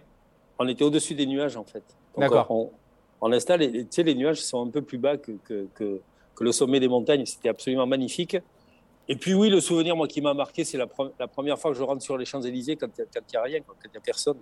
on 0.60 0.68
était 0.68 0.84
au-dessus 0.84 1.16
des 1.16 1.26
nuages 1.26 1.58
en 1.58 1.64
fait. 1.64 1.84
D'accord. 2.18 2.50
On, 2.50 2.72
on, 3.22 3.32
installe, 3.32 3.72
tu 3.72 3.88
sais, 3.90 4.04
les 4.04 4.16
nuages 4.16 4.42
sont 4.42 4.66
un 4.66 4.70
peu 4.70 4.82
plus 4.82 4.98
bas 4.98 5.18
que, 5.18 5.34
que, 5.44 5.68
que, 5.74 6.02
que 6.36 6.44
le 6.44 6.52
sommet 6.52 6.80
des 6.80 6.88
montagnes, 6.88 7.26
c'était 7.26 7.50
absolument 7.50 7.88
magnifique. 7.88 8.38
Et 9.08 9.16
puis 9.16 9.34
oui, 9.34 9.50
le 9.50 9.60
souvenir 9.60 9.96
moi 9.96 10.08
qui 10.08 10.22
m'a 10.22 10.34
marqué, 10.34 10.64
c'est 10.64 10.78
la, 10.78 10.88
la, 11.20 11.28
première 11.28 11.60
fois 11.60 11.72
que 11.72 11.78
je 11.78 11.84
rentre 11.84 12.02
sur 12.02 12.18
les 12.18 12.26
Champs-Élysées 12.26 12.76
quand 12.76 12.88
il 12.98 13.06
n'y 13.32 13.38
a 13.38 13.42
rien, 13.42 13.60
quand 13.62 13.76
il 13.84 13.92
n'y 13.92 13.98
a 13.98 14.02
personne. 14.02 14.38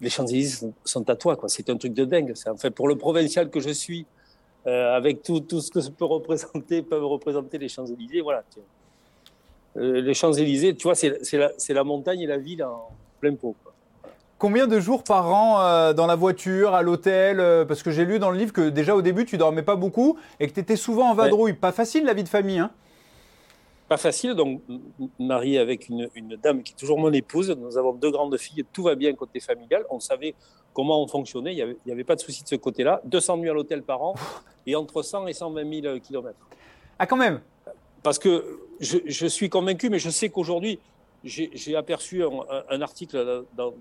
Les 0.00 0.10
Champs-Élysées 0.10 0.72
sont, 0.84 1.08
à 1.08 1.16
toi, 1.16 1.36
quoi. 1.36 1.48
C'est 1.48 1.70
un 1.70 1.76
truc 1.76 1.94
de 1.94 2.04
dingue. 2.04 2.34
En 2.46 2.56
fait, 2.56 2.70
pour 2.70 2.88
le 2.88 2.96
provincial 2.96 3.48
que 3.48 3.60
je 3.60 3.70
suis, 3.70 4.04
euh, 4.66 4.96
avec 4.96 5.22
tout, 5.22 5.40
tout, 5.40 5.60
ce 5.60 5.70
que 5.70 5.80
ça 5.80 5.90
peut 5.90 6.04
représenter, 6.04 6.82
peuvent 6.82 7.06
représenter 7.06 7.58
les 7.58 7.68
Champs-Élysées, 7.68 8.20
voilà. 8.20 8.42
Les 9.76 10.14
Champs-Élysées, 10.14 10.74
tu 10.74 10.84
vois, 10.84 10.94
c'est 10.94 11.10
la, 11.32 11.50
la, 11.68 11.84
montagne 11.84 12.20
et 12.20 12.26
la 12.26 12.38
ville 12.38 12.64
en 12.64 12.88
plein 13.20 13.34
pot. 13.34 13.54
Combien 14.38 14.66
de 14.66 14.78
jours 14.80 15.02
par 15.02 15.32
an 15.32 15.60
euh, 15.60 15.92
dans 15.92 16.06
la 16.06 16.16
voiture, 16.16 16.74
à 16.74 16.82
l'hôtel 16.82 17.42
Parce 17.66 17.82
que 17.82 17.90
j'ai 17.90 18.04
lu 18.04 18.18
dans 18.18 18.30
le 18.30 18.38
livre 18.38 18.52
que 18.52 18.68
déjà 18.68 18.94
au 18.94 19.02
début, 19.02 19.24
tu 19.24 19.38
dormais 19.38 19.62
pas 19.62 19.76
beaucoup 19.76 20.18
et 20.40 20.48
que 20.48 20.52
tu 20.52 20.60
étais 20.60 20.76
souvent 20.76 21.10
en 21.10 21.14
vadrouille. 21.14 21.54
Pas 21.54 21.72
facile 21.72 22.04
la 22.04 22.14
vie 22.14 22.24
de 22.24 22.28
famille, 22.28 22.58
hein 22.58 22.70
pas 23.88 23.96
facile. 23.96 24.34
Donc, 24.34 24.62
marié 25.18 25.58
avec 25.58 25.88
une, 25.88 26.08
dame 26.42 26.62
qui 26.62 26.72
est 26.72 26.76
toujours 26.76 26.98
mon 26.98 27.12
épouse, 27.12 27.50
nous 27.50 27.78
avons 27.78 27.92
deux 27.92 28.10
grandes 28.10 28.36
filles, 28.36 28.64
tout 28.72 28.82
va 28.82 28.94
bien 28.94 29.12
côté 29.14 29.40
familial. 29.40 29.84
On 29.90 30.00
savait 30.00 30.34
comment 30.74 31.02
on 31.02 31.06
fonctionnait, 31.06 31.52
il 31.52 31.56
n'y 31.56 31.62
avait, 31.62 31.76
avait, 31.90 32.04
pas 32.04 32.16
de 32.16 32.20
souci 32.20 32.42
de 32.42 32.48
ce 32.48 32.56
côté-là. 32.56 33.00
200 33.04 33.38
nuits 33.38 33.50
à 33.50 33.52
l'hôtel 33.52 33.82
par 33.82 34.02
an 34.02 34.14
et 34.66 34.76
entre 34.76 35.02
100 35.02 35.26
et 35.28 35.32
120 35.32 35.82
000 35.82 36.00
kilomètres. 36.00 36.38
Ah, 36.98 37.06
quand 37.06 37.16
même 37.16 37.40
Parce 38.06 38.20
que 38.20 38.60
je, 38.78 39.26
suis 39.26 39.50
convaincu, 39.50 39.90
mais 39.90 39.98
je 39.98 40.10
sais 40.10 40.28
qu'aujourd'hui, 40.28 40.78
j'ai 41.24 41.74
aperçu 41.74 42.22
un, 42.22 42.80
article 42.80 43.44
dans, 43.56 43.74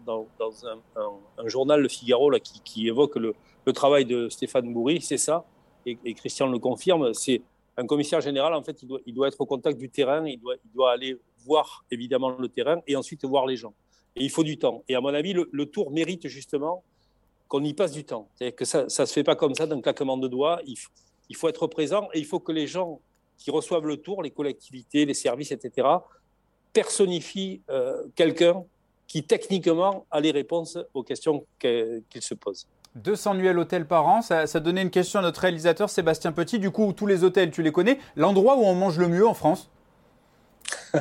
un, 1.38 1.48
journal, 1.48 1.80
Le 1.80 1.88
Figaro, 1.88 2.32
là, 2.32 2.40
qui, 2.40 2.88
évoque 2.88 3.18
le, 3.18 3.36
travail 3.72 4.04
de 4.06 4.28
Stéphane 4.30 4.74
Bourri, 4.74 5.00
c'est 5.00 5.20
ça, 5.20 5.46
et, 5.86 6.16
Christian 6.16 6.48
le 6.48 6.58
confirme, 6.58 7.14
c'est 7.14 7.44
un 7.78 7.86
commissaire 7.86 8.20
général, 8.20 8.56
en 8.56 8.64
fait, 8.64 8.82
il 9.06 9.14
doit, 9.14 9.28
être 9.28 9.42
au 9.42 9.46
contact 9.46 9.78
du 9.78 9.92
terrain, 9.92 10.26
il 10.26 10.42
doit, 10.74 10.92
aller 10.92 11.20
voir 11.46 11.86
évidemment 11.92 12.30
le 12.30 12.50
terrain 12.50 12.82
et 12.88 12.96
ensuite 12.96 13.24
voir 13.26 13.46
les 13.46 13.58
gens. 13.58 13.76
Et 14.16 14.24
il 14.24 14.32
faut 14.32 14.44
du 14.44 14.58
temps. 14.58 14.84
Et 14.90 14.96
à 14.96 15.02
mon 15.02 15.14
avis, 15.14 15.34
le, 15.34 15.66
tour 15.68 15.92
mérite 15.92 16.28
justement 16.30 16.84
qu'on 17.48 17.64
y 17.64 17.76
passe 17.76 17.92
du 17.92 18.06
temps. 18.06 18.28
C'est-à-dire 18.34 18.56
que 18.56 18.66
ça 18.66 18.86
ne 18.86 18.90
se 18.90 19.06
fait 19.06 19.24
pas 19.24 19.36
comme 19.36 19.54
ça 19.54 19.68
d'un 19.68 19.82
claquement 19.82 20.18
de 20.18 20.28
doigts. 20.28 20.62
Il 20.66 21.36
faut 21.36 21.48
être 21.48 21.68
présent 21.68 22.10
et 22.16 22.18
il 22.18 22.26
faut 22.26 22.40
que 22.40 22.52
les 22.52 22.66
gens 22.66 23.02
qui 23.38 23.52
reçoivent 23.52 23.86
le 23.86 23.98
tour, 23.98 24.24
les 24.24 24.32
collectivités, 24.32 25.06
les 25.06 25.14
services, 25.14 25.52
etc., 25.52 25.88
personnifient 26.74 27.62
euh, 27.70 28.04
quelqu'un 28.16 28.64
qui 29.08 29.24
techniquement 29.24 30.06
a 30.12 30.20
les 30.20 30.32
réponses 30.32 30.78
aux 30.94 31.04
questions 31.04 31.46
qu'il 31.60 32.22
se 32.22 32.34
pose. 32.34 32.68
200 32.96 33.36
nuits 33.36 33.50
à 33.50 33.54
l'hôtel 33.54 33.86
par 33.86 34.08
an, 34.08 34.22
ça, 34.22 34.46
donnait 34.60 34.82
une 34.82 34.90
question 34.90 35.20
à 35.20 35.22
notre 35.22 35.42
réalisateur 35.42 35.90
Sébastien 35.90 36.32
Petit. 36.32 36.60
Du 36.60 36.72
coup, 36.72 36.94
tous 36.94 37.08
les 37.08 37.24
hôtels, 37.24 37.52
tu 37.52 37.62
les 37.62 37.72
connais. 37.72 38.00
L'endroit 38.16 38.56
où 38.56 38.62
on 38.62 38.74
mange 38.74 38.98
le 38.98 39.08
mieux 39.08 39.28
en 39.28 39.34
France? 39.34 39.70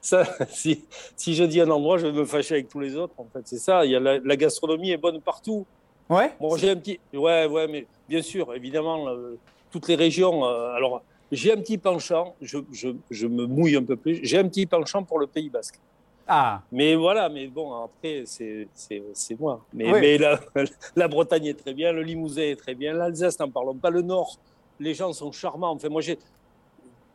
Ça, 0.00 0.24
si, 0.48 0.84
si, 1.16 1.34
je 1.34 1.44
dis 1.44 1.60
un 1.60 1.70
endroit, 1.70 1.98
je 1.98 2.06
vais 2.06 2.12
me 2.12 2.24
fâcher 2.24 2.54
avec 2.54 2.68
tous 2.68 2.80
les 2.80 2.96
autres. 2.96 3.14
En 3.18 3.26
fait, 3.32 3.42
c'est 3.44 3.58
ça. 3.58 3.84
Il 3.84 3.90
y 3.90 3.96
a 3.96 4.00
la, 4.00 4.36
gastronomie 4.36 4.90
est 4.90 4.96
bonne 4.96 5.20
partout. 5.20 5.66
Ouais. 6.08 6.32
Bon, 6.40 6.56
j'ai 6.56 6.70
un 6.70 6.76
petit. 6.76 6.98
Ouais, 7.12 7.46
ouais, 7.46 7.66
mais 7.66 7.86
bien 8.08 8.22
sûr, 8.22 8.54
évidemment, 8.54 9.08
euh, 9.08 9.36
toutes 9.70 9.88
les 9.88 9.96
régions. 9.96 10.46
Euh, 10.46 10.72
alors, 10.72 11.02
j'ai 11.34 11.52
un 11.52 11.56
petit 11.56 11.78
penchant. 11.78 12.34
Je, 12.40 12.58
je, 12.72 12.88
je, 13.10 13.26
me 13.26 13.46
mouille 13.46 13.76
un 13.76 13.82
peu 13.82 13.96
plus. 13.96 14.20
J'ai 14.22 14.38
un 14.38 14.48
petit 14.48 14.66
penchant 14.66 15.02
pour 15.02 15.18
le 15.18 15.26
Pays 15.26 15.50
Basque. 15.50 15.78
Ah. 16.26 16.62
Mais 16.72 16.94
voilà, 16.94 17.28
mais 17.28 17.46
bon, 17.48 17.84
après, 17.84 18.24
c'est 18.26 18.66
moi. 19.38 19.64
Mais, 19.72 19.92
mais 19.92 20.18
la, 20.18 20.40
la, 20.96 21.08
Bretagne 21.08 21.46
est 21.46 21.54
très 21.54 21.74
bien, 21.74 21.92
le 21.92 22.02
Limousin 22.02 22.42
est 22.42 22.56
très 22.56 22.74
bien, 22.74 22.94
l'Alsace, 22.94 23.38
n'en 23.38 23.50
parlons 23.50 23.74
pas, 23.74 23.90
le 23.90 24.02
Nord, 24.02 24.38
les 24.80 24.94
gens 24.94 25.12
sont 25.12 25.32
charmants. 25.32 25.72
Enfin, 25.72 25.88
moi, 25.88 26.00
j'ai. 26.00 26.18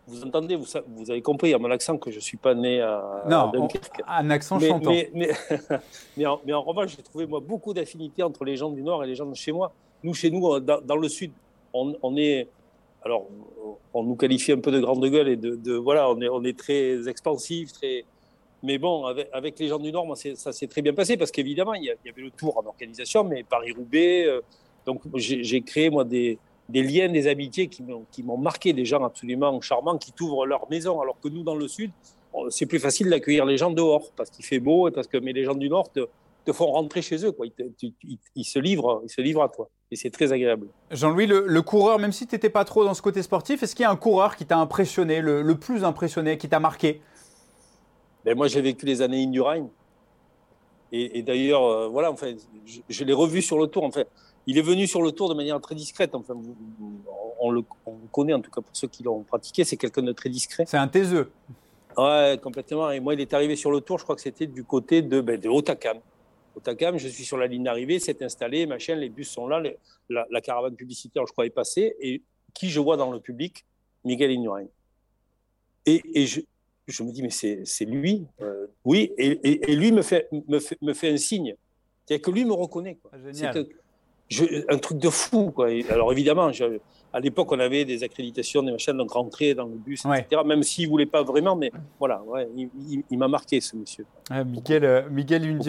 Vous 0.07 0.23
entendez, 0.23 0.55
vous, 0.55 0.65
vous, 0.87 1.11
avez 1.11 1.21
compris 1.21 1.53
à 1.53 1.59
mon 1.59 1.69
accent 1.69 1.97
que 1.97 2.09
je 2.09 2.15
ne 2.15 2.21
suis 2.21 2.37
pas 2.37 2.55
né 2.55 2.81
à, 2.81 3.23
non, 3.29 3.51
un 4.07 4.29
accent 4.31 4.59
mais, 4.59 4.67
chantant. 4.67 4.89
Mais, 4.89 5.11
mais, 5.13 5.29
mais, 6.17 6.25
en, 6.25 6.41
mais 6.45 6.53
en 6.53 6.63
revanche, 6.63 6.95
j'ai 6.97 7.03
trouvé 7.03 7.27
moi 7.27 7.39
beaucoup 7.39 7.75
d'affinités 7.75 8.23
entre 8.23 8.43
les 8.43 8.57
gens 8.57 8.71
du 8.71 8.81
Nord 8.81 9.03
et 9.03 9.07
les 9.07 9.13
gens 9.13 9.27
de 9.27 9.35
chez 9.35 9.51
moi. 9.51 9.71
Nous, 10.03 10.15
chez 10.15 10.31
nous, 10.31 10.59
dans, 10.59 10.81
dans 10.81 10.95
le 10.95 11.09
Sud, 11.09 11.31
on, 11.73 11.95
on, 12.01 12.17
est. 12.17 12.47
Alors, 13.03 13.27
on 13.93 14.03
nous 14.03 14.15
qualifie 14.15 14.51
un 14.51 14.59
peu 14.59 14.71
de 14.71 14.79
grande 14.79 15.05
gueule 15.05 15.29
et 15.29 15.37
de, 15.37 15.73
voilà, 15.75 16.09
on 16.09 16.19
est, 16.21 16.29
on 16.29 16.43
est 16.43 16.57
très 16.57 17.07
expansif, 17.07 17.71
très 17.71 18.05
mais 18.61 18.77
bon, 18.77 19.05
avec, 19.05 19.57
les 19.57 19.67
gens 19.69 19.79
du 19.79 19.91
Nord, 19.91 20.17
ça 20.35 20.51
s'est 20.51 20.67
très 20.67 20.81
bien 20.81 20.93
passé 20.93 21.15
parce 21.15 21.31
qu'évidemment, 21.31 21.73
il, 21.73 21.85
y 21.85 22.09
avait 22.09 22.21
le 22.21 22.31
tour 22.31 22.57
en 22.57 22.65
organisation, 22.65 23.23
mais 23.23 23.43
Paris-Roubaix. 23.43 24.25
Euh, 24.25 24.41
donc, 24.85 25.01
j'ai 25.15 25.61
créé, 25.61 25.89
moi, 25.89 26.03
des, 26.03 26.37
liens, 26.69 27.07
des 27.07 27.27
amitiés 27.27 27.69
qui 27.69 27.83
m'ont 27.83 28.37
marqué, 28.37 28.73
des 28.73 28.85
gens 28.85 29.03
absolument 29.03 29.61
charmants 29.61 29.97
qui 29.97 30.11
t'ouvrent 30.11 30.45
leur 30.45 30.69
maison. 30.69 30.99
Alors 30.99 31.17
que 31.21 31.29
nous, 31.29 31.43
dans 31.43 31.55
le 31.55 31.67
Sud, 31.67 31.91
c'est 32.49 32.65
plus 32.65 32.79
facile 32.79 33.09
d'accueillir 33.09 33.45
les 33.45 33.57
gens 33.57 33.71
dehors 33.71 34.11
parce 34.15 34.29
qu'il 34.29 34.45
fait 34.45 34.59
beau 34.59 34.87
et 34.87 34.91
parce 34.91 35.07
que 35.07 35.17
mais 35.17 35.33
les 35.33 35.43
gens 35.43 35.55
du 35.55 35.69
Nord 35.69 35.89
font 36.51 36.71
rentrer 36.71 37.01
chez 37.01 37.25
eux. 37.25 37.31
Quoi. 37.31 37.47
Ils, 38.35 38.43
se 38.43 38.59
livrent, 38.59 39.01
ils 39.05 39.09
se 39.09 39.21
livrent 39.21 39.43
à 39.43 39.49
toi. 39.49 39.69
Et 39.91 39.95
c'est 39.95 40.09
très 40.09 40.33
agréable. 40.33 40.67
Jean-Louis, 40.91 41.27
le, 41.27 41.61
coureur, 41.61 41.99
même 41.99 42.11
si 42.11 42.27
tu 42.27 42.35
n'étais 42.35 42.49
pas 42.49 42.65
trop 42.65 42.83
dans 42.83 42.93
ce 42.93 43.01
côté 43.01 43.21
sportif, 43.21 43.63
est-ce 43.63 43.75
qu'il 43.75 43.83
y 43.83 43.85
a 43.85 43.91
un 43.91 43.95
coureur 43.95 44.35
qui 44.35 44.45
t'a 44.45 44.57
impressionné, 44.57 45.21
le 45.21 45.55
plus 45.55 45.83
impressionné, 45.83 46.37
qui 46.37 46.49
t'a 46.49 46.59
marqué? 46.59 47.01
Ben, 48.25 48.35
moi, 48.35 48.47
j'ai 48.47 48.61
vécu 48.61 48.85
les 48.85 49.01
années 49.01 49.23
Indurain. 49.23 49.67
Et, 50.91 51.19
et 51.19 51.23
d'ailleurs, 51.23 51.63
euh, 51.63 51.87
voilà, 51.87 52.11
enfin, 52.11 52.33
je, 52.65 53.03
l'ai 53.03 53.13
revu 53.13 53.41
sur 53.41 53.59
le 53.59 53.67
tour. 53.67 53.83
Enfin, 53.83 54.03
il 54.47 54.57
est 54.57 54.63
venu 54.63 54.87
sur 54.87 55.01
le 55.01 55.11
tour 55.11 55.29
de 55.29 55.33
manière 55.33 55.59
très 55.61 55.75
discrète. 55.75 56.15
Enfin, 56.15 56.35
on, 57.39 57.51
le, 57.51 57.63
connaît, 58.11 58.33
en 58.33 58.41
tout 58.41 58.51
cas 58.51 58.61
pour 58.61 58.75
ceux 58.75 58.87
qui 58.87 59.03
l'ont 59.03 59.23
pratiqué, 59.23 59.63
c'est 59.63 59.77
quelqu'un 59.77 60.01
de 60.01 60.11
très 60.11 60.29
discret. 60.29 60.65
C'est 60.67 60.77
un 60.77 60.87
taiseux. 60.87 61.31
Ouais, 61.97 62.39
complètement. 62.41 62.91
Et 62.91 62.99
moi, 62.99 63.13
il 63.13 63.21
est 63.21 63.33
arrivé 63.33 63.55
sur 63.55 63.71
le 63.71 63.81
tour, 63.81 63.99
je 63.99 64.03
crois 64.03 64.15
que 64.15 64.21
c'était 64.21 64.47
du 64.47 64.63
côté 64.63 65.01
de, 65.01 65.21
ben, 65.21 65.39
de 65.39 65.49
Otakam. 65.49 65.99
Otakam, 66.59 66.97
je 66.97 67.07
suis 67.07 67.23
sur 67.23 67.37
la 67.37 67.47
ligne 67.47 67.63
d'arrivée, 67.63 67.99
c'est 67.99 68.21
installé, 68.21 68.65
machin, 68.65 68.95
les 68.95 69.09
bus 69.09 69.29
sont 69.29 69.47
là, 69.47 69.63
la, 70.09 70.41
caravane 70.41 70.75
publicitaire, 70.75 71.25
je 71.25 71.31
crois, 71.31 71.45
est 71.45 71.49
passée. 71.51 71.95
Et 71.99 72.21
qui 72.53 72.69
je 72.69 72.79
vois 72.79 72.97
dans 72.97 73.11
le 73.11 73.19
public? 73.19 73.65
Miguel 74.05 74.31
Indurain. 74.31 74.65
Et, 75.85 76.01
et 76.13 76.25
je, 76.25 76.41
je 76.87 77.03
me 77.03 77.11
dis, 77.11 77.21
mais 77.21 77.29
c'est 77.29 77.85
lui. 77.85 78.25
Euh, 78.41 78.67
oui, 78.85 79.11
et, 79.17 79.75
lui 79.75 79.91
me 79.91 80.01
fait, 80.01 80.29
me 80.47 80.59
fait, 80.59 80.77
me 80.81 80.93
fait 80.93 81.09
un 81.09 81.17
signe. 81.17 81.55
C'est-à-dire 82.05 82.25
que 82.25 82.31
lui 82.31 82.45
me 82.45 82.53
reconnaît. 82.53 82.95
Quoi. 82.95 83.11
Un 84.69 84.77
truc 84.77 84.99
de 84.99 85.09
fou. 85.09 85.51
Quoi. 85.51 85.69
alors 85.89 86.11
évidemment, 86.11 86.51
à 87.11 87.19
l'époque, 87.19 87.51
on 87.51 87.59
avait 87.59 87.85
des 87.85 88.03
accréditations, 88.03 88.61
des 88.61 88.71
machines, 88.71 88.95
donc 88.95 89.11
rentrer 89.11 89.55
dans 89.55 89.65
le 89.65 89.75
bus, 89.75 90.03
etc. 90.05 90.41
Même 90.45 90.61
s'il 90.61 90.85
ne 90.85 90.89
voulait 90.89 91.07
pas 91.07 91.23
vraiment, 91.23 91.55
mais 91.55 91.71
voilà, 91.97 92.21
ouais, 92.27 92.47
il, 93.09 93.17
m'a 93.17 93.27
marqué 93.27 93.59
ce 93.59 93.75
monsieur. 93.75 94.05
Ah, 94.29 94.43
Miguel, 94.43 94.85
euh, 94.85 95.01
Miguel 95.09 95.59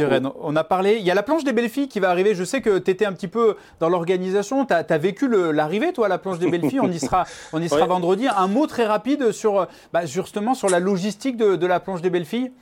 On 0.40 0.55
a 0.57 0.64
parlé, 0.64 0.96
il 0.99 1.07
y 1.07 1.11
a 1.11 1.14
la 1.14 1.23
planche 1.23 1.44
des 1.44 1.53
belles 1.53 1.70
filles 1.70 1.88
qui 1.88 2.01
va 2.01 2.11
arriver. 2.11 2.35
Je 2.35 2.44
sais 2.44 2.61
que 2.61 2.79
tu 2.79 2.90
étais 2.90 3.07
un 3.07 3.14
petit 3.14 3.29
peu 3.29 3.57
dans 3.81 3.88
l'organisation. 3.88 4.66
Tu 4.66 4.75
as, 4.75 4.99
vécu 4.99 5.29
l'arrivée, 5.53 5.94
toi, 5.94 6.07
à 6.07 6.09
la 6.11 6.18
planche 6.18 6.38
des 6.38 6.51
belles 6.51 6.68
filles? 6.68 6.81
On 6.81 6.90
y 6.90 6.99
sera, 6.99 7.25
on 7.55 7.62
y 7.62 7.68
sera 7.68 7.87
vendredi. 7.87 8.27
Un 8.29 8.49
mot 8.49 8.66
très 8.66 8.85
rapide 8.85 9.33
sur, 9.33 9.66
bah, 9.92 10.05
justement, 10.05 10.55
sur 10.55 10.68
la 10.68 10.81
logistique 10.81 11.38
de, 11.38 11.57
de 11.57 11.66
la 11.66 11.81
planche 11.81 12.03
des 12.03 12.11
belles 12.11 12.27
filles 12.27 12.53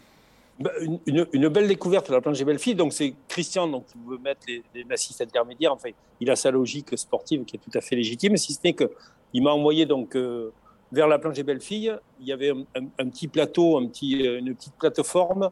bah, 0.58 0.72
une, 1.06 1.48
belle 1.48 1.68
découverte 1.68 2.08
de 2.08 2.14
la 2.14 2.20
planche 2.20 2.38
des 2.38 2.44
belles 2.44 2.58
filles. 2.58 2.74
Donc, 2.74 2.92
c'est 2.92 3.14
Christian 3.28 3.68
donc, 3.68 3.86
qui 3.86 3.98
veut 4.06 4.18
mettre 4.18 4.40
les, 4.48 4.62
les 4.74 4.84
massifs 4.84 5.20
intermédiaires. 5.20 5.72
Enfin, 5.72 5.90
il 6.20 6.30
a 6.30 6.36
sa 6.36 6.50
logique 6.50 6.96
sportive 6.98 7.44
qui 7.44 7.56
est 7.56 7.60
tout 7.60 7.76
à 7.76 7.80
fait 7.80 7.96
légitime, 7.96 8.36
si 8.36 8.52
ce 8.52 8.58
n'est 8.64 8.74
qu'il 8.74 9.42
m'a 9.42 9.52
envoyé 9.52 9.86
donc, 9.86 10.16
euh, 10.16 10.52
vers 10.90 11.06
la 11.06 11.18
planche 11.18 11.36
des 11.36 11.42
belles 11.42 11.60
filles. 11.60 11.94
Il 12.20 12.26
y 12.26 12.32
avait 12.32 12.50
un, 12.50 13.08
petit 13.08 13.28
plateau, 13.28 13.78
un 13.78 13.86
petit, 13.86 14.26
euh, 14.26 14.38
une 14.40 14.54
petite 14.54 14.74
plateforme, 14.74 15.50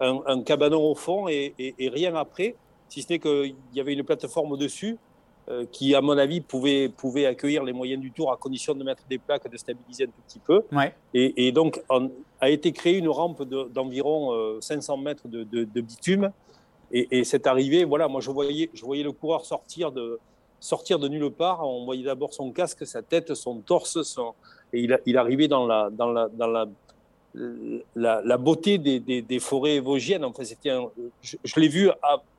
un, 0.00 0.42
cabanon 0.42 0.90
au 0.90 0.94
fond 0.94 1.26
et, 1.28 1.54
et, 1.58 1.88
rien 1.88 2.14
après, 2.14 2.54
si 2.88 3.02
ce 3.02 3.12
n'est 3.12 3.18
qu'il 3.18 3.54
y 3.74 3.80
avait 3.80 3.94
une 3.94 4.04
plateforme 4.04 4.52
au-dessus 4.52 4.98
euh, 5.48 5.64
qui, 5.70 5.94
à 5.94 6.00
mon 6.00 6.18
avis, 6.18 6.40
pouvait, 6.40 6.88
pouvait 6.88 7.24
accueillir 7.24 7.62
les 7.62 7.72
moyens 7.72 8.02
du 8.02 8.10
tour 8.10 8.32
à 8.32 8.36
condition 8.36 8.74
de 8.74 8.82
mettre 8.82 9.04
des 9.08 9.18
plaques, 9.18 9.48
de 9.48 9.56
stabiliser 9.56 10.04
un 10.04 10.08
tout 10.08 10.22
petit 10.26 10.40
peu. 10.40 10.62
Et, 11.14 11.52
donc, 11.52 11.80
on, 11.88 12.10
a 12.40 12.50
été 12.50 12.72
créée 12.72 12.98
une 12.98 13.08
rampe 13.08 13.42
d'environ 13.42 14.60
500 14.60 14.98
euh, 14.98 15.02
mètres 15.02 15.28
de, 15.28 15.80
bitume. 15.80 16.30
Et, 16.92 17.24
cette 17.24 17.46
arrivée, 17.46 17.84
voilà, 17.84 18.08
moi, 18.08 18.20
je 18.20 18.30
voyais, 18.30 18.70
je 18.72 18.84
voyais 18.84 19.02
le 19.02 19.12
coureur 19.12 19.44
sortir 19.44 19.90
de, 19.90 20.18
sortir 20.60 20.98
de 20.98 21.08
nulle 21.08 21.30
part. 21.30 21.66
On 21.66 21.84
voyait 21.84 22.04
d'abord 22.04 22.32
son 22.32 22.52
casque, 22.52 22.86
sa 22.86 23.02
tête, 23.02 23.34
son 23.34 23.60
torse, 23.60 23.98
et 24.72 24.88
il, 25.06 25.18
arrivait 25.18 25.48
dans 25.48 25.66
la, 25.66 25.90
dans 25.90 26.12
la, 26.12 26.28
dans 26.28 26.46
la 26.46 26.66
la, 27.94 28.38
beauté 28.38 28.78
des, 28.78 29.38
forêts 29.40 29.80
vosgiennes. 29.80 30.24
Enfin, 30.24 30.44
c'était 30.44 30.70
je, 31.22 31.60
l'ai 31.60 31.68
vu 31.68 31.90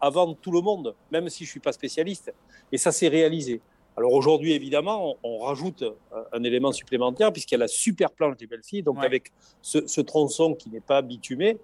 avant 0.01 0.33
tout 0.33 0.51
le 0.51 0.61
monde, 0.61 0.95
même 1.11 1.29
si 1.29 1.45
je 1.45 1.51
suis 1.51 1.59
pas 1.59 1.71
spécialiste. 1.71 2.33
Et 2.71 2.77
ça 2.77 2.91
s'est 2.91 3.07
réalisé. 3.07 3.61
Alors 3.97 4.13
aujourd'hui, 4.13 4.53
évidemment, 4.53 5.17
on, 5.23 5.39
rajoute 5.39 5.83
un, 6.31 6.43
élément 6.43 6.71
supplémentaire 6.71 7.33
puisqu'il 7.33 7.55
y 7.55 7.57
a 7.57 7.59
la 7.61 7.67
super 7.67 8.11
planche 8.11 8.37
des 8.37 8.45
Belles-Filles. 8.45 8.83
Donc 8.83 9.03
avec 9.03 9.31
ce, 9.61 10.01
tronçon 10.01 10.53
qui 10.53 10.69
n'est 10.69 10.81
pas 10.81 11.01
bitumé, 11.01 11.57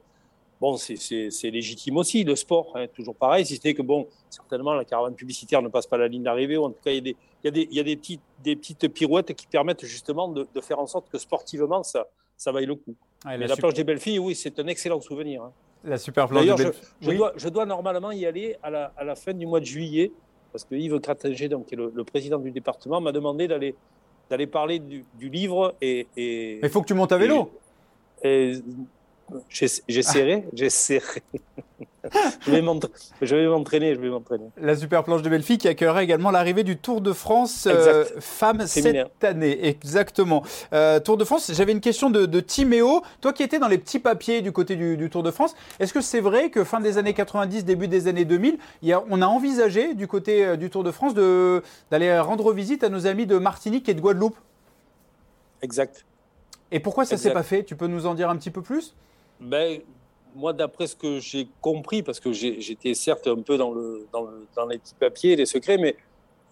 bon, 0.59 0.75
c'est 0.77 1.51
légitime 1.51 1.97
aussi, 1.97 2.23
le 2.23 2.35
sport, 2.35 2.71
hein, 2.75 2.87
toujours 2.87 3.15
pareil, 3.15 3.45
si 3.45 3.53
c'était 3.55 3.75
que, 3.75 3.83
bon, 3.83 4.07
certainement, 4.31 4.73
la 4.73 4.83
caravane 4.83 5.13
publicitaire 5.13 5.61
ne 5.61 5.67
passe 5.67 5.85
pas 5.85 5.97
la 5.97 6.07
ligne 6.07 6.23
d'arrivée, 6.23 6.57
ou 6.57 6.63
en 6.63 6.71
tout 6.71 6.81
cas, 6.83 6.89
il 6.91 6.95
y 6.95 6.97
a 6.97 7.01
des, 7.01 7.17
il 7.43 7.45
y 7.45 7.47
a 7.47 7.51
des, 7.51 7.67
il 7.69 7.77
y 7.77 7.79
a 7.79 7.83
des, 7.83 7.95
petites, 7.97 8.21
des 8.43 8.55
petites 8.55 8.87
pirouettes 8.87 9.33
qui 9.35 9.45
permettent 9.45 9.85
justement 9.85 10.27
de, 10.27 10.47
de, 10.51 10.61
faire 10.61 10.79
en 10.79 10.87
sorte 10.87 11.09
que 11.09 11.19
sportivement, 11.19 11.83
ça, 11.83 12.07
ça 12.35 12.51
vaille 12.51 12.65
le 12.65 12.75
coup. 12.75 12.95
la, 13.25 13.37
la 13.37 13.55
planche 13.55 13.75
des 13.75 13.83
belles 13.83 13.99
filles, 13.99 14.17
oui, 14.17 14.33
c'est 14.33 14.57
un 14.57 14.65
excellent 14.65 15.01
souvenir. 15.01 15.43
Hein. 15.43 15.51
La 15.83 15.99
super 15.99 16.27
planche 16.27 16.45
des 16.45 16.53
belles 16.55 16.73
je, 17.01 17.11
je, 17.11 17.15
dois, 17.15 17.33
je 17.35 17.49
dois 17.49 17.65
normalement 17.67 18.11
y 18.11 18.25
aller 18.25 18.55
à 18.63 18.71
la, 18.71 18.91
à 18.97 19.03
la 19.03 19.15
fin 19.15 19.33
du 19.33 19.45
mois 19.45 19.59
de 19.59 19.65
juillet, 19.65 20.11
parce 20.53 20.63
que 20.63 20.75
Yves 20.75 20.99
Kratinger, 20.99 21.49
donc, 21.49 21.65
qui 21.65 21.73
est 21.73 21.77
le, 21.77 22.03
président 22.03 22.37
du 22.39 22.51
département, 22.51 23.01
m'a 23.01 23.11
demandé 23.11 23.47
d'aller 23.47 23.75
d'aller 24.29 24.47
parler 24.47 24.79
du, 24.79 25.03
du, 25.19 25.27
livre 25.27 25.75
et, 25.81 26.07
il 26.15 26.69
faut 26.69 26.81
que 26.81 26.87
tu 26.87 26.93
montes 26.93 27.11
à 27.11 27.17
vélo. 27.17 27.51
et 28.23 28.53
J'essaierai, 29.49 30.45
j'essaierai. 30.53 31.23
je 32.43 32.51
vais 32.51 32.61
m'entraîner, 33.47 33.95
je 33.95 33.99
vais 33.99 34.09
m'entraîner. 34.09 34.45
La 34.57 34.75
super 34.75 35.03
planche 35.03 35.21
de 35.21 35.29
Belfi 35.29 35.57
qui 35.57 35.67
accueillera 35.67 36.03
également 36.03 36.31
l'arrivée 36.31 36.63
du 36.63 36.77
Tour 36.77 37.01
de 37.01 37.13
France 37.13 37.67
euh, 37.67 38.05
femmes 38.19 38.67
cette 38.67 39.23
année. 39.23 39.65
Exactement. 39.65 40.43
Euh, 40.73 40.99
Tour 40.99 41.17
de 41.17 41.23
France, 41.23 41.51
j'avais 41.53 41.71
une 41.71 41.79
question 41.79 42.09
de, 42.09 42.25
de, 42.25 42.39
Timéo. 42.39 43.03
Toi 43.21 43.31
qui 43.31 43.43
étais 43.43 43.59
dans 43.59 43.69
les 43.69 43.77
petits 43.77 43.99
papiers 43.99 44.41
du 44.41 44.51
côté 44.51 44.75
du, 44.75 45.09
Tour 45.09 45.23
de 45.23 45.31
France, 45.31 45.55
est-ce 45.79 45.93
que 45.93 46.01
c'est 46.01 46.19
vrai 46.19 46.49
que 46.49 46.63
fin 46.63 46.81
des 46.81 46.97
années 46.97 47.13
90, 47.13 47.63
début 47.63 47.87
des 47.87 48.07
années 48.07 48.25
2000, 48.25 48.57
on 49.09 49.21
a 49.21 49.27
envisagé 49.27 49.93
du 49.93 50.07
côté 50.07 50.45
euh, 50.45 50.55
du 50.57 50.69
Tour 50.69 50.83
de 50.83 50.91
France 50.91 51.13
d'aller 51.13 52.19
rendre 52.19 52.51
visite 52.51 52.83
à 52.83 52.89
nos 52.89 53.07
amis 53.07 53.25
de 53.25 53.37
Martinique 53.37 53.87
et 53.87 53.93
de 53.93 54.01
Guadeloupe? 54.01 54.37
Exact. 55.61 56.05
Et 56.71 56.79
pourquoi 56.79 57.05
ça 57.05 57.15
ne 57.15 57.19
s'est 57.19 57.31
pas 57.31 57.43
fait? 57.43 57.63
Tu 57.63 57.75
peux 57.75 57.87
nous 57.87 58.05
en 58.05 58.15
dire 58.15 58.29
un 58.29 58.35
petit 58.35 58.51
peu 58.51 58.61
plus? 58.61 58.93
Ben, 59.39 59.79
moi, 60.35 60.53
d'après 60.53 60.87
ce 60.87 60.95
que 60.95 61.19
j'ai 61.19 61.47
compris, 61.61 62.03
parce 62.03 62.19
que 62.19 62.31
j'étais 62.31 62.93
certes 62.93 63.27
un 63.27 63.41
peu 63.41 63.57
dans, 63.57 63.71
le, 63.71 64.07
dans, 64.11 64.27
dans, 64.55 64.65
les 64.65 64.79
petits 64.79 64.95
papiers, 64.95 65.35
les 65.35 65.45
secrets, 65.45 65.77
mais 65.77 65.95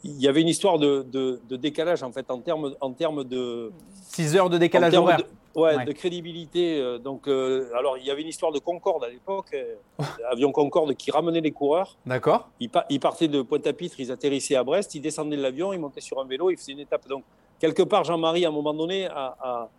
il 0.03 0.19
y 0.19 0.27
avait 0.27 0.41
une 0.41 0.47
histoire 0.47 0.79
de, 0.79 1.05
de, 1.11 1.55
décalage 1.55 2.01
en 2.03 2.11
fait 2.11 2.29
en 2.31 2.39
termes 2.39 2.75
en 2.79 2.89
de 3.23 3.71
6 4.09 4.35
heures 4.35 4.49
de 4.49 4.57
décalage 4.57 4.95
horaire. 4.95 5.19
ouais, 5.55 5.85
de 5.85 5.91
crédibilité. 5.91 6.79
Euh, 6.79 6.97
donc, 6.97 7.27
euh, 7.27 7.69
alors 7.77 7.97
il 7.97 8.05
y 8.05 8.11
avait 8.11 8.21
une 8.21 8.27
histoire 8.27 8.51
de 8.51 8.59
Concorde 8.59 9.03
à 9.03 9.09
l'époque, 9.09 9.53
euh, 9.53 9.75
avion 10.31 10.51
Concorde 10.51 10.95
qui 10.95 11.11
ramenait 11.11 11.41
les 11.41 11.51
coureurs. 11.51 11.97
D'accord. 12.05 12.49
Ils, 12.59 12.99
partaient 12.99 13.27
de 13.27 13.41
Pointe-à-Pitre, 13.41 13.99
ils 13.99 14.11
atterrissaient 14.11 14.55
à 14.55 14.63
Brest, 14.63 14.95
ils 14.95 15.01
descendaient 15.01 15.37
de 15.37 15.41
l'avion, 15.41 15.73
ils 15.73 15.79
montaient 15.79 16.01
sur 16.01 16.19
un 16.19 16.25
vélo, 16.25 16.49
ils 16.49 16.57
faisaient 16.57 16.71
une 16.71 16.79
étape. 16.79 17.07
Donc 17.07 17.23
quelque 17.59 17.83
part, 17.83 18.03
Jean-Marie 18.03 18.45
à 18.45 18.49
un 18.49 18.53
moment 18.53 18.73
donné 18.73 19.05
a 19.07 19.69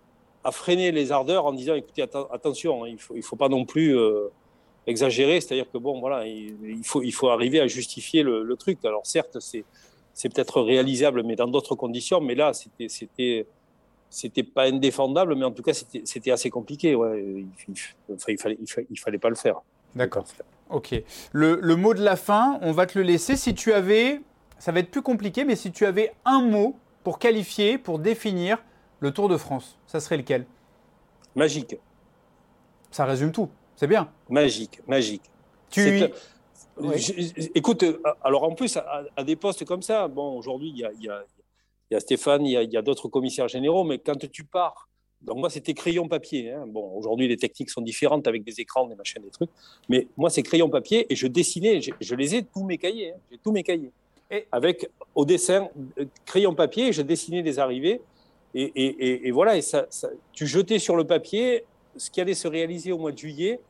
à 0.45 0.53
freiner 0.53 0.93
les 0.93 1.13
ardeurs 1.13 1.47
en 1.47 1.53
disant 1.53 1.75
écoutez, 1.75 2.03
attention, 2.03 2.85
hein, 2.85 2.89
il 2.89 2.95
ne 2.95 2.99
faut, 2.99 3.15
il 3.15 3.23
faut 3.23 3.37
pas 3.37 3.49
non 3.49 3.65
plus 3.65 3.97
euh, 3.97 4.29
exagérer. 4.87 5.41
C'est-à-dire 5.41 5.71
que 5.71 5.79
bon, 5.79 6.01
voilà, 6.01 6.27
il, 6.27 6.85
faut, 6.85 7.03
il 7.03 7.13
faut 7.13 7.29
arriver 7.29 7.61
à 7.61 7.67
justifier 7.67 8.23
le, 8.23 8.57
truc. 8.57 8.85
Alors 8.85 9.07
certes, 9.07 9.39
c'est, 9.41 9.65
peut-être 10.29 10.61
réalisable, 10.61 11.23
mais 11.23 11.37
dans 11.37 11.49
d'autres 11.49 11.75
conditions. 11.75 12.21
Mais 12.21 12.35
là, 12.35 12.53
c'était, 12.53 13.47
c'était, 14.11 14.43
pas 14.43 14.65
indéfendable, 14.65 15.35
mais 15.37 15.45
en 15.45 15.53
tout 15.53 15.63
cas, 15.63 15.75
c'était, 15.75 16.31
assez 16.31 16.51
compliqué. 16.51 16.95
Ouais. 16.95 17.25
Il, 17.69 17.75
enfin, 18.13 18.33
il, 18.33 18.39
fallait, 18.39 18.59
il, 18.91 18.99
fallait, 18.99 19.19
pas 19.19 19.31
le 19.31 19.37
faire. 19.37 19.61
D'accord. 19.95 20.25
Ok. 20.71 20.95
Le, 21.33 21.59
le 21.61 21.77
mot 21.77 21.95
de 21.95 22.03
la 22.03 22.17
fin, 22.17 22.59
on 22.63 22.73
va 22.73 22.87
te 22.87 22.99
le 22.99 23.05
laisser. 23.05 23.37
Si 23.37 23.55
tu 23.55 23.73
avais, 23.73 24.21
ça 24.59 24.73
va 24.73 24.81
être 24.81 24.91
plus 24.91 25.03
compliqué, 25.03 25.45
mais 25.45 25.55
si 25.55 25.71
tu 25.71 25.87
avais 25.87 26.13
un 26.25 26.41
mot 26.41 26.77
pour 27.05 27.19
qualifier, 27.19 27.79
pour 27.79 27.99
définir 27.99 28.59
le 29.03 29.11
Tour 29.11 29.29
de 29.29 29.37
France, 29.37 29.77
ça 29.89 29.99
serait 29.99 30.17
lequel? 30.17 30.47
Magique. 31.35 31.77
Ça 32.93 33.05
résume 33.05 33.33
tout, 33.33 33.49
c'est 33.75 33.89
bien. 33.89 34.09
Magique, 34.31 34.81
magique. 34.87 35.23
Tu... 35.71 36.05
Écoute, 37.57 37.85
alors 38.23 38.45
en 38.45 38.55
plus, 38.55 38.77
à, 38.77 39.25
des 39.25 39.35
postes 39.35 39.65
comme 39.65 39.83
ça, 39.83 40.07
bon, 40.07 40.39
aujourd'hui, 40.39 40.71
il 40.71 41.05
y 41.05 41.09
a, 41.09 42.01
Stéphane, 42.01 42.47
il 42.47 42.53
y 42.53 42.77
a, 42.77 42.83
d'autres 42.83 43.09
commissaires 43.09 43.49
généraux, 43.49 43.83
mais 43.83 43.99
quand 43.99 44.17
tu 44.31 44.45
pars, 44.45 44.89
donc 45.21 45.39
moi, 45.39 45.51
c'était 45.51 45.75
crayon 45.75 46.07
papier. 46.07 46.53
Hein. 46.53 46.67
Bon, 46.69 46.93
aujourd'hui, 46.97 47.27
les 47.27 47.37
techniques 47.37 47.71
sont 47.71 47.83
différentes 47.83 48.29
avec 48.29 48.45
des 48.45 48.61
écrans, 48.61 48.87
des 48.87 48.95
machines, 48.95 49.23
des 49.23 49.31
trucs, 49.31 49.51
mais 49.89 50.07
moi, 50.17 50.31
c'est 50.31 50.45
crayon 50.45 50.71
papier 50.71 51.13
et 51.13 51.17
je 51.17 51.27
dessinais, 51.27 51.81
je, 51.81 52.15
les 52.15 52.37
ai 52.37 52.45
tous 52.45 52.63
mes 52.63 52.79
cahiers, 52.79 53.15
hein. 53.15 53.21
j'ai 53.33 53.39
tous 53.39 53.51
mes 53.51 53.65
cahiers. 53.65 53.91
Et... 54.31 54.47
Avec 54.53 54.89
au 55.17 55.25
dessin, 55.25 55.69
euh, 55.99 56.05
crayon 56.25 56.55
papier, 56.55 56.93
je 56.93 57.03
dessinais 57.03 57.43
les 57.43 57.59
arrivées 57.59 58.01
et, 58.55 59.31
voilà, 59.31 59.57
et 59.57 59.63
ça, 59.63 59.87
tu 60.33 60.47
jetais 60.47 60.79
sur 60.79 60.97
le 60.97 61.05
papier 61.05 61.65
ce 61.97 62.11
qui 62.11 62.21
allait 62.21 62.35
se 62.35 62.49
réaliser 62.49 62.93
au 62.93 62.99
mois 62.99 63.13
de 63.13 63.19
juillet. 63.19 63.61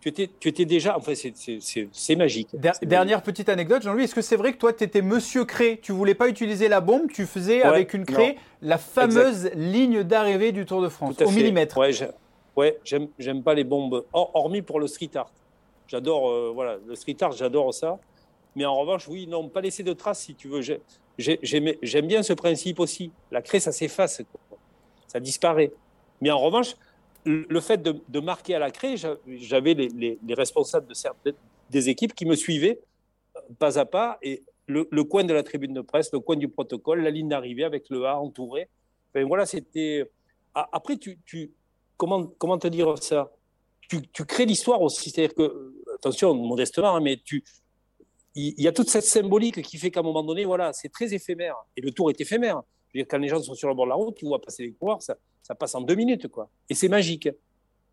Tu 0.00 0.08
étais, 0.08 0.28
tu 0.40 0.48
étais 0.48 0.64
déjà. 0.64 0.96
Enfin, 0.96 1.12
c'est 1.14 2.16
magique. 2.16 2.48
dernière 2.82 3.22
petite 3.22 3.48
anecdote, 3.48 3.82
Jean-Louis. 3.82 4.04
Est-ce 4.04 4.14
que 4.14 4.22
c'est 4.22 4.36
vrai 4.36 4.52
que 4.52 4.58
toi, 4.58 4.72
tu 4.72 4.82
étais 4.82 5.00
monsieur 5.00 5.44
Cré? 5.44 5.78
Tu 5.80 5.92
voulais 5.92 6.14
pas 6.14 6.28
utiliser 6.28 6.66
la 6.66 6.80
bombe, 6.80 7.08
tu 7.12 7.24
faisais 7.24 7.62
avec 7.62 7.94
une 7.94 8.04
Cré 8.04 8.36
la 8.60 8.78
fameuse 8.78 9.50
ligne 9.54 10.02
d'arrivée 10.02 10.50
du 10.52 10.64
Tour 10.64 10.82
de 10.82 10.88
France, 10.88 11.14
au 11.20 11.30
millimètre. 11.30 11.78
Ouais, 12.56 12.78
j'aime 12.84 13.42
pas 13.42 13.54
les 13.54 13.64
bombes, 13.64 14.04
hormis 14.12 14.62
pour 14.62 14.80
le 14.80 14.86
street 14.86 15.10
art. 15.14 15.30
J'adore 15.86 16.30
euh, 16.30 16.50
voilà, 16.54 16.78
le 16.86 16.94
street 16.94 17.16
art, 17.20 17.32
j'adore 17.32 17.72
ça. 17.72 17.98
Mais 18.56 18.64
en 18.64 18.76
revanche, 18.76 19.08
oui, 19.08 19.26
non, 19.26 19.48
pas 19.48 19.60
laisser 19.60 19.82
de 19.82 19.92
traces 19.92 20.20
si 20.20 20.34
tu 20.34 20.48
veux 20.48 20.62
j'aime 21.18 22.06
bien 22.06 22.22
ce 22.22 22.32
principe 22.32 22.80
aussi. 22.80 23.12
La 23.30 23.42
craie, 23.42 23.60
ça 23.60 23.72
s'efface, 23.72 24.22
ça 25.08 25.20
disparaît. 25.20 25.72
Mais 26.20 26.30
en 26.30 26.38
revanche, 26.38 26.74
le 27.24 27.60
fait 27.60 27.82
de, 27.82 28.20
marquer 28.20 28.54
à 28.54 28.58
la 28.58 28.70
craie, 28.70 28.96
j'avais 29.26 29.74
les, 29.74 30.18
responsables 30.30 30.86
des 31.70 31.88
équipes 31.88 32.14
qui 32.14 32.26
me 32.26 32.34
suivaient 32.34 32.80
euh, 33.36 33.40
pas 33.58 33.78
à 33.78 33.84
pas 33.84 34.18
et 34.22 34.42
le, 34.66 35.04
coin 35.04 35.24
de 35.24 35.34
la 35.34 35.42
tribune 35.42 35.74
de 35.74 35.80
presse, 35.80 36.10
le 36.12 36.20
coin 36.20 36.36
du 36.36 36.48
protocole, 36.48 37.02
la 37.02 37.10
ligne 37.10 37.28
d'arrivée 37.28 37.64
avec 37.64 37.90
le 37.90 38.06
A 38.06 38.18
entouré. 38.18 38.68
voilà, 39.14 39.46
c'était. 39.46 40.08
Après, 40.54 40.96
tu, 40.96 41.18
comment, 41.96 42.26
comment 42.38 42.58
te 42.58 42.68
dire 42.68 42.96
ça? 42.98 43.32
Tu, 43.88 44.24
crées 44.24 44.46
l'histoire 44.46 44.80
aussi. 44.80 45.10
C'est-à-dire 45.10 45.34
que, 45.34 45.74
attention, 45.94 46.34
modestement, 46.34 46.96
hein, 46.96 47.00
mais 47.00 47.20
tu, 47.22 47.44
il 48.34 48.60
y 48.60 48.68
a 48.68 48.72
toute 48.72 48.88
cette 48.88 49.04
symbolique 49.04 49.62
qui 49.62 49.76
fait 49.76 49.90
qu'à 49.90 50.00
un 50.00 50.04
moment 50.04 50.22
donné, 50.22 50.44
voilà, 50.44 50.72
c'est 50.72 50.88
très 50.88 51.12
éphémère. 51.12 51.56
Et 51.76 51.80
le 51.80 51.90
tour 51.90 52.10
est 52.10 52.20
éphémère. 52.20 52.62
Je 52.88 52.98
veux 52.98 53.04
dire, 53.04 53.08
quand 53.08 53.18
les 53.18 53.28
gens 53.28 53.42
sont 53.42 53.54
sur 53.54 53.68
le 53.68 53.74
bord 53.74 53.86
de 53.86 53.90
la 53.90 53.94
route, 53.94 54.14
tu 54.14 54.26
vois 54.26 54.40
passer 54.40 54.64
les 54.64 54.72
coureurs, 54.72 55.02
ça, 55.02 55.16
ça 55.42 55.54
passe 55.54 55.74
en 55.74 55.80
deux 55.80 55.94
minutes, 55.94 56.28
quoi. 56.28 56.48
Et 56.68 56.74
c'est 56.74 56.88
magique. 56.88 57.28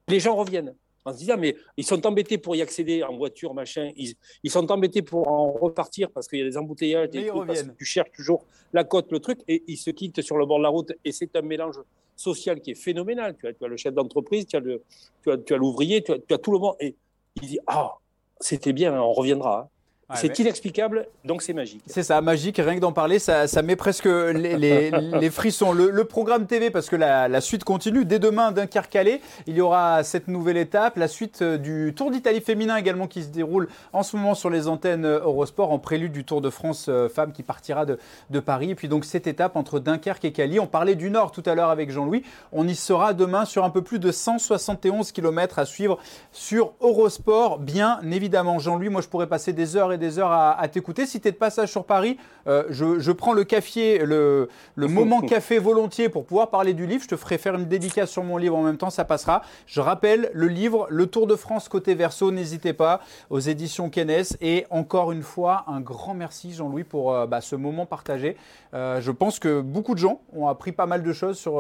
Les 0.08 0.20
gens 0.20 0.36
reviennent 0.36 0.76
en 1.06 1.14
se 1.14 1.20
disant, 1.20 1.38
mais 1.38 1.56
ils 1.78 1.86
sont 1.86 2.06
embêtés 2.06 2.38
pour 2.38 2.56
y 2.56 2.62
accéder 2.62 3.04
en 3.04 3.16
voiture, 3.16 3.54
machin. 3.54 3.92
Ils, 3.96 4.14
ils 4.44 4.52
sont 4.52 4.70
embêtés 4.72 5.02
pour 5.02 5.28
en 5.28 5.52
repartir 5.52 6.10
parce 6.12 6.28
qu'il 6.28 6.40
y 6.40 6.42
a 6.42 6.46
des 6.46 6.58
embouteillages, 6.58 7.10
des 7.10 7.28
trucs, 7.28 7.48
parce 7.48 7.64
que 7.64 7.72
tu 7.72 7.86
cherches 7.86 8.12
toujours 8.12 8.46
la 8.74 8.84
côte, 8.84 9.12
le 9.12 9.20
truc, 9.20 9.40
et 9.48 9.64
ils 9.68 9.78
se 9.78 9.90
quittent 9.90 10.22
sur 10.22 10.38
le 10.38 10.46
bord 10.46 10.58
de 10.58 10.64
la 10.64 10.70
route. 10.70 10.92
Et 11.04 11.12
c'est 11.12 11.36
un 11.36 11.42
mélange 11.42 11.80
social 12.16 12.62
qui 12.62 12.72
est 12.72 12.76
phénoménal. 12.76 13.36
Tu 13.38 13.48
as, 13.48 13.54
tu 13.54 13.64
as 13.64 13.68
le 13.68 13.78
chef 13.78 13.94
d'entreprise, 13.94 14.46
tu 14.46 14.58
as 14.58 15.58
l'ouvrier, 15.58 16.04
tu, 16.04 16.12
as, 16.12 16.20
tu, 16.20 16.34
as, 16.34 16.38
tout 16.38 16.52
le 16.52 16.60
monde. 16.60 16.76
Et 16.80 16.96
il 17.42 17.48
dit, 17.48 17.60
ah, 17.68 17.96
c'était 18.40 18.74
bien, 18.74 19.02
on 19.02 19.14
reviendra. 19.14 19.62
Hein 19.62 19.70
c'est 20.16 20.40
inexplicable, 20.40 21.08
donc 21.24 21.44
c'est 21.44 21.54
magique. 21.54 21.84
C'est 21.86 22.04
ça, 22.04 22.20
magique. 22.22 22.58
Rien 22.58 22.76
que 22.76 22.80
d'en 22.80 22.92
parler, 22.92 23.20
ça, 23.20 23.46
met 23.62 23.76
presque 23.76 24.06
les, 24.06 25.30
frissons. 25.32 25.72
Le, 25.72 26.04
programme 26.04 26.48
TV, 26.48 26.72
parce 26.72 26.90
que 26.90 26.96
la, 26.96 27.42
suite 27.42 27.64
continue. 27.64 28.06
Dès 28.06 28.20
demain, 28.20 28.52
Dunkerque-Calais, 28.52 29.22
il 29.48 29.56
y 29.56 29.62
aura 29.62 30.04
cette 30.04 30.28
nouvelle 30.28 30.58
étape. 30.58 30.98
La 30.98 31.08
suite 31.08 31.42
euh, 31.42 31.58
du 31.58 31.94
Tour 31.96 32.12
d'Italie 32.12 32.42
féminin 32.42 32.76
également 32.76 33.08
qui 33.08 33.24
se 33.24 33.28
déroule 33.28 33.68
en 33.94 34.04
ce 34.04 34.18
moment 34.18 34.36
sur 34.36 34.50
les 34.50 34.68
antennes 34.68 35.06
euh, 35.06 35.20
Eurosport 35.20 35.72
en 35.72 35.80
prélude 35.80 36.12
du 36.12 36.24
Tour 36.24 36.42
de 36.42 36.50
France 36.50 36.88
euh, 36.90 37.08
femme 37.08 37.32
qui 37.32 37.44
partira 37.44 37.86
de, 37.86 37.98
Paris. 38.40 38.72
Et 38.72 38.76
puis 38.76 38.88
donc 38.88 39.06
cette 39.06 39.28
étape 39.28 39.56
entre 39.56 39.80
Dunkerque 39.80 40.26
et 40.26 40.32
Calais. 40.32 40.60
On 40.60 40.68
parlait 40.68 40.96
du 40.96 41.10
Nord 41.10 41.32
tout 41.32 41.44
à 41.46 41.56
l'heure 41.56 41.70
avec 41.70 41.92
Jean-Louis. 41.92 42.24
On 42.52 42.68
y 42.68 42.76
sera 42.76 43.14
demain 43.14 43.46
sur 43.46 43.64
un 43.64 43.70
peu 43.70 43.82
plus 43.82 44.00
de 44.00 44.12
171 44.12 45.12
km 45.12 45.60
à 45.60 45.66
suivre 45.66 46.00
sur 46.32 46.74
Eurosport. 46.82 47.60
Bien 47.60 48.00
évidemment, 48.12 48.60
Jean-Louis, 48.60 48.90
moi 48.90 49.02
je 49.02 49.08
pourrais 49.08 49.28
passer 49.28 49.54
des 49.54 49.76
heures 49.76 49.94
et 49.94 49.99
des 50.00 50.18
heures 50.18 50.32
à, 50.32 50.68
t'écouter. 50.68 51.06
Si 51.06 51.22
tu 51.22 51.28
es 51.28 51.32
de 51.32 51.38
passage 51.38 51.70
sur 51.70 51.86
Paris, 51.86 52.18
euh, 52.48 52.64
je, 52.70 53.12
prends 53.12 53.34
le 53.34 53.44
café, 53.44 54.00
le, 54.00 54.50
moment 54.76 55.22
café 55.22 55.60
volontiers 55.60 56.10
pour 56.10 56.26
pouvoir 56.26 56.50
parler 56.50 56.74
du 56.74 56.88
livre. 56.88 57.04
Je 57.04 57.10
te 57.10 57.16
ferai 57.16 57.38
faire 57.38 57.56
une 57.56 57.66
dédicace 57.66 58.10
sur 58.10 58.24
mon 58.24 58.38
livre 58.38 58.58
en 58.58 58.64
même 58.64 58.78
temps, 58.78 58.90
ça 58.90 59.06
passera. 59.06 59.44
Je 59.68 59.82
rappelle 59.82 60.32
le 60.34 60.48
livre 60.48 60.88
Le 60.90 61.06
Tour 61.06 61.28
de 61.28 61.36
France 61.36 61.70
côté 61.70 61.94
verso, 61.94 62.32
n'hésitez 62.32 62.74
pas, 62.74 63.02
aux 63.30 63.40
éditions 63.40 63.90
Kennes. 63.90 64.10
Et 64.42 64.66
encore 64.72 65.12
une 65.12 65.22
fois, 65.22 65.66
un 65.68 65.82
grand 65.82 66.16
merci 66.16 66.54
Jean-Louis 66.54 66.84
pour 66.84 67.14
euh, 67.14 67.28
bah, 67.28 67.42
ce 67.42 67.56
moment 67.56 67.86
partagé. 67.86 68.38
Euh, 68.74 69.02
je 69.02 69.12
pense 69.12 69.40
que 69.40 69.62
beaucoup 69.62 69.94
de 69.94 70.00
gens 70.00 70.22
ont 70.34 70.48
appris 70.48 70.72
pas 70.72 70.86
mal 70.86 71.04
de 71.04 71.14
choses 71.14 71.38
sur 71.38 71.60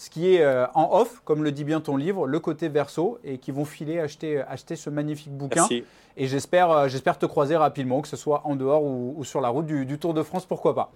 ce 0.00 0.08
qui 0.08 0.34
est 0.34 0.40
euh, 0.40 0.66
en 0.74 0.98
off, 0.98 1.20
comme 1.26 1.44
le 1.44 1.52
dit 1.52 1.62
bien 1.62 1.82
ton 1.82 1.98
livre, 1.98 2.26
le 2.26 2.40
côté 2.40 2.70
verso, 2.70 3.18
et 3.22 3.36
qui 3.36 3.50
vont 3.50 3.66
filer 3.66 4.00
acheter, 4.00 4.40
acheter 4.40 4.74
ce 4.74 4.88
magnifique 4.88 5.30
bouquin. 5.30 5.60
Merci. 5.60 5.84
Et 6.16 6.26
j'espère 6.26 6.70
euh, 6.70 6.88
j'espère 6.88 7.18
te 7.18 7.26
croiser 7.26 7.54
rapidement, 7.54 8.00
que 8.00 8.08
ce 8.08 8.16
soit 8.16 8.40
en 8.46 8.56
dehors 8.56 8.82
ou, 8.82 9.12
ou 9.18 9.24
sur 9.24 9.42
la 9.42 9.50
route 9.50 9.66
du, 9.66 9.84
du 9.84 9.98
Tour 9.98 10.14
de 10.14 10.22
France, 10.22 10.46
pourquoi 10.46 10.74
pas. 10.74 10.90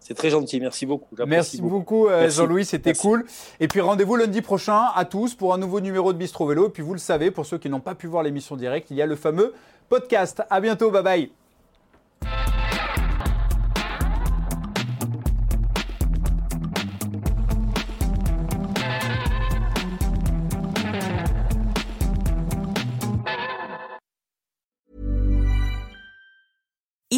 C'est 0.00 0.12
très 0.12 0.28
gentil, 0.28 0.60
merci 0.60 0.84
beaucoup. 0.84 1.16
Merci 1.26 1.62
beaucoup, 1.62 2.08
euh. 2.08 2.28
Jean-Louis, 2.28 2.66
c'était 2.66 2.92
cool. 2.92 3.24
Et 3.58 3.68
puis 3.68 3.80
rendez-vous 3.80 4.16
lundi 4.16 4.42
prochain 4.42 4.88
à 4.94 5.06
tous 5.06 5.34
pour 5.34 5.54
un 5.54 5.58
nouveau 5.58 5.80
numéro 5.80 6.12
de 6.12 6.18
Bistro 6.18 6.46
Vélo. 6.46 6.66
Et 6.66 6.70
puis 6.70 6.82
vous 6.82 6.92
le 6.92 6.98
savez, 6.98 7.30
pour 7.30 7.46
ceux 7.46 7.56
qui 7.56 7.70
n'ont 7.70 7.80
pas 7.80 7.94
pu 7.94 8.06
voir 8.06 8.22
l'émission 8.22 8.54
directe, 8.54 8.90
il 8.90 8.98
y 8.98 9.02
a 9.02 9.06
le 9.06 9.16
fameux 9.16 9.54
podcast. 9.88 10.42
À 10.50 10.60
bientôt, 10.60 10.90
bye 10.90 11.02
bye. 11.02 11.32